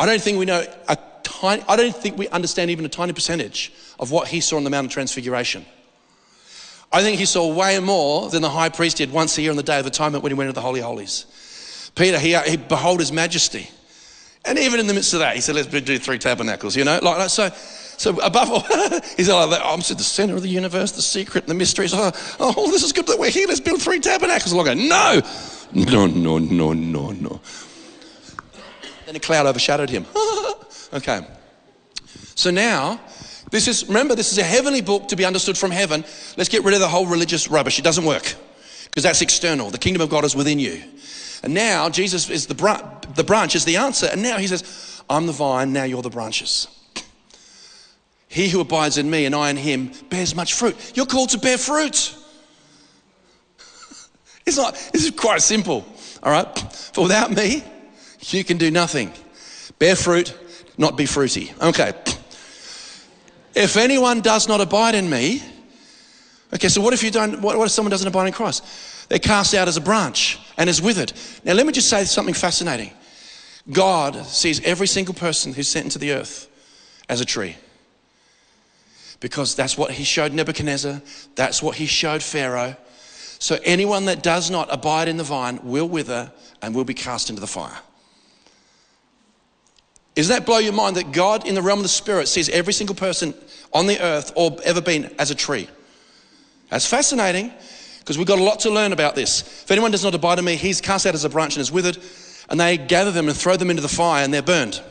I 0.00 0.06
don't 0.06 0.20
think 0.20 0.38
we 0.38 0.44
know 0.44 0.64
a 0.88 0.98
tiny, 1.22 1.62
I 1.68 1.76
don't 1.76 1.94
think 1.94 2.18
we 2.18 2.28
understand 2.28 2.70
even 2.70 2.84
a 2.84 2.88
tiny 2.88 3.12
percentage 3.12 3.72
of 4.00 4.10
what 4.10 4.26
he 4.26 4.40
saw 4.40 4.56
on 4.56 4.64
the 4.64 4.70
Mount 4.70 4.86
of 4.86 4.92
Transfiguration. 4.92 5.64
I 6.90 7.02
think 7.02 7.18
he 7.18 7.26
saw 7.26 7.52
way 7.52 7.78
more 7.80 8.30
than 8.30 8.42
the 8.42 8.48
high 8.48 8.70
priest 8.70 8.96
did 8.96 9.12
once 9.12 9.36
a 9.36 9.42
year 9.42 9.50
on 9.50 9.56
the 9.56 9.62
Day 9.62 9.78
of 9.78 9.86
Atonement 9.86 10.22
when 10.22 10.32
he 10.32 10.34
went 10.34 10.48
into 10.48 10.54
the 10.54 10.62
Holy 10.62 10.80
Holies. 10.80 11.26
Peter, 11.94 12.18
he, 12.18 12.36
he 12.38 12.56
behold 12.56 13.00
his 13.00 13.12
majesty. 13.12 13.68
And 14.44 14.58
even 14.58 14.80
in 14.80 14.86
the 14.86 14.94
midst 14.94 15.12
of 15.12 15.20
that, 15.20 15.34
he 15.34 15.42
said, 15.42 15.54
let's 15.54 15.68
do 15.68 15.98
three 15.98 16.18
tabernacles, 16.18 16.76
you 16.76 16.84
know? 16.84 16.98
Like, 17.02 17.28
so, 17.28 17.50
so 17.50 18.18
above 18.20 18.50
all, 18.50 18.60
he's 19.16 19.28
like, 19.28 19.60
I'm 19.62 19.80
at 19.80 19.86
the 19.86 20.02
center 20.02 20.34
of 20.36 20.42
the 20.42 20.48
universe, 20.48 20.92
the 20.92 21.02
secret, 21.02 21.46
the 21.46 21.54
mysteries. 21.54 21.92
Oh, 21.92 22.12
oh, 22.40 22.70
this 22.70 22.82
is 22.82 22.92
good 22.92 23.06
that 23.08 23.18
we're 23.18 23.30
here. 23.30 23.46
Let's 23.46 23.60
build 23.60 23.82
three 23.82 24.00
tabernacles. 24.00 24.52
And 24.52 24.60
I 24.60 24.64
go, 24.64 24.74
no, 24.74 25.20
no, 25.74 26.06
no, 26.06 26.38
no, 26.38 26.72
no, 26.72 27.10
no. 27.10 27.40
Then 29.04 29.16
a 29.16 29.20
cloud 29.20 29.46
overshadowed 29.46 29.90
him. 29.90 30.06
okay. 30.94 31.26
So 32.34 32.50
now, 32.50 33.00
this 33.50 33.68
is, 33.68 33.86
remember, 33.86 34.14
this 34.14 34.32
is 34.32 34.38
a 34.38 34.42
heavenly 34.42 34.80
book 34.80 35.08
to 35.08 35.16
be 35.16 35.24
understood 35.24 35.56
from 35.56 35.70
heaven. 35.70 36.04
Let's 36.36 36.48
get 36.48 36.64
rid 36.64 36.74
of 36.74 36.80
the 36.80 36.88
whole 36.88 37.06
religious 37.06 37.48
rubbish. 37.48 37.78
It 37.78 37.82
doesn't 37.82 38.04
work 38.04 38.34
because 38.84 39.02
that's 39.02 39.22
external. 39.22 39.70
The 39.70 39.78
kingdom 39.78 40.02
of 40.02 40.10
God 40.10 40.24
is 40.24 40.36
within 40.36 40.58
you. 40.58 40.82
And 41.42 41.54
now 41.54 41.88
Jesus 41.88 42.28
is 42.28 42.46
the, 42.46 42.54
the 43.14 43.24
branch 43.24 43.54
is 43.54 43.64
the 43.64 43.76
answer. 43.76 44.08
And 44.10 44.22
now 44.22 44.38
he 44.38 44.46
says, 44.46 45.02
I'm 45.08 45.26
the 45.26 45.32
vine, 45.32 45.72
now 45.72 45.84
you're 45.84 46.02
the 46.02 46.10
branches. 46.10 46.68
He 48.28 48.48
who 48.48 48.60
abides 48.60 48.98
in 48.98 49.08
me 49.08 49.24
and 49.24 49.34
I 49.34 49.50
in 49.50 49.56
him 49.56 49.92
bears 50.10 50.34
much 50.34 50.54
fruit. 50.54 50.92
You're 50.94 51.06
called 51.06 51.30
to 51.30 51.38
bear 51.38 51.58
fruit. 51.58 52.14
It's 54.46 54.56
not, 54.56 54.74
this 54.94 55.04
is 55.04 55.10
quite 55.10 55.42
simple, 55.42 55.84
all 56.22 56.32
right? 56.32 56.58
For 56.94 57.02
without 57.02 57.30
me, 57.30 57.62
you 58.28 58.44
can 58.44 58.56
do 58.56 58.70
nothing. 58.70 59.12
Bear 59.78 59.94
fruit, 59.94 60.34
not 60.78 60.96
be 60.96 61.04
fruity. 61.04 61.52
Okay. 61.60 61.92
If 63.54 63.76
anyone 63.76 64.20
does 64.20 64.48
not 64.48 64.60
abide 64.60 64.94
in 64.94 65.08
me, 65.08 65.42
okay, 66.54 66.68
so 66.68 66.80
what 66.80 66.94
if 66.94 67.02
you 67.02 67.10
don't, 67.10 67.40
what, 67.40 67.56
what 67.56 67.64
if 67.64 67.70
someone 67.70 67.90
doesn't 67.90 68.06
abide 68.06 68.26
in 68.26 68.32
Christ? 68.32 68.64
They're 69.08 69.18
cast 69.18 69.54
out 69.54 69.68
as 69.68 69.76
a 69.76 69.80
branch 69.80 70.38
and 70.56 70.68
is 70.68 70.82
withered. 70.82 71.12
Now, 71.44 71.54
let 71.54 71.66
me 71.66 71.72
just 71.72 71.88
say 71.88 72.04
something 72.04 72.34
fascinating. 72.34 72.92
God 73.70 74.26
sees 74.26 74.60
every 74.64 74.86
single 74.86 75.14
person 75.14 75.52
who's 75.52 75.68
sent 75.68 75.84
into 75.84 75.98
the 75.98 76.12
earth 76.12 76.48
as 77.08 77.20
a 77.20 77.24
tree. 77.24 77.56
Because 79.20 79.54
that's 79.54 79.76
what 79.76 79.90
he 79.90 80.04
showed 80.04 80.32
Nebuchadnezzar, 80.32 81.02
that's 81.34 81.62
what 81.62 81.76
he 81.76 81.86
showed 81.86 82.22
Pharaoh. 82.22 82.76
So, 83.40 83.58
anyone 83.64 84.06
that 84.06 84.22
does 84.22 84.50
not 84.50 84.68
abide 84.70 85.08
in 85.08 85.16
the 85.16 85.24
vine 85.24 85.60
will 85.62 85.88
wither 85.88 86.32
and 86.60 86.74
will 86.74 86.84
be 86.84 86.94
cast 86.94 87.30
into 87.30 87.40
the 87.40 87.46
fire. 87.46 87.78
Does 90.18 90.26
that 90.28 90.44
blow 90.44 90.58
your 90.58 90.72
mind 90.72 90.96
that 90.96 91.12
God, 91.12 91.46
in 91.46 91.54
the 91.54 91.62
realm 91.62 91.78
of 91.78 91.84
the 91.84 91.88
spirit, 91.88 92.26
sees 92.26 92.48
every 92.48 92.72
single 92.72 92.96
person 92.96 93.32
on 93.72 93.86
the 93.86 94.00
earth 94.02 94.32
or 94.34 94.56
ever 94.64 94.80
been 94.80 95.14
as 95.16 95.30
a 95.30 95.34
tree? 95.36 95.68
That's 96.70 96.88
fascinating 96.88 97.52
because 98.00 98.18
we've 98.18 98.26
got 98.26 98.40
a 98.40 98.42
lot 98.42 98.58
to 98.60 98.70
learn 98.70 98.92
about 98.92 99.14
this. 99.14 99.42
If 99.62 99.70
anyone 99.70 99.92
does 99.92 100.02
not 100.02 100.16
abide 100.16 100.40
in 100.40 100.44
me, 100.44 100.56
he's 100.56 100.80
cast 100.80 101.06
out 101.06 101.14
as 101.14 101.24
a 101.24 101.28
branch 101.28 101.54
and 101.54 101.60
is 101.60 101.70
withered, 101.70 101.98
and 102.50 102.58
they 102.58 102.76
gather 102.76 103.12
them 103.12 103.28
and 103.28 103.36
throw 103.36 103.56
them 103.56 103.70
into 103.70 103.80
the 103.80 103.88
fire 103.88 104.24
and 104.24 104.34
they're 104.34 104.42
burned. 104.42 104.82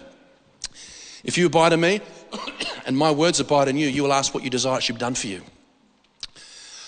If 1.26 1.38
you 1.38 1.48
abide 1.48 1.74
in 1.74 1.82
me 1.82 2.00
and 2.86 2.98
my 2.98 3.12
words 3.12 3.42
abide 3.42 3.68
in 3.68 3.76
you, 3.76 3.90
you 3.90 4.04
will 4.04 4.14
ask 4.14 4.34
what 4.34 4.46
you 4.46 4.50
desire 4.50 4.78
it 4.78 4.84
should 4.84 4.96
be 4.96 5.00
done 5.00 5.16
for 5.16 5.28
you. 5.28 5.42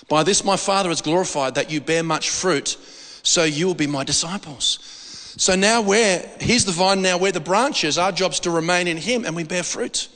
By 0.07 0.23
this 0.23 0.45
my 0.45 0.55
Father 0.55 0.89
is 0.91 1.01
glorified 1.01 1.55
that 1.55 1.69
you 1.69 1.81
bear 1.81 2.03
much 2.03 2.29
fruit, 2.29 2.77
so 3.21 3.43
you 3.43 3.67
will 3.67 3.75
be 3.75 3.85
my 3.85 4.05
disciples. 4.05 4.98
So 5.39 5.55
now 5.55 5.81
we're, 5.81 6.23
he's 6.41 6.65
the 6.65 6.73
vine, 6.73 7.01
now 7.01 7.17
we're 7.17 7.31
the 7.31 7.39
branches. 7.39 7.97
Our 7.97 8.11
job's 8.11 8.41
to 8.41 8.51
remain 8.51 8.87
in 8.87 8.97
him 8.97 9.23
and 9.23 9.35
we 9.35 9.43
bear 9.43 9.63
fruit. 9.63 10.09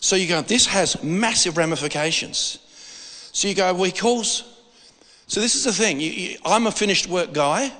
So 0.00 0.16
you 0.16 0.26
go, 0.26 0.42
this 0.42 0.66
has 0.66 1.02
massive 1.04 1.56
ramifications. 1.56 2.58
So 3.32 3.46
you 3.46 3.54
go, 3.54 3.72
well, 3.72 3.84
he 3.84 3.92
calls 3.92 4.50
so 5.30 5.40
this 5.40 5.54
is 5.54 5.62
the 5.62 5.72
thing. 5.72 6.00
You, 6.00 6.10
you, 6.10 6.38
I'm 6.44 6.66
a 6.66 6.72
finished 6.72 7.06
work 7.06 7.32
guy. 7.32 7.72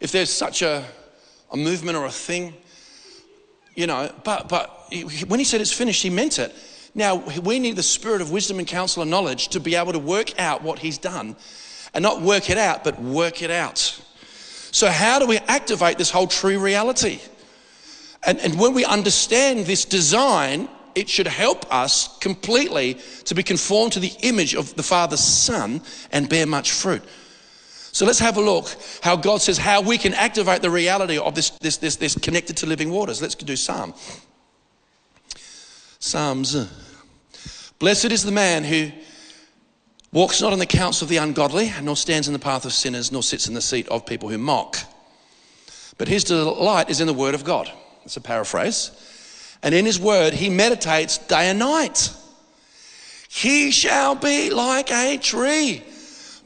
If 0.00 0.12
there's 0.12 0.28
such 0.28 0.60
a, 0.60 0.84
a 1.50 1.56
movement 1.56 1.96
or 1.96 2.04
a 2.04 2.10
thing, 2.10 2.52
you 3.74 3.86
know, 3.86 4.12
but, 4.22 4.50
but 4.50 4.92
when 5.26 5.40
he 5.40 5.44
said 5.46 5.62
it's 5.62 5.72
finished, 5.72 6.02
he 6.02 6.10
meant 6.10 6.38
it. 6.38 6.54
Now, 6.94 7.14
we 7.40 7.58
need 7.58 7.76
the 7.76 7.82
spirit 7.82 8.20
of 8.20 8.30
wisdom 8.30 8.58
and 8.58 8.68
counsel 8.68 9.00
and 9.00 9.10
knowledge 9.10 9.48
to 9.48 9.60
be 9.60 9.76
able 9.76 9.92
to 9.94 9.98
work 9.98 10.38
out 10.38 10.62
what 10.62 10.80
he's 10.80 10.98
done 10.98 11.36
and 11.94 12.02
not 12.02 12.20
work 12.20 12.50
it 12.50 12.58
out, 12.58 12.84
but 12.84 13.00
work 13.00 13.40
it 13.40 13.50
out. 13.50 13.98
So, 14.72 14.88
how 14.88 15.18
do 15.18 15.26
we 15.26 15.38
activate 15.38 15.98
this 15.98 16.10
whole 16.10 16.26
true 16.26 16.58
reality? 16.58 17.20
And, 18.24 18.38
and 18.40 18.58
when 18.58 18.74
we 18.74 18.84
understand 18.84 19.66
this 19.66 19.84
design, 19.84 20.68
it 20.94 21.08
should 21.08 21.26
help 21.26 21.72
us 21.72 22.18
completely 22.18 22.98
to 23.24 23.34
be 23.34 23.42
conformed 23.42 23.92
to 23.92 24.00
the 24.00 24.12
image 24.22 24.54
of 24.54 24.74
the 24.74 24.82
Father's 24.82 25.20
Son 25.20 25.82
and 26.12 26.28
bear 26.28 26.46
much 26.46 26.72
fruit. 26.72 27.02
So 27.92 28.06
let's 28.06 28.18
have 28.20 28.36
a 28.36 28.40
look 28.40 28.68
how 29.02 29.16
God 29.16 29.40
says 29.42 29.58
how 29.58 29.80
we 29.80 29.98
can 29.98 30.14
activate 30.14 30.62
the 30.62 30.70
reality 30.70 31.18
of 31.18 31.34
this, 31.34 31.50
this, 31.50 31.78
this, 31.78 31.96
this 31.96 32.16
connected 32.16 32.56
to 32.58 32.66
living 32.66 32.90
waters. 32.90 33.20
Let's 33.20 33.34
do 33.34 33.56
Psalm. 33.56 33.94
Psalms. 35.98 36.68
Blessed 37.78 38.12
is 38.12 38.22
the 38.22 38.32
man 38.32 38.62
who 38.62 38.92
walks 40.12 40.40
not 40.40 40.52
in 40.52 40.58
the 40.58 40.66
counsel 40.66 41.04
of 41.04 41.08
the 41.08 41.18
ungodly, 41.18 41.72
nor 41.82 41.96
stands 41.96 42.26
in 42.26 42.32
the 42.32 42.38
path 42.38 42.64
of 42.64 42.72
sinners, 42.72 43.12
nor 43.12 43.22
sits 43.22 43.48
in 43.48 43.54
the 43.54 43.60
seat 43.60 43.88
of 43.88 44.06
people 44.06 44.28
who 44.28 44.38
mock. 44.38 44.76
But 45.98 46.08
his 46.08 46.24
delight 46.24 46.90
is 46.90 47.00
in 47.00 47.06
the 47.06 47.14
word 47.14 47.34
of 47.34 47.44
God. 47.44 47.70
That's 48.00 48.16
a 48.16 48.20
paraphrase. 48.20 48.90
And 49.62 49.74
in 49.74 49.84
his 49.84 50.00
word, 50.00 50.32
he 50.32 50.48
meditates 50.48 51.18
day 51.18 51.50
and 51.50 51.58
night. 51.58 52.10
He 53.28 53.70
shall 53.70 54.14
be 54.14 54.50
like 54.50 54.90
a 54.90 55.18
tree 55.18 55.84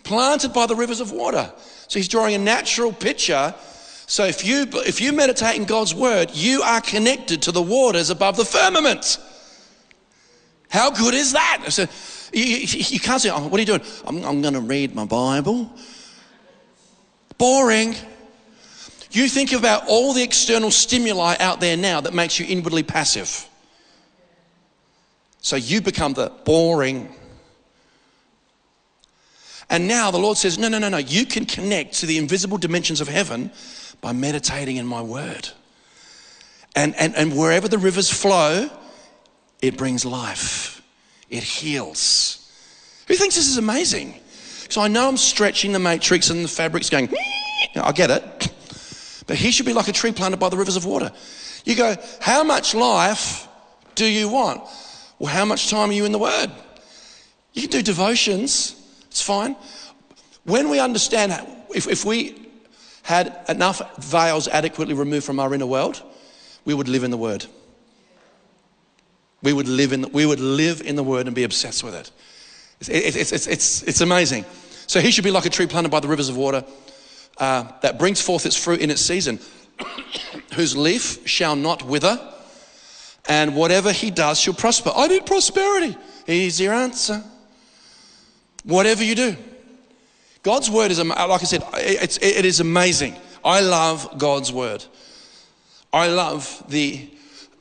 planted 0.02 0.52
by 0.52 0.66
the 0.66 0.76
rivers 0.76 1.00
of 1.00 1.12
water. 1.12 1.50
So 1.88 1.98
he's 1.98 2.08
drawing 2.08 2.34
a 2.34 2.38
natural 2.38 2.92
picture. 2.92 3.54
So 4.06 4.24
if 4.24 4.44
you, 4.44 4.66
if 4.86 5.00
you 5.00 5.12
meditate 5.12 5.56
in 5.56 5.64
God's 5.64 5.94
word, 5.94 6.30
you 6.34 6.62
are 6.62 6.80
connected 6.80 7.42
to 7.42 7.52
the 7.52 7.62
waters 7.62 8.10
above 8.10 8.36
the 8.36 8.44
firmament. 8.44 9.18
How 10.68 10.90
good 10.90 11.14
is 11.14 11.32
that? 11.32 11.64
So 11.68 11.86
you, 12.32 12.66
you, 12.66 12.98
can't 13.00 13.20
say, 13.20 13.30
oh, 13.30 13.46
what 13.46 13.58
are 13.58 13.60
you 13.60 13.66
doing? 13.66 13.82
I'm, 14.06 14.24
I'm 14.24 14.42
going 14.42 14.54
to 14.54 14.60
read 14.60 14.94
my 14.94 15.04
Bible. 15.04 15.70
Boring. 17.38 17.94
You 19.12 19.28
think 19.28 19.52
about 19.52 19.86
all 19.86 20.12
the 20.12 20.22
external 20.22 20.72
stimuli 20.72 21.36
out 21.38 21.60
there 21.60 21.76
now 21.76 22.00
that 22.00 22.12
makes 22.12 22.40
you 22.40 22.46
inwardly 22.48 22.82
passive. 22.82 23.48
So 25.38 25.56
you 25.56 25.80
become 25.80 26.14
the 26.14 26.32
boring. 26.44 27.14
And 29.70 29.86
now 29.86 30.10
the 30.10 30.18
Lord 30.18 30.36
says, 30.36 30.58
No, 30.58 30.68
no, 30.68 30.78
no, 30.78 30.88
no. 30.88 30.96
You 30.96 31.26
can 31.26 31.46
connect 31.46 31.94
to 32.00 32.06
the 32.06 32.18
invisible 32.18 32.58
dimensions 32.58 33.00
of 33.00 33.08
heaven 33.08 33.52
by 34.00 34.12
meditating 34.12 34.76
in 34.76 34.86
my 34.86 35.02
word. 35.02 35.48
And, 36.74 36.96
and, 36.96 37.14
and 37.14 37.36
wherever 37.36 37.68
the 37.68 37.78
rivers 37.78 38.10
flow, 38.10 38.68
it 39.66 39.76
brings 39.76 40.04
life, 40.04 40.82
it 41.30 41.42
heals. 41.42 42.40
Who 43.08 43.14
thinks 43.14 43.34
this 43.36 43.48
is 43.48 43.58
amazing? 43.58 44.14
So 44.68 44.80
I 44.80 44.88
know 44.88 45.08
I'm 45.08 45.16
stretching 45.16 45.72
the 45.72 45.78
matrix 45.78 46.30
and 46.30 46.44
the 46.44 46.48
fabric's 46.48 46.90
going, 46.90 47.08
I 47.76 47.92
get 47.92 48.10
it. 48.10 48.52
But 49.26 49.36
he 49.36 49.50
should 49.50 49.66
be 49.66 49.72
like 49.72 49.88
a 49.88 49.92
tree 49.92 50.12
planted 50.12 50.38
by 50.38 50.48
the 50.48 50.56
rivers 50.56 50.76
of 50.76 50.84
water. 50.84 51.10
You 51.64 51.76
go, 51.76 51.96
how 52.20 52.44
much 52.44 52.74
life 52.74 53.48
do 53.94 54.06
you 54.06 54.28
want? 54.28 54.62
Well, 55.18 55.32
how 55.32 55.44
much 55.44 55.70
time 55.70 55.90
are 55.90 55.92
you 55.92 56.04
in 56.04 56.12
the 56.12 56.18
Word? 56.18 56.50
You 57.52 57.62
can 57.62 57.70
do 57.70 57.82
devotions, 57.82 58.74
it's 59.06 59.22
fine. 59.22 59.56
When 60.44 60.68
we 60.68 60.80
understand, 60.80 61.32
if, 61.74 61.86
if 61.88 62.04
we 62.04 62.48
had 63.02 63.38
enough 63.48 63.96
veils 63.98 64.48
adequately 64.48 64.94
removed 64.94 65.24
from 65.24 65.40
our 65.40 65.54
inner 65.54 65.66
world, 65.66 66.02
we 66.64 66.74
would 66.74 66.88
live 66.88 67.04
in 67.04 67.10
the 67.10 67.16
Word. 67.16 67.46
We 69.44 69.52
would 69.52 69.68
live 69.68 69.92
in, 69.92 70.10
we 70.10 70.24
would 70.24 70.40
live 70.40 70.80
in 70.80 70.96
the 70.96 71.04
Word 71.04 71.26
and 71.26 71.36
be 71.36 71.44
obsessed 71.44 71.84
with 71.84 71.94
it. 71.94 72.10
It's, 72.80 72.88
it's, 72.88 73.32
it's, 73.32 73.46
it's, 73.46 73.82
it's 73.82 74.00
amazing. 74.00 74.46
So 74.86 75.00
he 75.00 75.10
should 75.10 75.24
be 75.24 75.30
like 75.30 75.44
a 75.44 75.50
tree 75.50 75.66
planted 75.66 75.90
by 75.90 76.00
the 76.00 76.08
rivers 76.08 76.30
of 76.30 76.36
water 76.36 76.64
uh, 77.38 77.64
that 77.82 77.98
brings 77.98 78.20
forth 78.20 78.46
its 78.46 78.56
fruit 78.56 78.80
in 78.80 78.90
its 78.90 79.02
season, 79.02 79.38
whose 80.54 80.76
leaf 80.76 81.28
shall 81.28 81.56
not 81.56 81.82
wither, 81.82 82.18
and 83.28 83.54
whatever 83.54 83.92
he 83.92 84.10
does 84.10 84.40
shall 84.40 84.54
prosper. 84.54 84.90
I 84.94 85.08
need 85.08 85.26
prosperity. 85.26 85.96
Here's 86.26 86.58
your 86.58 86.72
answer. 86.72 87.22
Whatever 88.64 89.04
you 89.04 89.14
do. 89.14 89.36
God's 90.42 90.70
word 90.70 90.90
is, 90.90 90.98
like 90.98 91.20
I 91.20 91.36
said, 91.38 91.62
it's, 91.74 92.16
it 92.18 92.44
is 92.44 92.60
amazing. 92.60 93.14
I 93.44 93.60
love 93.60 94.18
God's 94.18 94.52
word. 94.52 94.84
I 95.92 96.08
love 96.08 96.62
the, 96.68 97.10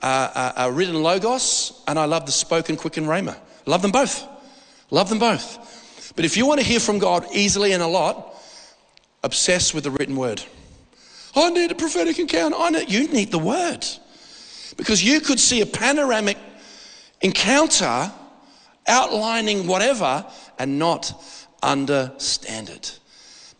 uh, 0.04 0.52
uh, 0.66 0.72
written 0.72 1.02
logos 1.02 1.82
and 1.88 1.98
I 1.98 2.06
love 2.06 2.26
the 2.26 2.32
spoken 2.32 2.78
quicken 2.78 3.06
rhema. 3.06 3.38
Love 3.66 3.82
them 3.82 3.92
both. 3.92 4.28
Love 4.92 5.10
them 5.10 5.20
both. 5.20 6.14
But 6.16 6.26
if 6.26 6.38
you 6.38 6.46
want 6.46 6.60
to 6.60 6.66
hear 6.66 6.80
from 6.80 7.00
God 7.00 7.26
easily 7.34 7.72
and 7.72 7.82
a 7.82 7.88
lot, 7.88 8.36
obsess 9.24 9.74
with 9.74 9.86
the 9.86 9.92
written 9.92 10.16
word. 10.16 10.44
I 11.36 11.50
need 11.50 11.72
a 11.72 11.76
prophetic 11.76 12.20
encounter. 12.20 12.56
I 12.60 12.70
need, 12.70 12.92
you 12.92 13.08
need 13.08 13.32
the 13.32 13.40
word. 13.40 13.86
Because 14.78 15.04
you 15.04 15.20
could 15.20 15.40
see 15.40 15.62
a 15.62 15.66
panoramic 15.66 16.38
encounter 17.22 18.12
outlining 18.88 19.66
whatever 19.66 20.26
and 20.60 20.78
not 20.78 21.14
understand 21.64 22.70
it. 22.70 23.00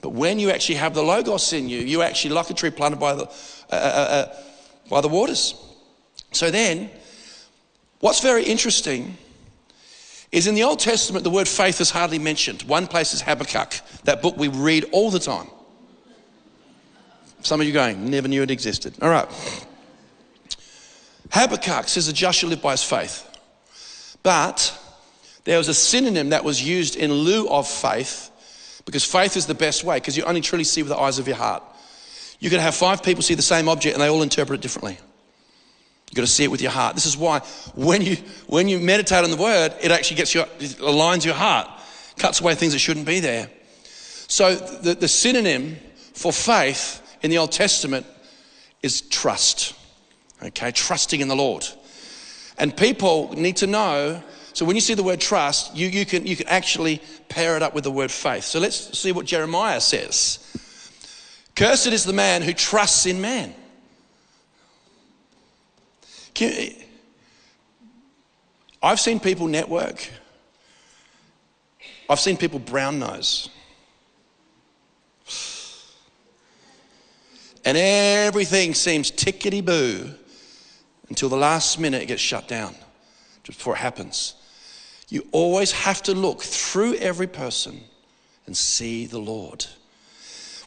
But 0.02 0.10
when 0.10 0.38
you 0.38 0.52
actually 0.52 0.76
have 0.76 0.94
the 0.94 1.02
Logos 1.02 1.54
in 1.54 1.70
you, 1.70 1.80
you 1.80 2.02
actually 2.02 2.34
like 2.36 2.50
a 2.50 2.54
tree 2.54 2.72
planted 2.72 3.00
by 3.00 3.16
the, 3.16 3.24
uh, 3.24 3.30
uh, 3.72 3.76
uh, 3.76 4.36
by 4.90 5.02
the 5.02 5.08
waters. 5.08 5.56
So 6.34 6.52
then, 6.52 6.90
what's 8.00 8.20
very 8.20 8.44
interesting 8.44 9.18
is 10.32 10.48
in 10.48 10.56
the 10.56 10.64
Old 10.64 10.80
Testament, 10.80 11.24
the 11.24 11.30
word 11.30 11.48
faith 11.48 11.80
is 11.80 11.92
hardly 11.92 12.20
mentioned. 12.20 12.64
One 12.64 12.88
place 12.88 13.14
is 13.14 13.22
Habakkuk, 13.22 13.74
that 14.06 14.22
book 14.22 14.36
we 14.36 14.48
read 14.48 14.86
all 14.92 15.12
the 15.12 15.20
time. 15.20 15.48
Some 17.42 17.62
of 17.62 17.68
you 17.68 17.74
going, 17.74 18.10
never 18.10 18.28
knew 18.28 18.42
it 18.42 18.50
existed. 18.50 18.96
All 19.02 19.10
right. 19.10 19.28
Habakkuk 21.30 21.88
says 21.88 22.08
the 22.08 22.14
just 22.14 22.40
shall 22.40 22.50
live 22.50 22.62
by 22.62 22.72
his 22.72 22.84
faith. 22.84 23.30
But 24.24 24.78
there 25.44 25.58
was 25.58 25.68
a 25.68 25.74
synonym 25.74 26.30
that 26.30 26.44
was 26.44 26.64
used 26.66 26.96
in 26.96 27.12
lieu 27.12 27.48
of 27.50 27.68
faith 27.68 28.32
because 28.86 29.04
faith 29.04 29.36
is 29.38 29.46
the 29.46 29.54
best 29.54 29.84
way 29.84 29.98
because 29.98 30.18
you 30.18 30.24
only 30.24 30.42
truly 30.42 30.64
see 30.64 30.82
with 30.82 30.90
the 30.90 30.98
eyes 30.98 31.20
of 31.20 31.28
your 31.28 31.38
heart. 31.38 31.64
You 32.40 32.50
could 32.50 32.60
have 32.60 32.76
five 32.76 33.04
people 33.04 33.22
see 33.22 33.36
the 33.36 33.42
same 33.42 33.70
object 33.70 33.96
and 33.96 34.02
they 34.02 34.10
all 34.10 34.22
interpret 34.22 34.60
it 34.60 34.62
differently. 34.62 34.98
You've 36.14 36.18
got 36.18 36.28
to 36.28 36.32
see 36.32 36.44
it 36.44 36.52
with 36.52 36.62
your 36.62 36.70
heart. 36.70 36.94
This 36.94 37.08
is 37.08 37.18
why 37.18 37.40
when 37.74 38.04
you, 38.04 38.18
when 38.46 38.68
you 38.68 38.80
meditate 38.80 39.24
on 39.24 39.32
the 39.32 39.36
word, 39.36 39.74
it 39.82 39.90
actually 39.90 40.18
gets 40.18 40.36
your, 40.36 40.46
aligns 40.46 41.26
your 41.26 41.34
heart, 41.34 41.68
cuts 42.18 42.40
away 42.40 42.54
things 42.54 42.74
that 42.74 42.80
shouldn't 42.80 43.08
be 43.08 43.20
there. 43.20 43.50
So 44.28 44.54
the, 44.54 44.94
the 44.94 45.08
synonym 45.08 45.76
for 46.14 46.32
faith 46.32 47.02
in 47.24 47.32
the 47.32 47.40
Old 47.40 47.52
Testament 47.52 48.06
is 48.84 49.02
trust. 49.02 49.74
Okay, 50.44 50.70
trusting 50.70 51.20
in 51.20 51.30
the 51.30 51.36
Lord. 51.36 51.66
And 52.60 52.78
people 52.78 53.34
need 53.34 53.58
to 53.58 53.66
know 53.66 54.22
so 54.54 54.66
when 54.68 54.76
you 54.76 54.82
see 54.82 54.94
the 54.94 55.02
word 55.02 55.20
trust, 55.20 55.76
you, 55.76 55.88
you, 55.88 56.06
can, 56.06 56.28
you 56.28 56.36
can 56.36 56.48
actually 56.48 57.02
pair 57.28 57.58
it 57.58 57.64
up 57.64 57.74
with 57.74 57.86
the 57.86 57.92
word 57.92 58.12
faith. 58.12 58.44
So 58.44 58.60
let's 58.60 59.00
see 59.00 59.12
what 59.12 59.26
Jeremiah 59.26 59.82
says. 59.82 60.38
Cursed 61.56 61.88
is 61.88 62.04
the 62.04 62.14
man 62.14 62.44
who 62.44 62.54
trusts 62.54 63.08
in 63.08 63.20
man. 63.20 63.56
You, 66.40 66.76
I've 68.82 69.00
seen 69.00 69.20
people 69.20 69.48
network. 69.48 70.10
I've 72.10 72.20
seen 72.20 72.38
people 72.38 72.60
brown 72.60 73.00
nose. 73.00 73.50
And 77.66 77.78
everything 77.78 78.74
seems 78.74 79.10
tickety 79.10 79.64
boo 79.64 80.14
until 81.10 81.30
the 81.30 81.38
last 81.38 81.80
minute 81.80 82.02
it 82.02 82.08
gets 82.08 82.22
shut 82.22 82.48
down, 82.48 82.76
just 83.44 83.60
before 83.60 83.76
it 83.76 83.80
happens. 83.80 84.36
You 85.10 85.26
always 85.32 85.72
have 85.72 86.04
to 86.04 86.14
look 86.14 86.42
through 86.42 86.96
every 86.96 87.28
person 87.28 87.80
and 88.46 88.58
see 88.58 89.06
the 89.06 89.20
Lord. 89.20 89.66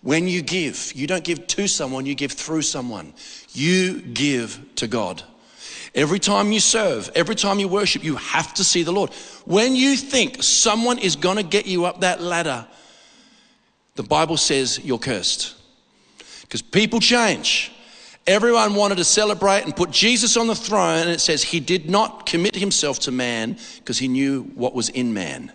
When 0.03 0.29
you 0.29 0.41
give, 0.41 0.93
you 0.95 1.07
don't 1.07 1.25
give 1.25 1.47
to 1.49 1.67
someone, 1.67 2.07
you 2.07 2.15
give 2.15 2.33
through 2.33 2.63
someone. 2.63 3.13
You 3.53 4.01
give 4.01 4.65
to 4.77 4.87
God. 4.87 5.23
Every 5.97 6.19
time 6.19 6.53
you 6.53 6.61
serve, 6.61 7.11
every 7.15 7.35
time 7.35 7.59
you 7.59 7.69
worship, 7.69 8.05
you 8.05 8.17
have 8.17 8.53
to 8.55 8.65
see 8.65 8.83
the 8.83 8.93
Lord. 8.93 9.11
When 9.47 9.75
you 9.75 9.97
think 9.97 10.43
someone 10.43 10.99
is 10.99 11.17
going 11.17 11.39
to 11.39 11.43
get 11.43 11.65
you 11.65 11.87
up 11.87 12.03
that 12.03 12.21
ladder, 12.21 12.67
the 13.95 14.03
Bible 14.03 14.37
says 14.37 14.79
you're 14.85 14.99
cursed. 14.99 15.55
Because 16.43 16.61
people 16.61 17.01
change. 17.01 17.73
Everyone 18.27 18.75
wanted 18.75 18.99
to 18.99 19.05
celebrate 19.05 19.63
and 19.63 19.75
put 19.75 19.91
Jesus 19.91 20.37
on 20.37 20.49
the 20.49 20.55
throne, 20.55 20.99
and 20.99 21.09
it 21.09 21.21
says 21.21 21.43
he 21.43 21.61
did 21.61 21.89
not 21.89 22.27
commit 22.27 22.55
himself 22.55 22.99
to 23.01 23.11
man 23.11 23.57
because 23.79 23.99
he 23.99 24.07
knew 24.07 24.43
what 24.55 24.75
was 24.75 24.91
in 24.91 25.15
man. 25.15 25.51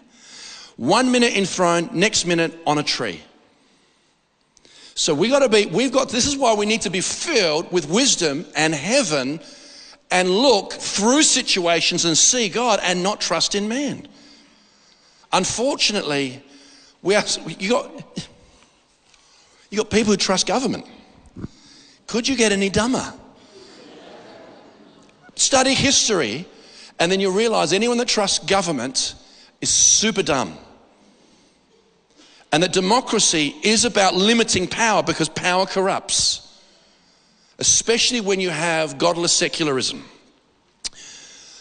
One 0.75 1.11
minute 1.11 1.37
enthroned, 1.37 1.93
next 1.93 2.25
minute 2.25 2.57
on 2.65 2.79
a 2.79 2.83
tree. 2.83 3.21
So 4.95 5.13
we 5.13 5.29
got 5.29 5.39
to 5.39 5.49
be, 5.49 5.67
we've 5.67 5.91
got, 5.91 6.09
this 6.09 6.25
is 6.25 6.35
why 6.35 6.55
we 6.55 6.65
need 6.65 6.81
to 6.81 6.89
be 6.89 7.01
filled 7.01 7.71
with 7.71 7.87
wisdom 7.87 8.45
and 8.55 8.73
heaven 8.73 9.39
and 10.11 10.29
look 10.29 10.73
through 10.73 11.23
situations 11.23 12.05
and 12.05 12.17
see 12.17 12.49
God 12.49 12.79
and 12.83 13.01
not 13.01 13.21
trust 13.21 13.55
in 13.55 13.67
man. 13.67 14.07
Unfortunately, 15.31 16.43
we 17.01 17.15
are, 17.15 17.23
you 17.47 17.69
got, 17.69 18.29
you 19.69 19.77
got 19.77 19.89
people 19.89 20.11
who 20.11 20.17
trust 20.17 20.45
government. 20.45 20.85
Could 22.07 22.27
you 22.27 22.35
get 22.35 22.51
any 22.51 22.69
dumber? 22.69 23.13
Study 25.35 25.73
history, 25.73 26.45
and 26.99 27.09
then 27.11 27.21
you'll 27.21 27.33
realize 27.33 27.71
anyone 27.71 27.97
that 27.97 28.09
trusts 28.09 28.39
government 28.45 29.15
is 29.61 29.69
super 29.69 30.21
dumb. 30.21 30.57
And 32.51 32.61
that 32.63 32.73
democracy 32.73 33.55
is 33.63 33.85
about 33.85 34.13
limiting 34.13 34.67
power 34.67 35.01
because 35.01 35.29
power 35.29 35.65
corrupts, 35.65 36.50
especially 37.61 38.19
when 38.19 38.41
you 38.41 38.49
have 38.49 38.97
godless 38.97 39.31
secularism. 39.31 40.03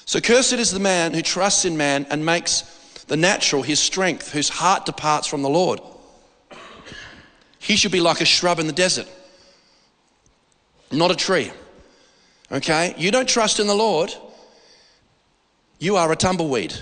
So, 0.04 0.20
cursed 0.20 0.54
is 0.54 0.72
the 0.72 0.80
man 0.80 1.14
who 1.14 1.22
trusts 1.22 1.64
in 1.64 1.76
man 1.76 2.06
and 2.10 2.26
makes 2.26 2.62
the 3.06 3.16
natural 3.16 3.62
his 3.62 3.78
strength, 3.78 4.32
whose 4.32 4.48
heart 4.48 4.84
departs 4.86 5.28
from 5.28 5.42
the 5.42 5.48
Lord. 5.48 5.80
He 7.60 7.76
should 7.76 7.92
be 7.92 8.00
like 8.00 8.20
a 8.20 8.24
shrub 8.24 8.58
in 8.58 8.66
the 8.66 8.72
desert 8.72 9.06
not 10.92 11.10
a 11.10 11.16
tree. 11.16 11.50
Okay? 12.50 12.94
You 12.98 13.10
don't 13.10 13.28
trust 13.28 13.60
in 13.60 13.66
the 13.66 13.74
Lord, 13.74 14.12
you 15.78 15.96
are 15.96 16.10
a 16.10 16.16
tumbleweed. 16.16 16.74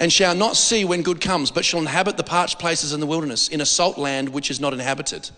And 0.00 0.12
shall 0.12 0.34
not 0.34 0.56
see 0.56 0.84
when 0.84 1.02
good 1.02 1.20
comes, 1.20 1.50
but 1.50 1.64
shall 1.64 1.78
inhabit 1.78 2.16
the 2.16 2.24
parched 2.24 2.58
places 2.58 2.92
in 2.92 3.00
the 3.00 3.06
wilderness, 3.06 3.48
in 3.48 3.60
a 3.60 3.66
salt 3.66 3.98
land 3.98 4.28
which 4.30 4.50
is 4.50 4.58
not 4.58 4.72
inhabited. 4.72 5.30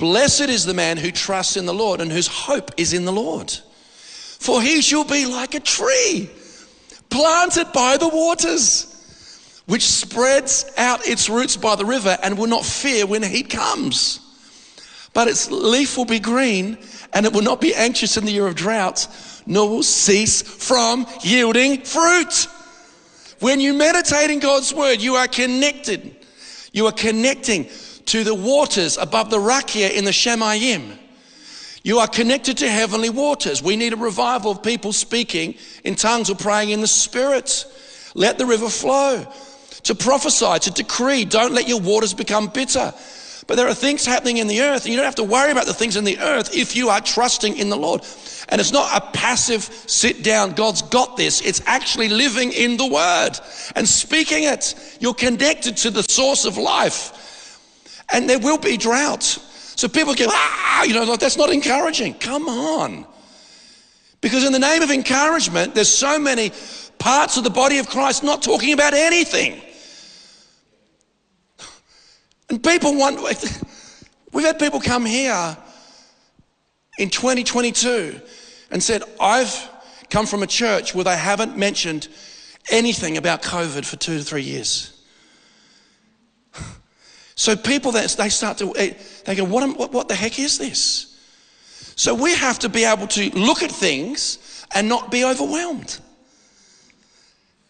Blessed 0.00 0.48
is 0.48 0.64
the 0.64 0.74
man 0.74 0.96
who 0.96 1.12
trusts 1.12 1.56
in 1.56 1.66
the 1.66 1.72
Lord 1.72 2.00
and 2.00 2.10
whose 2.10 2.26
hope 2.26 2.72
is 2.76 2.92
in 2.92 3.04
the 3.04 3.12
Lord. 3.12 3.52
For 4.40 4.60
he 4.60 4.82
shall 4.82 5.04
be 5.04 5.26
like 5.26 5.54
a 5.54 5.60
tree 5.60 6.28
planted 7.08 7.72
by 7.72 7.96
the 7.96 8.08
waters, 8.08 8.86
which 9.66 9.84
spreads 9.86 10.64
out 10.76 11.06
its 11.06 11.28
roots 11.30 11.56
by 11.56 11.76
the 11.76 11.84
river 11.84 12.18
and 12.22 12.36
will 12.36 12.48
not 12.48 12.64
fear 12.64 13.06
when 13.06 13.22
heat 13.22 13.50
comes 13.50 14.20
but 15.12 15.28
its 15.28 15.50
leaf 15.50 15.96
will 15.96 16.04
be 16.04 16.20
green 16.20 16.78
and 17.12 17.26
it 17.26 17.32
will 17.32 17.42
not 17.42 17.60
be 17.60 17.74
anxious 17.74 18.16
in 18.16 18.24
the 18.24 18.32
year 18.32 18.46
of 18.46 18.54
drought, 18.54 19.06
nor 19.46 19.68
will 19.68 19.82
cease 19.82 20.42
from 20.42 21.06
yielding 21.22 21.82
fruit. 21.82 22.46
When 23.40 23.60
you 23.60 23.74
meditate 23.74 24.30
in 24.30 24.38
God's 24.38 24.72
word, 24.72 25.00
you 25.00 25.14
are 25.16 25.26
connected. 25.26 26.14
You 26.72 26.86
are 26.86 26.92
connecting 26.92 27.64
to 28.06 28.24
the 28.24 28.34
waters 28.34 28.96
above 28.96 29.30
the 29.30 29.38
rakia 29.38 29.90
in 29.90 30.04
the 30.04 30.10
Shemayim. 30.10 30.96
You 31.82 31.98
are 32.00 32.08
connected 32.08 32.58
to 32.58 32.68
heavenly 32.68 33.08
waters. 33.08 33.62
We 33.62 33.76
need 33.76 33.92
a 33.92 33.96
revival 33.96 34.52
of 34.52 34.62
people 34.62 34.92
speaking 34.92 35.54
in 35.82 35.94
tongues 35.94 36.28
or 36.28 36.34
praying 36.34 36.70
in 36.70 36.80
the 36.80 36.86
spirit. 36.86 37.64
Let 38.14 38.38
the 38.38 38.46
river 38.46 38.68
flow. 38.68 39.26
To 39.84 39.94
prophesy, 39.94 40.58
to 40.58 40.70
decree, 40.70 41.24
don't 41.24 41.54
let 41.54 41.66
your 41.66 41.80
waters 41.80 42.12
become 42.12 42.48
bitter. 42.48 42.92
But 43.46 43.56
there 43.56 43.66
are 43.66 43.74
things 43.74 44.04
happening 44.04 44.36
in 44.36 44.46
the 44.46 44.60
earth, 44.60 44.84
and 44.84 44.92
you 44.92 44.96
don't 44.96 45.06
have 45.06 45.14
to 45.16 45.24
worry 45.24 45.50
about 45.50 45.66
the 45.66 45.74
things 45.74 45.96
in 45.96 46.04
the 46.04 46.18
earth 46.18 46.54
if 46.54 46.76
you 46.76 46.90
are 46.90 47.00
trusting 47.00 47.56
in 47.56 47.70
the 47.70 47.76
Lord. 47.76 48.02
And 48.48 48.60
it's 48.60 48.72
not 48.72 49.02
a 49.02 49.06
passive 49.12 49.64
sit 49.64 50.22
down, 50.22 50.52
God's 50.52 50.82
got 50.82 51.16
this. 51.16 51.40
It's 51.40 51.62
actually 51.66 52.10
living 52.10 52.52
in 52.52 52.76
the 52.76 52.86
Word 52.86 53.32
and 53.74 53.88
speaking 53.88 54.44
it. 54.44 54.74
You're 55.00 55.14
connected 55.14 55.78
to 55.78 55.90
the 55.90 56.02
source 56.02 56.44
of 56.44 56.58
life. 56.58 57.16
And 58.12 58.28
there 58.28 58.38
will 58.38 58.58
be 58.58 58.76
drought. 58.76 59.22
So 59.22 59.88
people 59.88 60.14
go, 60.14 60.26
ah, 60.28 60.84
you 60.84 60.94
know, 60.94 61.04
like, 61.04 61.20
that's 61.20 61.36
not 61.36 61.50
encouraging. 61.50 62.14
Come 62.14 62.48
on. 62.48 63.06
Because 64.20 64.44
in 64.44 64.52
the 64.52 64.58
name 64.58 64.82
of 64.82 64.90
encouragement, 64.90 65.74
there's 65.74 65.88
so 65.88 66.18
many 66.18 66.52
parts 66.98 67.36
of 67.36 67.44
the 67.44 67.50
body 67.50 67.78
of 67.78 67.88
Christ 67.88 68.22
not 68.22 68.42
talking 68.42 68.72
about 68.72 68.92
anything. 68.92 69.60
And 72.50 72.62
people 72.62 72.96
want, 72.96 73.20
we've 74.32 74.44
had 74.44 74.58
people 74.58 74.80
come 74.80 75.06
here 75.06 75.56
in 76.98 77.08
2022 77.08 78.20
and 78.70 78.82
said, 78.82 79.02
I've 79.18 79.70
come 80.10 80.26
from 80.26 80.42
a 80.42 80.46
church 80.46 80.94
where 80.94 81.04
they 81.04 81.16
haven't 81.16 81.56
mentioned 81.56 82.08
anything 82.70 83.16
about 83.16 83.42
COVID 83.42 83.84
for 83.84 83.96
two 83.96 84.18
to 84.18 84.24
three 84.24 84.42
years. 84.42 84.99
So 87.40 87.56
people 87.56 87.92
that 87.92 88.06
they 88.18 88.28
start 88.28 88.58
to, 88.58 88.76
eh, 88.76 88.92
they 89.24 89.34
go, 89.34 89.44
what, 89.44 89.78
what, 89.78 89.92
what 89.94 90.08
the 90.08 90.14
heck 90.14 90.38
is 90.38 90.58
this? 90.58 91.18
So 91.96 92.14
we 92.14 92.34
have 92.34 92.58
to 92.58 92.68
be 92.68 92.84
able 92.84 93.06
to 93.06 93.30
look 93.30 93.62
at 93.62 93.72
things 93.72 94.66
and 94.74 94.90
not 94.90 95.10
be 95.10 95.24
overwhelmed. 95.24 96.00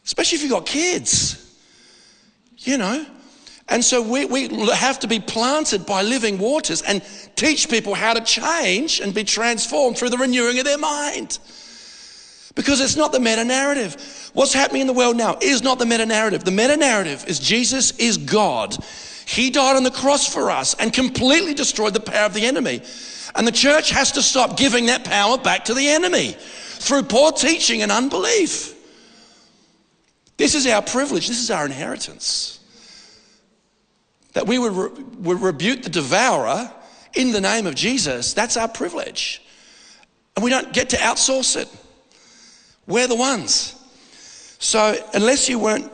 Especially 0.05 0.35
if 0.35 0.43
you've 0.43 0.51
got 0.51 0.67
kids, 0.67 1.57
you 2.59 2.79
know. 2.79 3.07
And 3.69 3.85
so 3.85 4.03
we, 4.03 4.25
we 4.25 4.49
have 4.73 4.99
to 4.99 5.07
be 5.07 5.21
planted 5.21 5.87
by 5.87 6.03
living 6.03 6.39
waters 6.39 6.83
and 6.83 7.01
teach 7.37 7.71
people 7.71 7.95
how 7.95 8.13
to 8.13 8.21
change 8.23 8.99
and 8.99 9.15
be 9.15 9.23
transformed 9.23 9.97
through 9.97 10.11
the 10.11 10.19
renewing 10.19 10.59
of 10.59 10.65
their 10.65 10.79
mind. 10.79 11.39
Because 12.57 12.81
it's 12.81 12.97
not 12.97 13.13
the 13.13 13.21
meta 13.21 13.45
narrative. 13.45 14.31
What's 14.35 14.53
happening 14.53 14.81
in 14.81 14.89
the 14.89 14.93
world 14.95 15.17
now 15.17 15.39
is 15.41 15.63
not 15.63 15.79
the 15.79 15.87
meta 15.87 16.07
narrative. 16.07 16.43
The 16.43 16.51
meta 16.51 16.77
narrative 16.77 17.25
is 17.29 17.39
Jesus 17.39 17.93
is 17.99 18.17
God. 18.17 18.77
He 19.31 19.51
died 19.51 19.77
on 19.77 19.85
the 19.85 19.93
cross 19.93 20.27
for 20.27 20.51
us 20.51 20.75
and 20.75 20.93
completely 20.93 21.55
destroyed 21.55 21.95
the 21.95 22.01
power 22.01 22.27
of 22.27 22.35
the 22.35 22.47
enemy. 22.47 22.83
And 23.37 23.47
the 23.47 23.53
church 23.53 23.91
has 23.91 24.11
to 24.13 24.23
stop 24.23 24.57
giving 24.57 24.87
that 24.87 25.05
power 25.05 25.39
back 25.39 25.67
to 25.67 25.75
the 25.75 25.87
enemy 25.87 26.33
through 26.33 27.05
poor 27.05 27.31
teaching 27.31 27.83
and 27.83 27.93
unbelief. 27.93 28.75
This 30.37 30.57
is 30.57 30.67
our 30.67 30.83
privilege, 30.83 31.29
this 31.29 31.39
is 31.39 31.49
our 31.49 31.65
inheritance. 31.65 32.59
That 34.33 34.49
we 34.49 34.59
would, 34.59 34.73
re- 34.73 35.05
would 35.21 35.41
rebuke 35.41 35.83
the 35.83 35.91
devourer 35.91 36.69
in 37.15 37.31
the 37.31 37.41
name 37.41 37.69
of 37.69 37.77
Jesus, 37.77 38.35
that's 38.35 38.57
our 38.57 38.69
privilege. 38.69 39.43
And 40.35 40.43
we 40.43 40.51
don't 40.51 40.73
get 40.73 40.91
to 40.91 40.97
outsource 40.97 41.57
it. 41.57 41.69
We're 42.89 43.07
the 43.07 43.15
ones. 43.15 43.77
So, 44.59 44.97
unless 45.15 45.49
you 45.49 45.61
weren't 45.61 45.91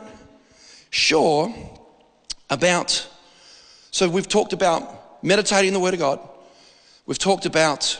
sure 0.89 1.53
about, 2.49 3.07
so 3.97 4.07
we've 4.07 4.27
talked 4.27 4.53
about 4.53 5.23
meditating 5.23 5.73
the 5.73 5.79
Word 5.79 5.95
of 5.95 5.99
God, 5.99 6.19
we've 7.07 7.17
talked 7.17 7.47
about 7.47 7.99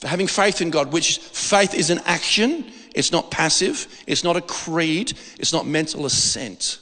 having 0.00 0.26
faith 0.26 0.62
in 0.62 0.70
God, 0.70 0.90
which 0.90 1.18
faith 1.18 1.74
is 1.74 1.90
an 1.90 2.00
action, 2.06 2.72
it's 2.94 3.12
not 3.12 3.30
passive, 3.30 3.86
it's 4.06 4.24
not 4.24 4.38
a 4.38 4.40
creed, 4.40 5.12
it's 5.38 5.52
not 5.52 5.66
mental 5.66 6.06
assent, 6.06 6.78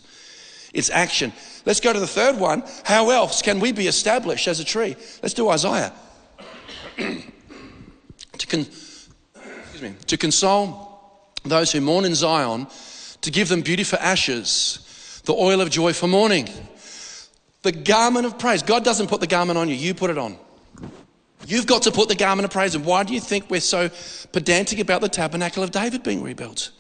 it's 0.72 0.90
action. 0.90 1.32
Let's 1.66 1.80
go 1.80 1.92
to 1.92 1.98
the 1.98 2.06
third 2.06 2.36
one. 2.36 2.62
How 2.84 3.10
else 3.10 3.42
can 3.42 3.58
we 3.58 3.72
be 3.72 3.88
established 3.88 4.46
as 4.46 4.60
a 4.60 4.64
tree? 4.64 4.94
Let's 5.24 5.34
do 5.34 5.48
Isaiah. 5.48 5.92
to, 6.96 8.46
con- 8.46 8.66
me, 9.82 9.94
to 10.06 10.16
console 10.16 11.32
those 11.42 11.72
who 11.72 11.80
mourn 11.80 12.04
in 12.04 12.14
Zion, 12.14 12.68
to 13.22 13.32
give 13.32 13.48
them 13.48 13.62
beauty 13.62 13.82
for 13.82 13.96
ashes, 13.96 15.20
the 15.24 15.34
oil 15.34 15.60
of 15.60 15.68
joy 15.68 15.92
for 15.92 16.06
mourning, 16.06 16.48
the 17.62 17.72
garment 17.72 18.26
of 18.26 18.38
praise. 18.38 18.62
God 18.62 18.84
doesn't 18.84 19.08
put 19.08 19.20
the 19.20 19.26
garment 19.26 19.58
on 19.58 19.68
you, 19.68 19.74
you 19.74 19.94
put 19.94 20.10
it 20.10 20.18
on. 20.18 20.36
You've 21.46 21.66
got 21.66 21.82
to 21.82 21.90
put 21.90 22.08
the 22.08 22.14
garment 22.14 22.44
of 22.44 22.50
praise 22.50 22.74
And 22.74 22.84
Why 22.84 23.02
do 23.02 23.14
you 23.14 23.20
think 23.20 23.50
we're 23.50 23.60
so 23.60 23.90
pedantic 24.32 24.78
about 24.78 25.00
the 25.00 25.08
tabernacle 25.08 25.62
of 25.62 25.70
David 25.70 26.02
being 26.02 26.22
rebuilt? 26.22 26.70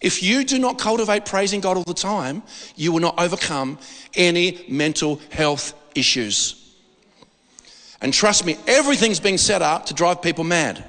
If 0.00 0.22
you 0.22 0.44
do 0.44 0.58
not 0.58 0.78
cultivate 0.78 1.26
praising 1.26 1.60
God 1.60 1.76
all 1.76 1.84
the 1.84 1.92
time, 1.92 2.42
you 2.74 2.90
will 2.92 3.00
not 3.00 3.18
overcome 3.18 3.78
any 4.14 4.64
mental 4.68 5.20
health 5.30 5.74
issues. 5.94 6.56
And 8.00 8.14
trust 8.14 8.46
me, 8.46 8.56
everything's 8.66 9.20
being 9.20 9.36
set 9.36 9.60
up 9.60 9.86
to 9.86 9.94
drive 9.94 10.22
people 10.22 10.44
mad. 10.44 10.82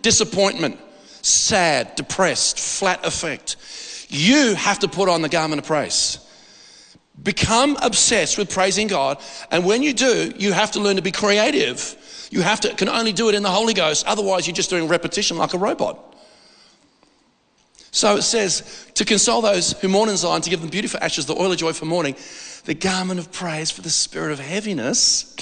Disappointment, 0.00 0.78
sad, 1.20 1.94
depressed, 1.94 2.58
flat 2.58 3.04
affect. 3.04 3.56
You 4.08 4.54
have 4.54 4.78
to 4.78 4.88
put 4.88 5.10
on 5.10 5.20
the 5.20 5.28
garment 5.28 5.60
of 5.60 5.66
praise. 5.66 6.18
Become 7.22 7.76
obsessed 7.82 8.38
with 8.38 8.50
praising 8.50 8.86
God. 8.86 9.20
And 9.50 9.64
when 9.64 9.82
you 9.82 9.92
do, 9.92 10.32
you 10.36 10.52
have 10.52 10.72
to 10.72 10.80
learn 10.80 10.96
to 10.96 11.02
be 11.02 11.12
creative. 11.12 12.28
You 12.30 12.42
have 12.42 12.60
to, 12.60 12.74
can 12.74 12.88
only 12.88 13.12
do 13.12 13.28
it 13.28 13.34
in 13.34 13.42
the 13.42 13.50
Holy 13.50 13.74
Ghost. 13.74 14.06
Otherwise, 14.06 14.46
you're 14.46 14.54
just 14.54 14.70
doing 14.70 14.88
repetition 14.88 15.36
like 15.36 15.54
a 15.54 15.58
robot. 15.58 16.04
So 17.90 18.16
it 18.16 18.22
says, 18.22 18.90
to 18.94 19.04
console 19.04 19.40
those 19.40 19.72
who 19.72 19.88
mourn 19.88 20.08
in 20.08 20.16
Zion, 20.16 20.42
to 20.42 20.50
give 20.50 20.60
them 20.60 20.70
beauty 20.70 20.88
for 20.88 21.02
ashes, 21.02 21.26
the 21.26 21.34
oil 21.34 21.50
of 21.50 21.58
joy 21.58 21.72
for 21.72 21.86
mourning, 21.86 22.16
the 22.66 22.74
garment 22.74 23.18
of 23.18 23.32
praise 23.32 23.70
for 23.70 23.80
the 23.82 23.90
spirit 23.90 24.32
of 24.32 24.38
heaviness, 24.38 25.34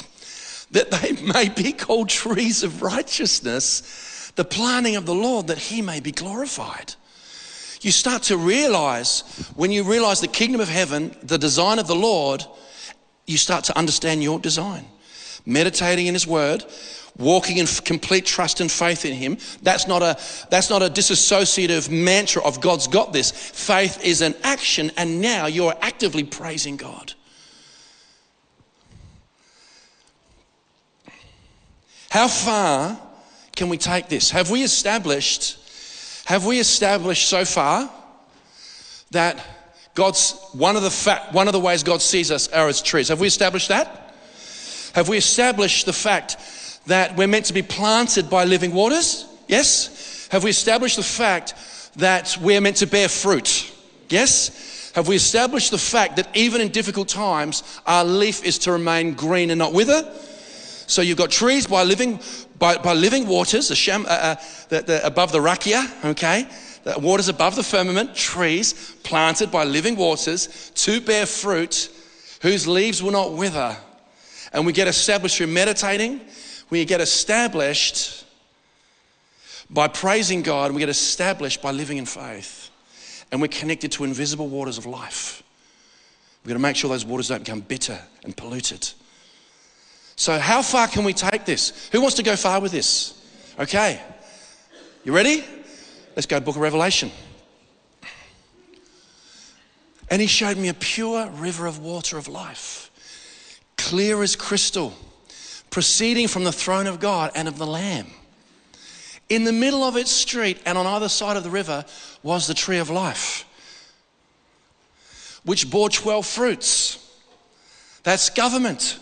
that 0.70 0.90
they 0.90 1.12
may 1.12 1.48
be 1.48 1.72
called 1.72 2.08
trees 2.08 2.62
of 2.62 2.82
righteousness 2.82 4.06
the 4.36 4.44
planting 4.44 4.96
of 4.96 5.06
the 5.06 5.14
Lord 5.14 5.48
that 5.48 5.58
he 5.58 5.82
may 5.82 5.98
be 5.98 6.12
glorified. 6.12 6.94
You 7.80 7.92
start 7.92 8.24
to 8.24 8.36
realize, 8.36 9.20
when 9.54 9.70
you 9.70 9.84
realize 9.84 10.20
the 10.20 10.28
kingdom 10.28 10.60
of 10.60 10.68
heaven, 10.68 11.14
the 11.22 11.38
design 11.38 11.78
of 11.78 11.86
the 11.86 11.94
Lord, 11.94 12.44
you 13.26 13.36
start 13.36 13.64
to 13.64 13.78
understand 13.78 14.22
your 14.22 14.38
design. 14.38 14.84
Meditating 15.44 16.06
in 16.06 16.14
his 16.14 16.26
word, 16.26 16.64
walking 17.18 17.58
in 17.58 17.66
complete 17.84 18.26
trust 18.26 18.60
and 18.60 18.70
faith 18.70 19.06
in 19.06 19.14
him 19.14 19.38
that's 19.62 19.86
not 19.86 20.02
a 20.02 20.18
that's 20.50 20.68
not 20.68 20.82
a 20.82 20.86
disassociative 20.86 21.88
mantra 21.88 22.42
of 22.42 22.60
god's 22.60 22.86
got 22.86 23.10
this 23.10 23.30
faith 23.30 24.04
is 24.04 24.20
an 24.20 24.34
action 24.42 24.92
and 24.98 25.18
now 25.18 25.46
you're 25.46 25.74
actively 25.80 26.22
praising 26.24 26.76
god 26.76 27.14
how 32.10 32.28
far 32.28 32.98
can 33.56 33.70
we 33.70 33.78
take 33.78 34.08
this? 34.08 34.30
Have 34.30 34.50
we 34.50 34.62
established, 34.62 35.58
have 36.26 36.44
we 36.44 36.58
established 36.58 37.28
so 37.28 37.44
far 37.44 37.88
that 39.12 39.40
God's, 39.94 40.36
one 40.52 40.74
of 40.74 40.82
the, 40.82 41.20
one 41.30 41.46
of 41.46 41.52
the 41.52 41.60
ways 41.60 41.84
God 41.84 42.02
sees 42.02 42.32
us 42.32 42.48
are 42.48 42.66
as 42.66 42.82
trees? 42.82 43.10
Have 43.10 43.20
we 43.20 43.28
established 43.28 43.68
that? 43.68 44.12
Have 44.94 45.08
we 45.08 45.18
established 45.18 45.86
the 45.86 45.92
fact 45.92 46.36
that 46.86 47.16
we're 47.16 47.28
meant 47.28 47.44
to 47.44 47.52
be 47.52 47.62
planted 47.62 48.28
by 48.28 48.42
living 48.42 48.74
waters? 48.74 49.24
Yes. 49.46 50.26
Have 50.32 50.42
we 50.42 50.50
established 50.50 50.96
the 50.96 51.04
fact 51.04 51.54
that 51.94 52.36
we're 52.42 52.60
meant 52.60 52.78
to 52.78 52.88
bear 52.88 53.08
fruit? 53.08 53.72
Yes. 54.08 54.90
Have 54.96 55.06
we 55.06 55.14
established 55.14 55.70
the 55.70 55.78
fact 55.78 56.16
that 56.16 56.36
even 56.36 56.60
in 56.60 56.70
difficult 56.70 57.06
times, 57.06 57.62
our 57.86 58.04
leaf 58.04 58.44
is 58.44 58.58
to 58.58 58.72
remain 58.72 59.14
green 59.14 59.50
and 59.50 59.60
not 59.60 59.72
wither? 59.72 60.12
So 60.88 61.02
you've 61.02 61.18
got 61.18 61.30
trees 61.30 61.68
by 61.68 61.84
living, 61.84 62.18
by, 62.58 62.78
by 62.78 62.94
living 62.94 63.26
waters, 63.26 63.68
the 63.68 63.92
uh, 63.92 64.08
uh, 64.08 64.34
the, 64.68 64.82
the, 64.82 65.06
above 65.06 65.32
the 65.32 65.38
rakia, 65.38 66.04
okay? 66.04 66.46
The 66.84 66.98
waters 66.98 67.28
above 67.28 67.56
the 67.56 67.62
firmament, 67.62 68.14
trees 68.14 68.94
planted 69.02 69.50
by 69.50 69.64
living 69.64 69.96
waters 69.96 70.70
to 70.76 71.00
bear 71.00 71.26
fruit 71.26 71.90
whose 72.42 72.66
leaves 72.68 73.02
will 73.02 73.12
not 73.12 73.32
wither. 73.32 73.76
And 74.52 74.64
we 74.64 74.72
get 74.72 74.88
established 74.88 75.36
through 75.36 75.48
meditating. 75.48 76.20
We 76.70 76.84
get 76.84 77.00
established 77.00 78.24
by 79.68 79.88
praising 79.88 80.42
God. 80.42 80.72
We 80.72 80.78
get 80.78 80.88
established 80.88 81.60
by 81.60 81.72
living 81.72 81.98
in 81.98 82.06
faith. 82.06 82.70
And 83.32 83.40
we're 83.40 83.48
connected 83.48 83.90
to 83.92 84.04
invisible 84.04 84.48
waters 84.48 84.78
of 84.78 84.86
life. 84.86 85.42
We've 86.44 86.50
got 86.50 86.54
to 86.54 86.62
make 86.62 86.76
sure 86.76 86.88
those 86.88 87.04
waters 87.04 87.28
don't 87.28 87.44
become 87.44 87.60
bitter 87.60 87.98
and 88.22 88.36
polluted. 88.36 88.88
So, 90.16 90.38
how 90.38 90.62
far 90.62 90.88
can 90.88 91.04
we 91.04 91.12
take 91.12 91.44
this? 91.44 91.88
Who 91.92 92.00
wants 92.00 92.16
to 92.16 92.22
go 92.22 92.36
far 92.36 92.58
with 92.60 92.72
this? 92.72 93.22
Okay. 93.58 94.00
You 95.04 95.12
ready? 95.12 95.44
Let's 96.16 96.26
go 96.26 96.40
book 96.40 96.56
of 96.56 96.62
Revelation. 96.62 97.10
And 100.10 100.22
he 100.22 100.26
showed 100.26 100.56
me 100.56 100.68
a 100.68 100.74
pure 100.74 101.28
river 101.28 101.66
of 101.66 101.80
water 101.80 102.16
of 102.16 102.28
life, 102.28 102.90
clear 103.76 104.22
as 104.22 104.36
crystal, 104.36 104.94
proceeding 105.68 106.28
from 106.28 106.44
the 106.44 106.52
throne 106.52 106.86
of 106.86 106.98
God 106.98 107.32
and 107.34 107.46
of 107.46 107.58
the 107.58 107.66
Lamb. 107.66 108.06
In 109.28 109.44
the 109.44 109.52
middle 109.52 109.82
of 109.84 109.96
its 109.96 110.10
street 110.10 110.62
and 110.64 110.78
on 110.78 110.86
either 110.86 111.08
side 111.08 111.36
of 111.36 111.42
the 111.44 111.50
river 111.50 111.84
was 112.22 112.46
the 112.46 112.54
tree 112.54 112.78
of 112.78 112.88
life, 112.88 113.44
which 115.44 115.70
bore 115.70 115.90
12 115.90 116.24
fruits. 116.24 117.20
That's 118.04 118.30
government 118.30 118.98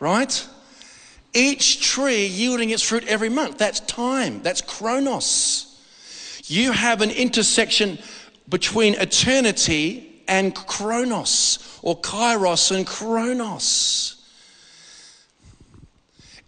right? 0.00 0.48
Each 1.32 1.80
tree 1.80 2.26
yielding 2.26 2.70
its 2.70 2.82
fruit 2.82 3.06
every 3.06 3.28
month. 3.28 3.58
That's 3.58 3.80
time, 3.80 4.42
that's 4.42 4.60
chronos. 4.60 5.66
You 6.46 6.72
have 6.72 7.02
an 7.02 7.10
intersection 7.10 7.98
between 8.48 8.94
eternity 8.94 10.22
and 10.26 10.54
chronos, 10.54 11.78
or 11.82 12.00
kairos 12.00 12.74
and 12.74 12.86
chronos. 12.86 14.16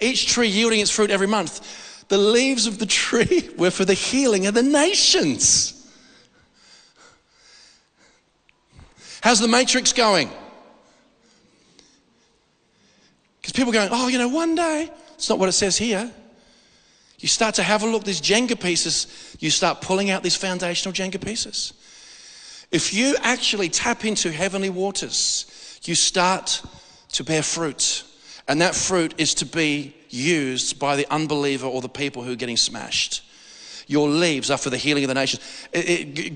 Each 0.00 0.26
tree 0.26 0.48
yielding 0.48 0.80
its 0.80 0.90
fruit 0.90 1.10
every 1.10 1.28
month. 1.28 2.08
The 2.08 2.18
leaves 2.18 2.66
of 2.66 2.78
the 2.78 2.86
tree 2.86 3.50
were 3.56 3.70
for 3.70 3.84
the 3.84 3.94
healing 3.94 4.46
of 4.46 4.54
the 4.54 4.62
nations. 4.62 5.78
How's 9.22 9.38
the 9.38 9.48
matrix 9.48 9.92
going? 9.92 10.28
Because 13.42 13.52
people 13.52 13.72
going, 13.72 13.88
oh, 13.90 14.08
you 14.08 14.18
know, 14.18 14.28
one 14.28 14.54
day. 14.54 14.88
It's 15.14 15.28
not 15.28 15.38
what 15.38 15.48
it 15.48 15.52
says 15.52 15.76
here. 15.76 16.10
You 17.18 17.28
start 17.28 17.56
to 17.56 17.62
have 17.62 17.82
a 17.82 17.86
look, 17.86 18.04
these 18.04 18.20
Jenga 18.20 18.60
pieces, 18.60 19.36
you 19.38 19.50
start 19.50 19.80
pulling 19.80 20.10
out 20.10 20.22
these 20.22 20.36
foundational 20.36 20.92
Jenga 20.92 21.24
pieces. 21.24 21.72
If 22.72 22.94
you 22.94 23.16
actually 23.20 23.68
tap 23.68 24.04
into 24.04 24.32
heavenly 24.32 24.70
waters, 24.70 25.80
you 25.84 25.94
start 25.94 26.62
to 27.12 27.22
bear 27.22 27.42
fruit. 27.42 28.04
And 28.48 28.60
that 28.60 28.74
fruit 28.74 29.14
is 29.18 29.34
to 29.34 29.46
be 29.46 29.94
used 30.08 30.78
by 30.78 30.96
the 30.96 31.06
unbeliever 31.12 31.66
or 31.66 31.80
the 31.80 31.88
people 31.88 32.22
who 32.22 32.32
are 32.32 32.36
getting 32.36 32.56
smashed. 32.56 33.22
Your 33.86 34.08
leaves 34.08 34.50
are 34.50 34.58
for 34.58 34.70
the 34.70 34.76
healing 34.76 35.04
of 35.04 35.08
the 35.08 35.14
nations. 35.14 35.42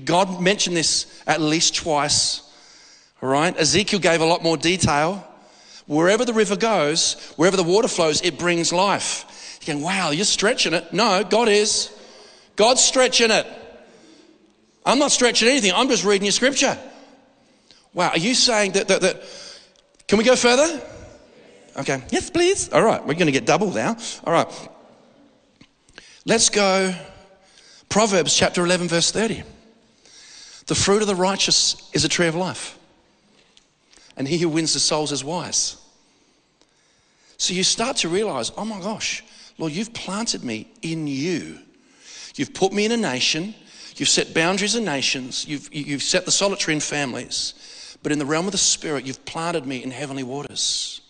God 0.05 0.41
mentioned 0.41 0.77
this 0.77 1.21
at 1.27 1.41
least 1.41 1.75
twice. 1.75 2.43
All 3.21 3.29
right? 3.29 3.57
Ezekiel 3.57 3.99
gave 3.99 4.21
a 4.21 4.25
lot 4.25 4.43
more 4.43 4.55
detail. 4.55 5.26
Wherever 5.87 6.25
the 6.25 6.33
river 6.33 6.55
goes, 6.55 7.15
wherever 7.37 7.57
the 7.57 7.63
water 7.63 7.87
flows, 7.87 8.21
it 8.21 8.37
brings 8.37 8.71
life. 8.71 9.59
You're 9.63 9.75
going, 9.75 9.85
wow, 9.85 10.11
you're 10.11 10.25
stretching 10.25 10.73
it. 10.73 10.93
No, 10.93 11.23
God 11.23 11.47
is. 11.49 11.91
God's 12.55 12.81
stretching 12.81 13.31
it. 13.31 13.47
I'm 14.85 14.99
not 14.99 15.11
stretching 15.11 15.47
anything. 15.47 15.73
I'm 15.73 15.89
just 15.89 16.03
reading 16.03 16.25
your 16.25 16.31
scripture. 16.31 16.77
Wow, 17.93 18.09
are 18.09 18.17
you 18.17 18.35
saying 18.35 18.73
that, 18.73 18.87
that, 18.89 19.01
that 19.01 19.23
can 20.07 20.17
we 20.17 20.23
go 20.23 20.35
further? 20.35 20.81
Okay. 21.77 22.01
Yes, 22.09 22.29
please. 22.29 22.71
All 22.71 22.83
right. 22.83 23.01
We're 23.01 23.13
going 23.13 23.27
to 23.27 23.31
get 23.31 23.45
double 23.45 23.71
now. 23.71 23.97
All 24.23 24.33
right. 24.33 24.47
Let's 26.25 26.49
go. 26.49 26.93
Proverbs 27.89 28.35
chapter 28.35 28.63
11, 28.63 28.87
verse 28.87 29.11
30. 29.11 29.43
The 30.65 30.75
fruit 30.75 31.01
of 31.01 31.07
the 31.07 31.15
righteous 31.15 31.89
is 31.93 32.03
a 32.03 32.09
tree 32.09 32.27
of 32.27 32.35
life, 32.35 32.76
and 34.17 34.27
he 34.27 34.37
who 34.39 34.49
wins 34.49 34.73
the 34.73 34.79
souls 34.79 35.11
is 35.11 35.23
wise. 35.23 35.77
So 37.37 37.53
you 37.53 37.63
start 37.63 37.97
to 37.97 38.09
realize, 38.09 38.51
oh 38.57 38.65
my 38.65 38.81
gosh, 38.81 39.23
Lord, 39.57 39.71
you've 39.71 39.93
planted 39.93 40.43
me 40.43 40.67
in 40.81 41.07
you. 41.07 41.59
You've 42.35 42.53
put 42.53 42.73
me 42.73 42.85
in 42.85 42.91
a 42.91 42.97
nation. 42.97 43.53
You've 43.95 44.09
set 44.09 44.33
boundaries 44.33 44.75
in 44.75 44.83
nations. 44.83 45.47
You've, 45.47 45.73
you've 45.73 46.03
set 46.03 46.25
the 46.25 46.31
solitary 46.31 46.73
in 46.73 46.79
families. 46.79 47.97
But 48.03 48.11
in 48.11 48.19
the 48.19 48.25
realm 48.25 48.45
of 48.45 48.51
the 48.51 48.57
Spirit, 48.57 49.05
you've 49.05 49.23
planted 49.25 49.65
me 49.65 49.83
in 49.83 49.91
heavenly 49.91 50.23
waters. 50.23 51.01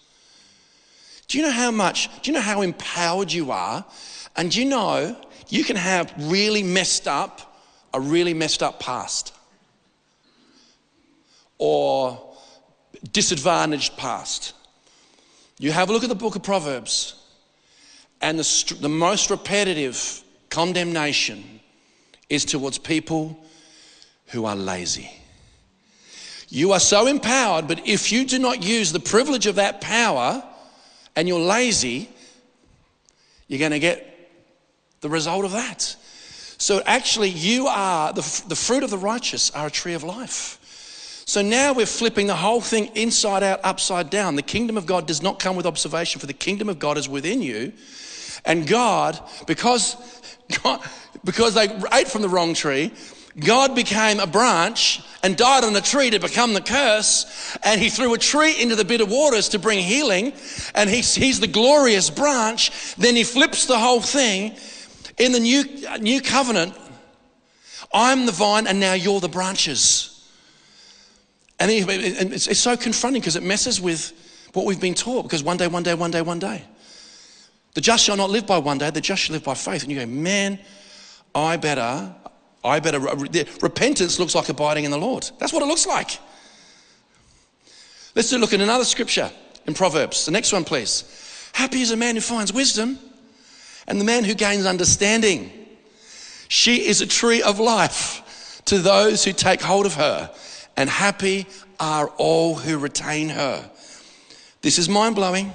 Do 1.27 1.37
you 1.37 1.43
know 1.43 1.51
how 1.51 1.71
much, 1.71 2.09
do 2.21 2.31
you 2.31 2.35
know 2.35 2.41
how 2.41 2.61
empowered 2.61 3.31
you 3.31 3.51
are? 3.51 3.85
And 4.35 4.51
do 4.51 4.59
you 4.61 4.69
know 4.69 5.15
you 5.49 5.63
can 5.63 5.75
have 5.75 6.13
really 6.17 6.63
messed 6.63 7.07
up, 7.07 7.59
a 7.93 7.99
really 7.99 8.33
messed 8.33 8.63
up 8.63 8.79
past? 8.79 9.33
Or 11.57 12.26
disadvantaged 13.11 13.97
past. 13.97 14.53
You 15.59 15.71
have 15.71 15.89
a 15.89 15.93
look 15.93 16.03
at 16.03 16.09
the 16.09 16.15
book 16.15 16.35
of 16.35 16.43
Proverbs, 16.43 17.15
and 18.21 18.39
the, 18.39 18.75
the 18.79 18.89
most 18.89 19.29
repetitive 19.29 20.23
condemnation 20.49 21.59
is 22.29 22.45
towards 22.45 22.77
people 22.77 23.43
who 24.27 24.45
are 24.45 24.55
lazy. 24.55 25.11
You 26.49 26.71
are 26.71 26.79
so 26.79 27.07
empowered, 27.07 27.67
but 27.67 27.87
if 27.87 28.11
you 28.11 28.25
do 28.25 28.39
not 28.39 28.63
use 28.63 28.91
the 28.91 28.99
privilege 28.99 29.47
of 29.47 29.55
that 29.55 29.81
power 29.81 30.43
and 31.15 31.27
you're 31.27 31.39
lazy, 31.39 32.09
you're 33.47 33.59
going 33.59 33.71
to 33.71 33.79
get 33.79 34.31
the 35.01 35.09
result 35.09 35.45
of 35.45 35.51
that. 35.51 35.95
So 36.57 36.81
actually, 36.85 37.29
you 37.29 37.67
are 37.67 38.13
the, 38.13 38.43
the 38.47 38.55
fruit 38.55 38.83
of 38.83 38.89
the 38.89 38.97
righteous 38.97 39.51
are 39.51 39.67
a 39.67 39.71
tree 39.71 39.93
of 39.93 40.03
life. 40.03 40.56
So 41.27 41.41
now 41.41 41.73
we're 41.73 41.85
flipping 41.85 42.27
the 42.27 42.37
whole 42.37 42.61
thing 42.61 42.89
inside 42.95 43.43
out, 43.43 43.59
upside 43.61 44.09
down. 44.09 44.37
The 44.37 44.41
kingdom 44.41 44.77
of 44.77 44.85
God 44.85 45.05
does 45.05 45.21
not 45.21 45.39
come 45.39 45.57
with 45.57 45.65
observation, 45.65 46.21
for 46.21 46.25
the 46.25 46.31
kingdom 46.31 46.69
of 46.69 46.79
God 46.79 46.97
is 46.97 47.09
within 47.09 47.41
you. 47.41 47.73
And 48.45 48.65
God, 48.65 49.19
because 49.45 49.97
God, 50.63 50.79
because 51.25 51.53
they 51.53 51.67
ate 51.91 52.07
from 52.07 52.21
the 52.21 52.29
wrong 52.29 52.53
tree, 52.53 52.93
God 53.37 53.75
became 53.75 54.21
a 54.21 54.25
branch 54.25 55.01
and 55.21 55.35
died 55.35 55.65
on 55.65 55.75
a 55.75 55.81
tree 55.81 56.09
to 56.11 56.19
become 56.19 56.53
the 56.53 56.61
curse. 56.61 57.57
And 57.61 57.81
he 57.81 57.89
threw 57.89 58.13
a 58.13 58.17
tree 58.17 58.61
into 58.61 58.77
the 58.77 58.85
bitter 58.85 59.05
waters 59.05 59.49
to 59.49 59.59
bring 59.59 59.79
healing. 59.79 60.31
And 60.75 60.89
he's, 60.89 61.13
he's 61.13 61.41
the 61.41 61.47
glorious 61.47 62.09
branch. 62.09 62.95
Then 62.95 63.17
he 63.17 63.25
flips 63.25 63.65
the 63.65 63.77
whole 63.77 63.99
thing. 63.99 64.55
In 65.17 65.33
the 65.33 65.41
new, 65.41 65.65
new 65.99 66.21
covenant, 66.21 66.73
I'm 67.93 68.25
the 68.25 68.31
vine 68.31 68.65
and 68.65 68.79
now 68.79 68.93
you're 68.93 69.19
the 69.19 69.27
branches. 69.27 70.16
And 71.59 71.71
it's, 71.71 72.47
it's 72.47 72.59
so 72.59 72.77
confronting 72.77 73.21
because 73.21 73.35
it 73.35 73.43
messes 73.43 73.81
with 73.81 74.13
what 74.53 74.65
we've 74.65 74.79
been 74.79 74.93
taught 74.93 75.23
because 75.23 75.43
one 75.43 75.57
day, 75.57 75.67
one 75.67 75.83
day, 75.83 75.93
one 75.93 76.11
day, 76.11 76.21
one 76.21 76.39
day. 76.39 76.63
The 77.73 77.81
just 77.81 78.03
shall 78.03 78.17
not 78.17 78.29
live 78.29 78.47
by 78.47 78.57
one 78.57 78.77
day, 78.77 78.89
the 78.89 79.01
just 79.01 79.23
shall 79.23 79.33
live 79.33 79.43
by 79.43 79.53
faith. 79.53 79.83
And 79.83 79.91
you 79.91 79.99
go, 79.99 80.05
man, 80.05 80.59
I 81.35 81.57
better, 81.57 82.13
I 82.63 82.79
better, 82.79 82.99
repentance 82.99 84.19
looks 84.19 84.33
like 84.33 84.49
abiding 84.49 84.83
in 84.83 84.91
the 84.91 84.97
Lord. 84.97 85.29
That's 85.39 85.53
what 85.53 85.61
it 85.61 85.67
looks 85.67 85.85
like. 85.85 86.19
Let's 88.15 88.31
do 88.31 88.37
a 88.37 88.39
look 88.39 88.53
at 88.53 88.61
another 88.61 88.85
scripture 88.85 89.29
in 89.67 89.75
Proverbs. 89.75 90.25
The 90.25 90.31
next 90.31 90.51
one, 90.51 90.63
please. 90.63 91.03
Happy 91.53 91.81
is 91.81 91.91
a 91.91 91.97
man 91.97 92.15
who 92.15 92.21
finds 92.21 92.51
wisdom 92.51 92.97
and 93.87 94.01
the 94.01 94.05
man 94.05 94.23
who 94.23 94.33
gains 94.33 94.65
understanding. 94.65 95.51
She 96.47 96.87
is 96.87 97.01
a 97.01 97.05
tree 97.05 97.41
of 97.41 97.59
life 97.59 98.63
to 98.65 98.79
those 98.79 99.23
who 99.23 99.33
take 99.33 99.61
hold 99.61 99.85
of 99.85 99.93
her, 99.93 100.31
and 100.77 100.89
happy 100.89 101.47
are 101.79 102.07
all 102.17 102.55
who 102.55 102.77
retain 102.77 103.29
her. 103.29 103.69
This 104.61 104.77
is 104.77 104.87
mind 104.87 105.15
blowing. 105.15 105.51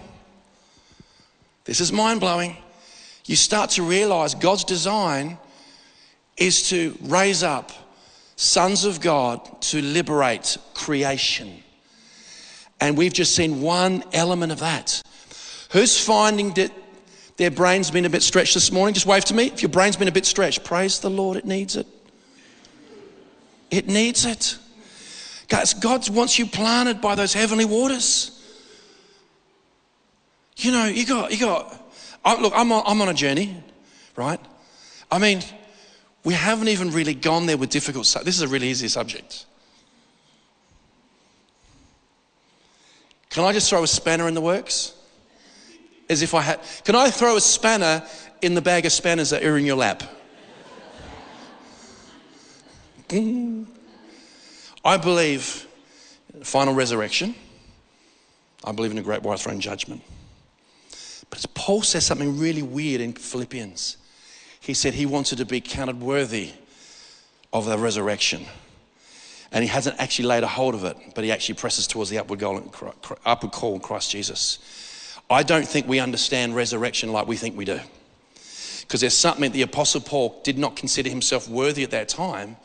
This 1.65 1.81
is 1.81 1.93
mind 1.93 2.21
blowing. 2.21 2.57
You 3.25 3.37
start 3.37 3.71
to 3.71 3.85
realize 3.85 4.35
God's 4.35 4.65
design 4.65 5.39
is 6.37 6.69
to 6.71 6.97
raise 7.03 7.45
up 7.45 7.71
sons 8.35 8.85
of 8.85 9.01
God 9.01 9.63
to 9.63 9.81
liberate 9.81 10.57
creation. 10.75 11.63
And 12.81 12.99
we've 12.99 13.13
just 13.13 13.37
seen 13.37 13.63
one 13.63 14.03
element 14.13 14.51
of 14.51 14.59
that. 14.59 15.01
Who's 15.71 16.05
finding 16.05 16.53
that 16.55 16.73
their 17.37 17.53
brain's 17.53 17.93
been 17.93 18.05
a 18.05 18.11
bit 18.11 18.23
stretched 18.23 18.55
this 18.55 18.73
morning? 18.73 18.95
Just 18.95 19.07
wave 19.07 19.25
to 19.27 19.35
me. 19.35 19.47
If 19.47 19.63
your 19.63 19.69
brain's 19.69 19.97
been 19.97 20.09
a 20.09 20.13
bit 20.13 20.27
stretched, 20.27 20.65
praise 20.65 20.99
the 20.99 21.11
Lord, 21.11 21.37
it 21.37 21.45
needs 21.45 21.77
it. 21.77 21.87
It 23.71 23.87
needs 23.87 24.25
it. 24.25 24.59
God 25.81 26.09
wants 26.11 26.39
you 26.39 26.47
planted 26.47 27.01
by 27.01 27.15
those 27.15 27.35
heavenly 27.35 27.65
waters. 27.65 28.39
You 30.57 30.73
know, 30.73 30.87
you 30.87 31.05
got, 31.07 31.31
you 31.31 31.39
got, 31.39 31.93
I, 32.25 32.41
look, 32.41 32.53
I'm 32.57 32.73
on, 32.73 32.83
I'm 32.87 33.01
on 33.03 33.09
a 33.09 33.15
journey, 33.15 33.63
right? 34.17 34.41
I 35.11 35.19
mean, 35.19 35.43
we 36.25 36.35
haven't 36.35 36.69
even 36.69 36.91
really 36.91 37.15
gone 37.15 37.47
there 37.47 37.57
with 37.57 37.71
difficult 37.71 38.07
stuff. 38.07 38.25
This 38.25 38.37
is 38.37 38.43
a 38.43 38.49
really 38.49 38.69
easy 38.69 38.89
subject. 38.89 39.47
Can 43.31 43.45
I 43.45 43.53
just 43.53 43.69
throw 43.69 43.83
a 43.83 43.87
spanner 43.87 44.29
in 44.29 44.35
the 44.35 44.41
works? 44.41 44.95
As 46.09 46.23
if 46.23 46.35
I 46.35 46.43
had. 46.43 46.61
Can 46.85 46.95
I 46.95 47.11
throw 47.11 47.37
a 47.37 47.41
spanner 47.41 48.07
in 48.43 48.55
the 48.55 48.61
bag 48.61 48.85
of 48.85 48.93
spanners 48.93 49.31
that 49.31 49.43
are 49.43 49.57
in 49.57 49.65
your 49.65 49.77
lap? 49.77 50.03
I 54.85 54.97
believe 54.97 55.67
in 56.35 56.45
final 56.45 56.75
resurrection. 56.75 57.35
I 58.65 58.73
believe 58.73 58.93
in 58.93 58.99
a 58.99 59.03
great 59.03 59.23
white 59.23 59.41
throne 59.41 59.61
judgment. 59.61 60.03
But 61.31 61.45
Paul 61.55 61.83
says 61.83 62.05
something 62.05 62.39
really 62.39 62.63
weird 62.63 63.01
in 63.01 63.13
Philippians 63.13 63.97
he 64.63 64.75
said 64.75 64.95
he 64.95 65.07
wanted 65.07 65.39
to 65.39 65.45
be 65.45 65.61
counted 65.61 66.01
worthy 66.01 66.53
of 67.53 67.67
the 67.67 67.77
resurrection. 67.77 68.47
And 69.51 69.65
he 69.65 69.69
hasn't 69.69 69.99
actually 69.99 70.27
laid 70.27 70.45
a 70.45 70.47
hold 70.47 70.77
of 70.77 70.85
it, 70.85 70.97
but 71.17 71.25
he 71.25 71.33
actually 71.33 71.57
presses 71.57 71.89
towards 71.89 72.11
the 72.11 72.19
upward, 72.19 72.39
goal, 72.39 72.73
upward 73.27 73.53
call 73.53 73.75
in 73.75 73.81
Christ 73.81 74.13
Jesus. 74.13 75.19
I 75.29 75.43
don't 75.43 75.67
think 75.67 75.89
we 75.89 75.99
understand 75.99 76.55
resurrection 76.55 77.13
like 77.13 77.27
we 77.27 77.37
think 77.37 77.57
we 77.57 77.65
do. 77.65 77.81
Because 78.83 79.01
there's 79.01 79.17
something 79.17 79.51
the 79.51 79.63
Apostle 79.63 80.01
Paul 80.01 80.41
did 80.45 80.59
not 80.59 80.77
consider 80.77 81.11
himself 81.11 81.49
worthy 81.49 81.83
at 81.83 81.91
that 81.91 82.09
time. 82.09 82.57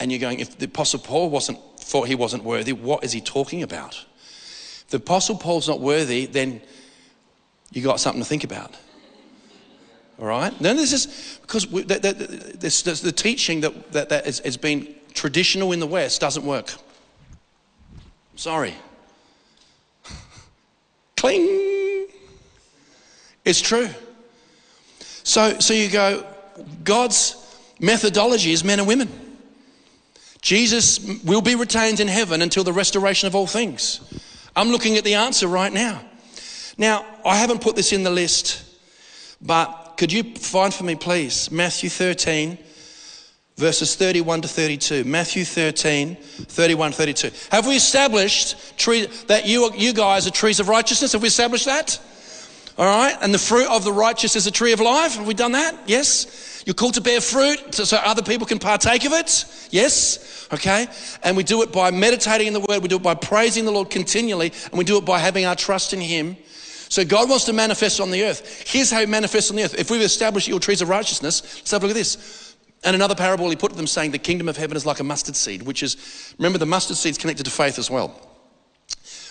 And 0.00 0.10
you're 0.10 0.20
going, 0.20 0.40
if 0.40 0.58
the 0.58 0.66
Apostle 0.66 0.98
Paul 0.98 1.30
wasn't 1.30 1.58
thought 1.78 2.08
he 2.08 2.14
wasn't 2.14 2.44
worthy, 2.44 2.72
what 2.72 3.04
is 3.04 3.12
he 3.12 3.20
talking 3.20 3.62
about? 3.62 4.04
If 4.84 4.88
the 4.88 4.96
Apostle 4.96 5.36
Paul's 5.36 5.68
not 5.68 5.80
worthy, 5.80 6.26
then 6.26 6.60
you 7.72 7.82
got 7.82 8.00
something 8.00 8.22
to 8.22 8.28
think 8.28 8.44
about. 8.44 8.74
All 10.18 10.26
right? 10.26 10.58
Now, 10.60 10.74
this 10.74 10.92
is 10.92 11.38
because 11.42 11.66
we, 11.66 11.82
that, 11.82 12.02
this, 12.02 12.82
this, 12.82 13.00
the 13.00 13.12
teaching 13.12 13.60
that, 13.62 13.92
that, 13.92 14.08
that 14.10 14.24
has, 14.26 14.38
has 14.40 14.56
been 14.56 14.94
traditional 15.14 15.72
in 15.72 15.80
the 15.80 15.86
West 15.86 16.20
doesn't 16.20 16.44
work. 16.44 16.72
Sorry. 18.36 18.74
Cling. 21.16 22.08
It's 23.44 23.60
true. 23.60 23.88
So, 25.24 25.58
so 25.58 25.74
you 25.74 25.90
go, 25.90 26.26
God's 26.84 27.36
methodology 27.80 28.52
is 28.52 28.64
men 28.64 28.78
and 28.78 28.88
women. 28.88 29.08
Jesus 30.42 31.22
will 31.22 31.40
be 31.40 31.54
retained 31.54 32.00
in 32.00 32.08
heaven 32.08 32.42
until 32.42 32.64
the 32.64 32.72
restoration 32.72 33.28
of 33.28 33.34
all 33.34 33.46
things. 33.46 34.00
I'm 34.54 34.68
looking 34.68 34.96
at 34.96 35.04
the 35.04 35.14
answer 35.14 35.46
right 35.46 35.72
now. 35.72 36.02
Now, 36.76 37.06
I 37.24 37.36
haven't 37.36 37.62
put 37.62 37.76
this 37.76 37.92
in 37.92 38.02
the 38.02 38.10
list, 38.10 38.62
but 39.40 39.94
could 39.96 40.12
you 40.12 40.34
find 40.34 40.74
for 40.74 40.84
me, 40.84 40.96
please, 40.96 41.50
Matthew 41.50 41.88
13, 41.88 42.58
verses 43.56 43.94
31 43.94 44.42
to 44.42 44.48
32. 44.48 45.04
Matthew 45.04 45.44
13, 45.44 46.16
31, 46.16 46.92
32. 46.92 47.30
Have 47.52 47.66
we 47.66 47.76
established 47.76 48.76
tree, 48.76 49.06
that 49.28 49.46
you, 49.46 49.72
you 49.74 49.92
guys 49.92 50.26
are 50.26 50.30
trees 50.30 50.58
of 50.58 50.68
righteousness? 50.68 51.12
Have 51.12 51.22
we 51.22 51.28
established 51.28 51.66
that? 51.66 52.00
All 52.76 52.86
right. 52.86 53.16
And 53.20 53.32
the 53.32 53.38
fruit 53.38 53.68
of 53.68 53.84
the 53.84 53.92
righteous 53.92 54.34
is 54.34 54.48
a 54.48 54.50
tree 54.50 54.72
of 54.72 54.80
life. 54.80 55.14
Have 55.14 55.26
we 55.26 55.34
done 55.34 55.52
that? 55.52 55.76
Yes. 55.86 56.51
You're 56.64 56.74
called 56.74 56.94
to 56.94 57.00
bear 57.00 57.20
fruit 57.20 57.74
so 57.74 57.96
other 57.96 58.22
people 58.22 58.46
can 58.46 58.58
partake 58.58 59.04
of 59.04 59.12
it. 59.12 59.44
Yes. 59.70 60.48
Okay. 60.52 60.86
And 61.22 61.36
we 61.36 61.42
do 61.42 61.62
it 61.62 61.72
by 61.72 61.90
meditating 61.90 62.46
in 62.46 62.52
the 62.52 62.60
word. 62.60 62.82
We 62.82 62.88
do 62.88 62.96
it 62.96 63.02
by 63.02 63.14
praising 63.14 63.64
the 63.64 63.72
Lord 63.72 63.90
continually. 63.90 64.52
And 64.66 64.78
we 64.78 64.84
do 64.84 64.96
it 64.96 65.04
by 65.04 65.18
having 65.18 65.44
our 65.44 65.56
trust 65.56 65.92
in 65.92 66.00
Him. 66.00 66.36
So 66.88 67.04
God 67.04 67.28
wants 67.28 67.46
to 67.46 67.52
manifest 67.52 68.00
on 68.00 68.10
the 68.10 68.22
earth. 68.24 68.64
Here's 68.66 68.90
how 68.90 69.00
He 69.00 69.06
manifests 69.06 69.50
on 69.50 69.56
the 69.56 69.64
earth. 69.64 69.78
If 69.78 69.90
we've 69.90 70.02
established 70.02 70.46
your 70.46 70.60
trees 70.60 70.82
of 70.82 70.88
righteousness, 70.88 71.42
let's 71.56 71.70
have 71.70 71.82
a 71.82 71.86
look 71.86 71.96
at 71.96 71.98
this. 71.98 72.54
And 72.84 72.94
another 72.94 73.14
parable 73.14 73.48
he 73.48 73.56
put 73.56 73.70
to 73.70 73.76
them 73.76 73.86
saying, 73.86 74.10
The 74.10 74.18
kingdom 74.18 74.48
of 74.48 74.56
heaven 74.56 74.76
is 74.76 74.84
like 74.84 75.00
a 75.00 75.04
mustard 75.04 75.36
seed, 75.36 75.62
which 75.62 75.82
is, 75.82 76.34
remember, 76.38 76.58
the 76.58 76.66
mustard 76.66 76.96
seed's 76.96 77.16
connected 77.16 77.44
to 77.44 77.50
faith 77.50 77.78
as 77.78 77.90
well, 77.90 78.08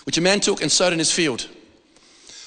which 0.06 0.18
a 0.18 0.22
man 0.22 0.40
took 0.40 0.62
and 0.62 0.72
sowed 0.72 0.94
in 0.94 1.00
his 1.00 1.12
field 1.12 1.48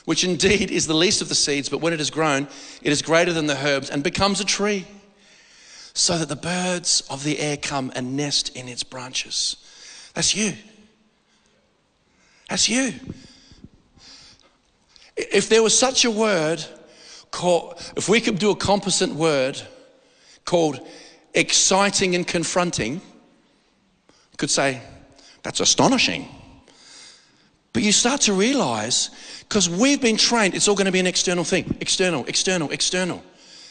which 0.04 0.24
indeed 0.24 0.70
is 0.70 0.86
the 0.86 0.94
least 0.94 1.22
of 1.22 1.28
the 1.28 1.34
seeds, 1.34 1.68
but 1.68 1.80
when 1.80 1.92
it 1.92 1.98
has 1.98 2.10
grown, 2.10 2.46
it 2.82 2.92
is 2.92 3.02
greater 3.02 3.32
than 3.32 3.46
the 3.46 3.56
herbs 3.56 3.90
and 3.90 4.02
becomes 4.02 4.40
a 4.40 4.44
tree, 4.44 4.86
so 5.94 6.18
that 6.18 6.28
the 6.28 6.36
birds 6.36 7.02
of 7.08 7.24
the 7.24 7.38
air 7.38 7.56
come 7.56 7.92
and 7.94 8.16
nest 8.16 8.54
in 8.56 8.68
its 8.68 8.82
branches. 8.82 9.56
That's 10.14 10.34
you. 10.34 10.54
That's 12.48 12.68
you. 12.68 12.92
If 15.16 15.48
there 15.48 15.62
was 15.62 15.78
such 15.78 16.04
a 16.04 16.10
word 16.10 16.64
called, 17.30 17.80
if 17.96 18.08
we 18.08 18.20
could 18.20 18.38
do 18.38 18.50
a 18.50 18.56
composite 18.56 19.10
word 19.10 19.60
called 20.44 20.80
exciting 21.32 22.14
and 22.14 22.26
confronting, 22.26 23.00
could 24.36 24.50
say, 24.50 24.82
that's 25.42 25.60
astonishing. 25.60 26.28
But 27.74 27.82
you 27.82 27.92
start 27.92 28.22
to 28.22 28.32
realize 28.32 29.10
because 29.40 29.68
we've 29.68 30.00
been 30.00 30.16
trained, 30.16 30.54
it's 30.54 30.68
all 30.68 30.76
going 30.76 30.86
to 30.86 30.92
be 30.92 31.00
an 31.00 31.06
external 31.06 31.44
thing 31.44 31.76
external, 31.80 32.24
external, 32.24 32.70
external. 32.70 33.22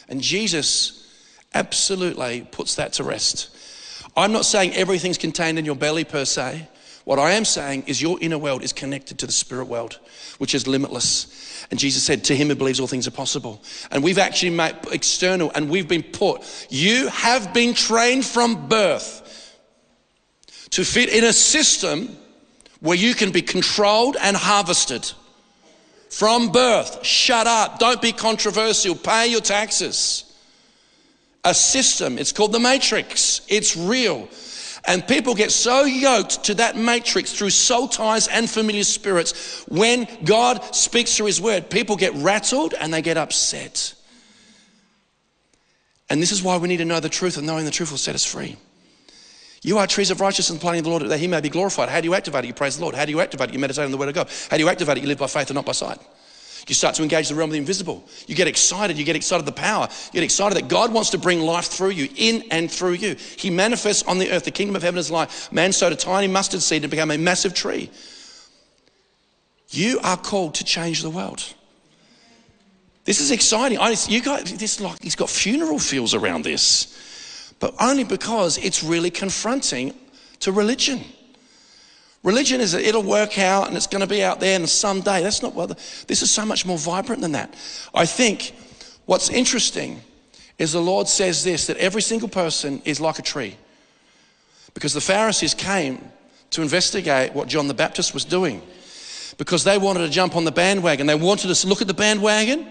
And 0.08 0.20
Jesus 0.20 1.10
absolutely 1.54 2.46
puts 2.52 2.76
that 2.76 2.92
to 2.94 3.04
rest. 3.04 3.48
I'm 4.16 4.30
not 4.30 4.44
saying 4.44 4.74
everything's 4.74 5.18
contained 5.18 5.58
in 5.58 5.64
your 5.64 5.74
belly 5.74 6.04
per 6.04 6.24
se. 6.24 6.68
What 7.04 7.18
I 7.18 7.32
am 7.32 7.44
saying 7.44 7.84
is 7.86 8.00
your 8.00 8.18
inner 8.20 8.38
world 8.38 8.62
is 8.62 8.72
connected 8.72 9.18
to 9.18 9.26
the 9.26 9.32
spirit 9.32 9.66
world, 9.66 9.98
which 10.38 10.54
is 10.54 10.66
limitless. 10.66 11.66
And 11.70 11.80
Jesus 11.80 12.02
said, 12.02 12.24
To 12.24 12.36
him 12.36 12.48
who 12.48 12.54
believes 12.54 12.80
all 12.80 12.86
things 12.86 13.06
are 13.06 13.10
possible. 13.10 13.62
And 13.90 14.04
we've 14.04 14.18
actually 14.18 14.50
made 14.50 14.76
external 14.92 15.50
and 15.54 15.70
we've 15.70 15.88
been 15.88 16.02
put, 16.02 16.42
you 16.70 17.08
have 17.08 17.54
been 17.54 17.72
trained 17.72 18.26
from 18.26 18.68
birth 18.68 19.22
to 20.70 20.84
fit 20.84 21.08
in 21.08 21.24
a 21.24 21.32
system 21.32 22.16
where 22.84 22.98
you 22.98 23.14
can 23.14 23.30
be 23.30 23.40
controlled 23.40 24.14
and 24.20 24.36
harvested. 24.36 25.10
From 26.10 26.52
birth, 26.52 27.02
shut 27.02 27.46
up, 27.46 27.78
don't 27.78 28.02
be 28.02 28.12
controversial, 28.12 28.94
pay 28.94 29.28
your 29.28 29.40
taxes. 29.40 30.30
A 31.44 31.54
system, 31.54 32.18
it's 32.18 32.30
called 32.30 32.52
the 32.52 32.60
matrix, 32.60 33.40
it's 33.48 33.74
real. 33.74 34.28
And 34.84 35.08
people 35.08 35.34
get 35.34 35.50
so 35.50 35.84
yoked 35.84 36.44
to 36.44 36.54
that 36.56 36.76
matrix 36.76 37.32
through 37.32 37.50
soul 37.50 37.88
ties 37.88 38.28
and 38.28 38.50
familiar 38.50 38.84
spirits. 38.84 39.64
When 39.66 40.06
God 40.22 40.74
speaks 40.74 41.16
through 41.16 41.26
His 41.26 41.40
word, 41.40 41.70
people 41.70 41.96
get 41.96 42.12
rattled 42.16 42.74
and 42.78 42.92
they 42.92 43.00
get 43.00 43.16
upset. 43.16 43.94
And 46.10 46.20
this 46.20 46.32
is 46.32 46.42
why 46.42 46.58
we 46.58 46.68
need 46.68 46.76
to 46.76 46.84
know 46.84 47.00
the 47.00 47.08
truth, 47.08 47.38
and 47.38 47.46
knowing 47.46 47.64
the 47.64 47.70
truth 47.70 47.92
will 47.92 47.96
set 47.96 48.14
us 48.14 48.26
free. 48.26 48.56
You 49.64 49.78
are 49.78 49.86
trees 49.86 50.10
of 50.10 50.20
righteousness 50.20 50.60
planting 50.60 50.80
of 50.80 50.84
the 50.84 50.90
Lord 50.90 51.02
that 51.04 51.18
he 51.18 51.26
may 51.26 51.40
be 51.40 51.48
glorified. 51.48 51.88
How 51.88 52.02
do 52.02 52.06
you 52.06 52.14
activate 52.14 52.44
it? 52.44 52.48
You 52.48 52.52
praise 52.52 52.76
the 52.76 52.82
Lord. 52.82 52.94
How 52.94 53.06
do 53.06 53.10
you 53.10 53.22
activate 53.22 53.48
it? 53.48 53.54
You 53.54 53.58
meditate 53.58 53.86
on 53.86 53.90
the 53.90 53.96
word 53.96 54.10
of 54.10 54.14
God. 54.14 54.28
How 54.50 54.58
do 54.58 54.62
you 54.62 54.68
activate 54.68 54.98
it? 54.98 55.00
You 55.00 55.08
live 55.08 55.16
by 55.16 55.26
faith 55.26 55.48
and 55.48 55.54
not 55.54 55.64
by 55.64 55.72
sight. 55.72 55.98
You 56.68 56.74
start 56.74 56.94
to 56.96 57.02
engage 57.02 57.30
the 57.30 57.34
realm 57.34 57.48
of 57.48 57.52
the 57.52 57.58
invisible. 57.58 58.04
You 58.26 58.34
get 58.34 58.46
excited. 58.46 58.98
You 58.98 59.04
get 59.04 59.16
excited 59.16 59.46
the 59.46 59.52
power. 59.52 59.88
You 60.08 60.20
get 60.20 60.22
excited 60.22 60.58
that 60.58 60.68
God 60.68 60.92
wants 60.92 61.08
to 61.10 61.18
bring 61.18 61.40
life 61.40 61.64
through 61.64 61.90
you, 61.90 62.10
in 62.14 62.44
and 62.50 62.70
through 62.70 62.92
you. 62.92 63.16
He 63.38 63.48
manifests 63.48 64.02
on 64.02 64.18
the 64.18 64.30
earth. 64.30 64.44
The 64.44 64.50
kingdom 64.50 64.76
of 64.76 64.82
heaven 64.82 64.98
is 64.98 65.10
life. 65.10 65.50
Man 65.50 65.72
sowed 65.72 65.94
a 65.94 65.96
tiny 65.96 66.28
mustard 66.28 66.60
seed 66.60 66.84
and 66.84 66.90
became 66.90 67.10
a 67.10 67.16
massive 67.16 67.54
tree. 67.54 67.90
You 69.70 69.98
are 70.04 70.18
called 70.18 70.56
to 70.56 70.64
change 70.64 71.00
the 71.00 71.10
world. 71.10 71.42
This 73.06 73.20
is 73.20 73.30
exciting. 73.30 73.78
I, 73.78 73.96
you 74.08 74.20
guys, 74.20 74.54
this 74.58 74.78
like 74.78 75.02
he's 75.02 75.16
got 75.16 75.30
funeral 75.30 75.78
feels 75.78 76.14
around 76.14 76.44
this 76.44 77.00
but 77.64 77.74
only 77.80 78.04
because 78.04 78.58
it's 78.58 78.84
really 78.84 79.10
confronting 79.10 79.94
to 80.38 80.52
religion. 80.52 81.00
Religion 82.22 82.60
is 82.60 82.72
that 82.72 82.82
it'll 82.82 83.02
work 83.02 83.38
out 83.38 83.68
and 83.68 83.74
it's 83.74 83.86
going 83.86 84.02
to 84.02 84.06
be 84.06 84.22
out 84.22 84.38
there 84.38 84.56
and 84.56 84.68
someday. 84.68 85.22
That's 85.22 85.40
not 85.40 85.54
what, 85.54 85.70
the, 85.70 85.74
this 86.06 86.20
is 86.20 86.30
so 86.30 86.44
much 86.44 86.66
more 86.66 86.76
vibrant 86.76 87.22
than 87.22 87.32
that. 87.32 87.54
I 87.94 88.04
think 88.04 88.54
what's 89.06 89.30
interesting 89.30 90.02
is 90.58 90.72
the 90.72 90.80
Lord 90.82 91.08
says 91.08 91.42
this 91.42 91.66
that 91.68 91.78
every 91.78 92.02
single 92.02 92.28
person 92.28 92.82
is 92.84 93.00
like 93.00 93.18
a 93.18 93.22
tree. 93.22 93.56
Because 94.74 94.92
the 94.92 95.00
Pharisees 95.00 95.54
came 95.54 96.06
to 96.50 96.60
investigate 96.60 97.32
what 97.32 97.48
John 97.48 97.66
the 97.66 97.72
Baptist 97.72 98.12
was 98.12 98.26
doing. 98.26 98.60
Because 99.38 99.64
they 99.64 99.78
wanted 99.78 100.00
to 100.00 100.10
jump 100.10 100.36
on 100.36 100.44
the 100.44 100.52
bandwagon. 100.52 101.06
They 101.06 101.14
wanted 101.14 101.54
to 101.54 101.66
look 101.66 101.80
at 101.80 101.86
the 101.86 101.94
bandwagon. 101.94 102.68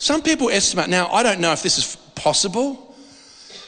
Some 0.00 0.22
people 0.22 0.50
estimate, 0.50 0.88
now 0.88 1.06
I 1.12 1.22
don't 1.22 1.38
know 1.38 1.52
if 1.52 1.62
this 1.62 1.78
is 1.78 1.94
possible, 2.16 2.85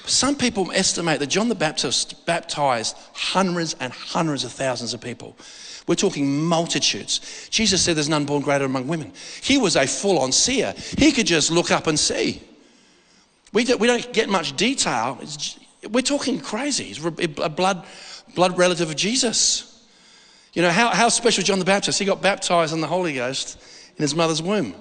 some 0.09 0.36
people 0.36 0.70
estimate 0.72 1.20
that 1.20 1.28
John 1.28 1.48
the 1.48 1.54
Baptist 1.54 2.26
baptized 2.26 2.96
hundreds 3.12 3.74
and 3.80 3.92
hundreds 3.92 4.44
of 4.44 4.52
thousands 4.52 4.94
of 4.94 5.00
people. 5.00 5.36
We're 5.86 5.94
talking 5.94 6.44
multitudes. 6.44 7.48
Jesus 7.50 7.82
said 7.82 7.96
there's 7.96 8.09
none 8.09 8.26
born 8.26 8.42
greater 8.42 8.66
among 8.66 8.88
women. 8.88 9.12
He 9.42 9.56
was 9.56 9.74
a 9.74 9.86
full 9.86 10.18
on 10.18 10.32
seer. 10.32 10.74
He 10.98 11.12
could 11.12 11.26
just 11.26 11.50
look 11.50 11.70
up 11.70 11.86
and 11.86 11.98
see. 11.98 12.42
We 13.52 13.64
don't, 13.64 13.80
we 13.80 13.86
don't 13.86 14.12
get 14.12 14.28
much 14.28 14.54
detail. 14.56 15.18
It's, 15.22 15.59
we're 15.90 16.02
talking 16.02 16.40
crazy. 16.40 16.84
He's 16.84 17.04
a 17.04 17.48
blood, 17.48 17.86
blood 18.34 18.59
relative 18.59 18.90
of 18.90 18.96
Jesus. 18.96 19.86
You 20.52 20.62
know, 20.62 20.70
how, 20.70 20.90
how 20.90 21.09
special 21.09 21.42
John 21.42 21.59
the 21.59 21.64
Baptist? 21.64 21.98
He 21.98 22.04
got 22.04 22.20
baptized 22.20 22.74
in 22.74 22.80
the 22.80 22.86
Holy 22.86 23.14
Ghost 23.14 23.59
in 23.96 24.02
his 24.02 24.14
mother's 24.14 24.42
womb. 24.42 24.74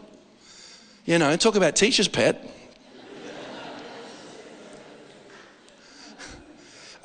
You 1.05 1.19
know, 1.19 1.35
talk 1.37 1.55
about 1.55 1.77
teacher's 1.77 2.09
pet. 2.09 2.45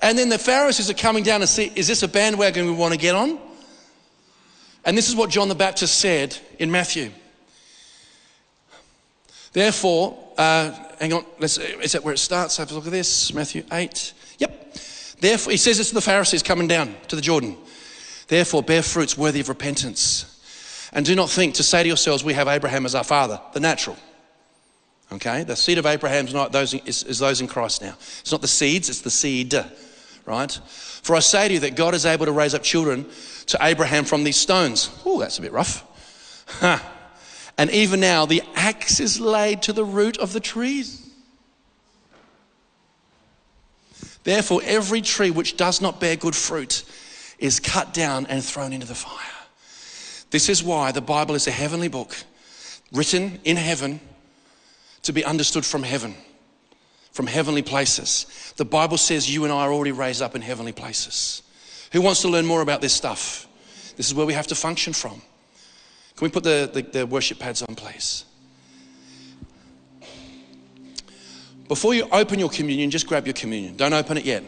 And 0.03 0.19
then 0.19 0.29
the 0.29 0.39
Pharisees 0.39 0.91
are 0.91 0.95
coming 0.95 1.23
down 1.23 1.41
to 1.41 1.47
see, 1.47 1.71
is 1.77 1.87
this 1.87 2.03
a 2.03 2.09
bandwagon 2.09 2.67
we 2.67 2.73
want 2.73 2.93
to 2.93 2.99
get 2.99 3.15
on? 3.15 3.39
And 4.85 4.99
this 4.99 5.09
is 5.09 5.15
what 5.15 5.31
John 5.31 5.49
the 5.49 5.55
Baptist 5.55 6.01
said 6.01 6.37
in 6.59 6.73
Matthew. 6.73 7.13
Therefore, 9.53 10.19
uh, 10.37 10.73
hang 10.99 11.13
on, 11.13 11.25
let's, 11.39 11.57
is 11.57 11.93
that 11.93 12.03
where 12.03 12.15
it 12.15 12.19
starts? 12.19 12.57
Have 12.57 12.73
a 12.73 12.75
look 12.75 12.87
at 12.87 12.91
this, 12.91 13.33
Matthew 13.33 13.63
8. 13.71 14.13
Yep. 14.39 14.75
Therefore, 15.21 15.53
he 15.53 15.57
says 15.57 15.79
this 15.79 15.91
to 15.91 15.95
the 15.95 16.01
Pharisees 16.01 16.43
coming 16.43 16.67
down 16.67 16.97
to 17.07 17.15
the 17.15 17.23
Jordan. 17.23 17.57
Therefore, 18.27 18.63
bear 18.63 18.83
fruits 18.83 19.17
worthy 19.17 19.39
of 19.39 19.49
repentance. 19.49 20.29
And 20.93 21.07
do 21.07 21.15
not 21.15 21.31
think 21.31 21.55
to 21.55 21.63
say 21.63 21.83
to 21.83 21.89
yourselves, 21.89 22.25
we 22.25 22.35
have 22.35 22.49
Abraham 22.49 22.87
as 22.87 22.97
our 22.97 23.05
father, 23.05 23.41
the 23.53 23.61
natural. 23.61 23.97
Okay? 25.13 25.45
The 25.45 25.55
seed 25.55 25.79
of 25.79 25.87
Abraham 25.87 26.27
is, 26.27 26.35
not 26.35 26.51
those, 26.51 26.75
is, 26.75 27.05
is 27.05 27.21
those 27.21 27.41
in 27.41 27.47
Christ 27.47 27.83
now. 27.83 27.95
It's 28.21 28.33
not 28.33 28.41
the 28.41 28.49
seeds, 28.49 28.89
it's 28.89 29.03
the 29.03 29.11
seed 29.11 29.55
right? 30.27 30.51
For 31.03 31.17
I 31.17 31.21
say 31.21 31.49
to 31.49 31.55
you 31.55 31.61
that 31.61 31.77
God 31.77 31.95
is 31.95 32.07
able 32.07 32.27
to 32.27 32.33
raise 32.33 32.55
up 32.55 32.63
children 32.63 33.07
to 33.47 33.59
Abraham 33.61 34.05
from 34.05 34.25
these 34.25 34.37
stones. 34.37 34.91
Oh, 35.05 35.19
that's 35.19 35.39
a 35.39 35.43
bit 35.43 35.53
rough. 35.53 35.85
and 37.59 37.71
even 37.71 38.01
now, 38.01 38.27
the 38.27 38.43
axe 38.55 39.01
is 39.01 39.21
laid 39.21 39.63
to 39.63 39.73
the 39.73 39.85
root 39.85 40.19
of 40.19 40.33
the 40.33 40.41
trees. 40.41 41.11
Therefore, 44.25 44.61
every 44.65 45.01
tree 45.01 45.31
which 45.31 45.57
does 45.57 45.81
not 45.81 46.01
bear 46.01 46.17
good 46.17 46.37
fruit 46.37 46.85
is 47.39 47.59
cut 47.59 47.93
down 47.93 48.27
and 48.27 48.45
thrown 48.45 48.73
into 48.73 48.87
the 48.87 48.95
fire. 48.95 49.19
This 50.31 50.49
is 50.49 50.63
why 50.63 50.93
the 50.93 51.01
Bible 51.01 51.35
is 51.35 51.47
a 51.49 51.51
heavenly 51.51 51.89
book 51.89 52.17
written 52.93 53.41
in 53.45 53.57
heaven 53.57 54.01
to 55.03 55.13
be 55.13 55.25
understood 55.25 55.65
from 55.65 55.83
heaven 55.83 56.15
from 57.13 57.27
heavenly 57.27 57.63
places. 57.63 58.55
The 58.57 58.65
Bible 58.65 58.99
says 58.99 59.33
you 59.33 59.45
and 59.45 59.53
I 59.53 59.67
are 59.67 59.73
already 59.73 59.93
raised 59.93 60.23
up 60.23 60.35
in 60.35 60.43
heavenly 60.43 60.73
places. 60.73 61.43
Who 61.93 62.01
wants 62.01 62.23
to 62.23 62.29
learn 62.29 62.47
more 62.47 62.63
about 62.63 62.81
this 62.81 62.93
stuff? 62.93 63.47
This 63.97 64.07
is 64.07 64.15
where 64.15 64.27
we 64.27 64.33
have 64.33 64.47
to 64.49 64.55
function 64.55 64.93
from. 64.93 65.23
Can 66.17 66.27
we 66.27 66.31
put 66.31 66.45
the, 66.45 66.71
the, 66.73 66.83
the 66.83 67.07
worship 67.07 67.39
pads 67.39 67.63
on, 67.63 67.75
please? 67.75 68.25
Before 71.69 71.95
you 71.95 72.09
open 72.13 72.39
your 72.39 72.51
communion, 72.51 72.91
just 72.91 73.07
grab 73.07 73.27
your 73.27 73.35
communion. 73.35 73.77
Don't 73.77 73.93
open 73.93 74.17
it 74.17 74.25
yet. 74.25 74.43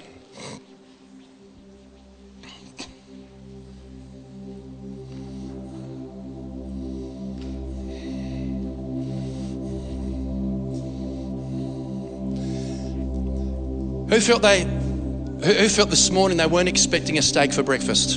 Who 14.15 14.21
felt 14.21 14.43
they 14.43 14.61
who, 14.63 15.69
felt 15.69 15.91
this 15.91 16.09
morning 16.09 16.39
they 16.39 16.47
weren't 16.47 16.69
expecting 16.69 17.19
a 17.19 17.23
steak 17.23 17.53
for 17.53 17.65
breakfast? 17.65 18.17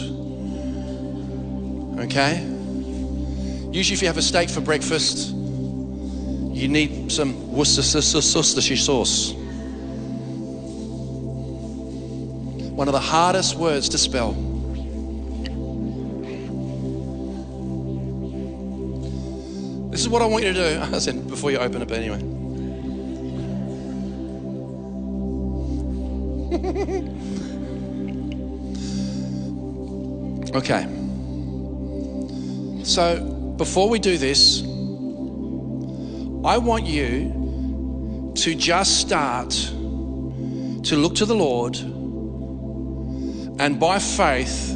Okay? 2.01 2.39
Usually 3.71 3.95
if 3.95 4.01
you 4.03 4.07
have 4.07 4.19
a 4.19 4.21
steak 4.21 4.51
for 4.51 4.61
breakfast, 4.61 5.29
you 5.31 6.67
need 6.67 7.11
some 7.11 7.51
Worcestershire 7.51 8.77
sauce. 8.77 9.33
One 12.73 12.87
of 12.87 12.93
the 12.93 12.99
hardest 12.99 13.55
words 13.55 13.89
to 13.89 13.97
spell. 13.97 14.33
This 19.89 20.01
is 20.01 20.09
what 20.09 20.21
I 20.21 20.27
want 20.27 20.43
you 20.43 20.53
to 20.53 20.59
do. 20.59 20.79
I 20.95 20.99
said 20.99 21.27
before 21.27 21.49
you 21.49 21.57
open 21.57 21.81
it, 21.81 21.91
anyway. 21.91 22.36
Okay. 30.55 30.87
So 32.83 33.19
before 33.57 33.89
we 33.89 33.99
do 33.99 34.17
this, 34.17 34.61
I 36.45 36.57
want 36.57 36.85
you 36.85 38.31
to 38.35 38.55
just 38.55 38.99
start 39.01 39.49
to 39.51 40.95
look 40.95 41.15
to 41.15 41.25
the 41.25 41.35
Lord 41.35 41.75
and 43.59 43.79
by 43.79 43.99
faith 43.99 44.75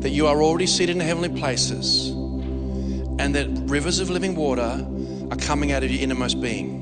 that 0.00 0.10
you 0.10 0.26
are 0.26 0.42
already 0.42 0.66
seated 0.66 0.96
in 0.96 1.00
heavenly 1.00 1.28
places 1.28 2.08
and 2.10 3.34
that 3.34 3.46
rivers 3.70 4.00
of 4.00 4.10
living 4.10 4.34
water 4.36 4.86
are 5.30 5.36
coming 5.36 5.72
out 5.72 5.82
of 5.82 5.90
your 5.90 6.02
innermost 6.02 6.40
being. 6.40 6.80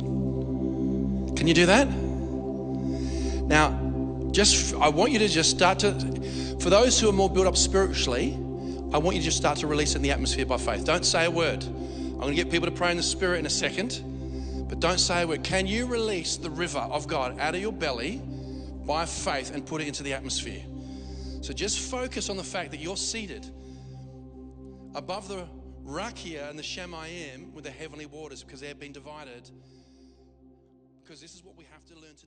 Can 1.36 1.46
you 1.46 1.54
do 1.54 1.66
that? 1.66 1.88
Now, 3.46 3.85
just 4.36 4.74
I 4.74 4.90
want 4.90 5.12
you 5.12 5.18
to 5.20 5.28
just 5.28 5.48
start 5.48 5.78
to 5.78 5.92
for 6.60 6.68
those 6.68 7.00
who 7.00 7.08
are 7.08 7.12
more 7.12 7.30
built 7.30 7.46
up 7.46 7.56
spiritually, 7.56 8.34
I 8.92 8.98
want 8.98 9.16
you 9.16 9.22
to 9.22 9.24
just 9.24 9.38
start 9.38 9.58
to 9.60 9.66
release 9.66 9.94
in 9.94 10.02
the 10.02 10.10
atmosphere 10.10 10.44
by 10.44 10.58
faith. 10.58 10.84
Don't 10.84 11.06
say 11.06 11.24
a 11.24 11.30
word. 11.30 11.64
I'm 11.64 12.20
going 12.20 12.36
to 12.36 12.42
get 12.42 12.50
people 12.50 12.66
to 12.66 12.74
pray 12.74 12.90
in 12.90 12.98
the 12.98 13.02
spirit 13.02 13.38
in 13.38 13.46
a 13.46 13.50
second, 13.50 14.02
but 14.68 14.78
don't 14.78 14.98
say 14.98 15.22
a 15.22 15.26
word. 15.26 15.42
Can 15.42 15.66
you 15.66 15.86
release 15.86 16.36
the 16.36 16.50
river 16.50 16.80
of 16.80 17.08
God 17.08 17.40
out 17.40 17.54
of 17.54 17.62
your 17.62 17.72
belly 17.72 18.20
by 18.86 19.06
faith 19.06 19.54
and 19.54 19.64
put 19.64 19.80
it 19.80 19.88
into 19.88 20.02
the 20.02 20.12
atmosphere? 20.12 20.62
So 21.40 21.54
just 21.54 21.78
focus 21.78 22.28
on 22.28 22.36
the 22.36 22.44
fact 22.44 22.72
that 22.72 22.80
you're 22.80 22.98
seated 22.98 23.46
above 24.94 25.28
the 25.28 25.46
Rakia 25.86 26.50
and 26.50 26.58
the 26.58 26.62
Shemayim 26.62 27.54
with 27.54 27.64
the 27.64 27.70
heavenly 27.70 28.06
waters 28.06 28.42
because 28.42 28.60
they've 28.60 28.78
been 28.78 28.92
divided. 28.92 29.48
Because 31.02 31.22
this 31.22 31.34
is 31.34 31.42
what 31.42 31.56
we 31.56 31.64
have 31.72 31.86
to 31.86 31.94
learn 31.94 32.16
to. 32.16 32.25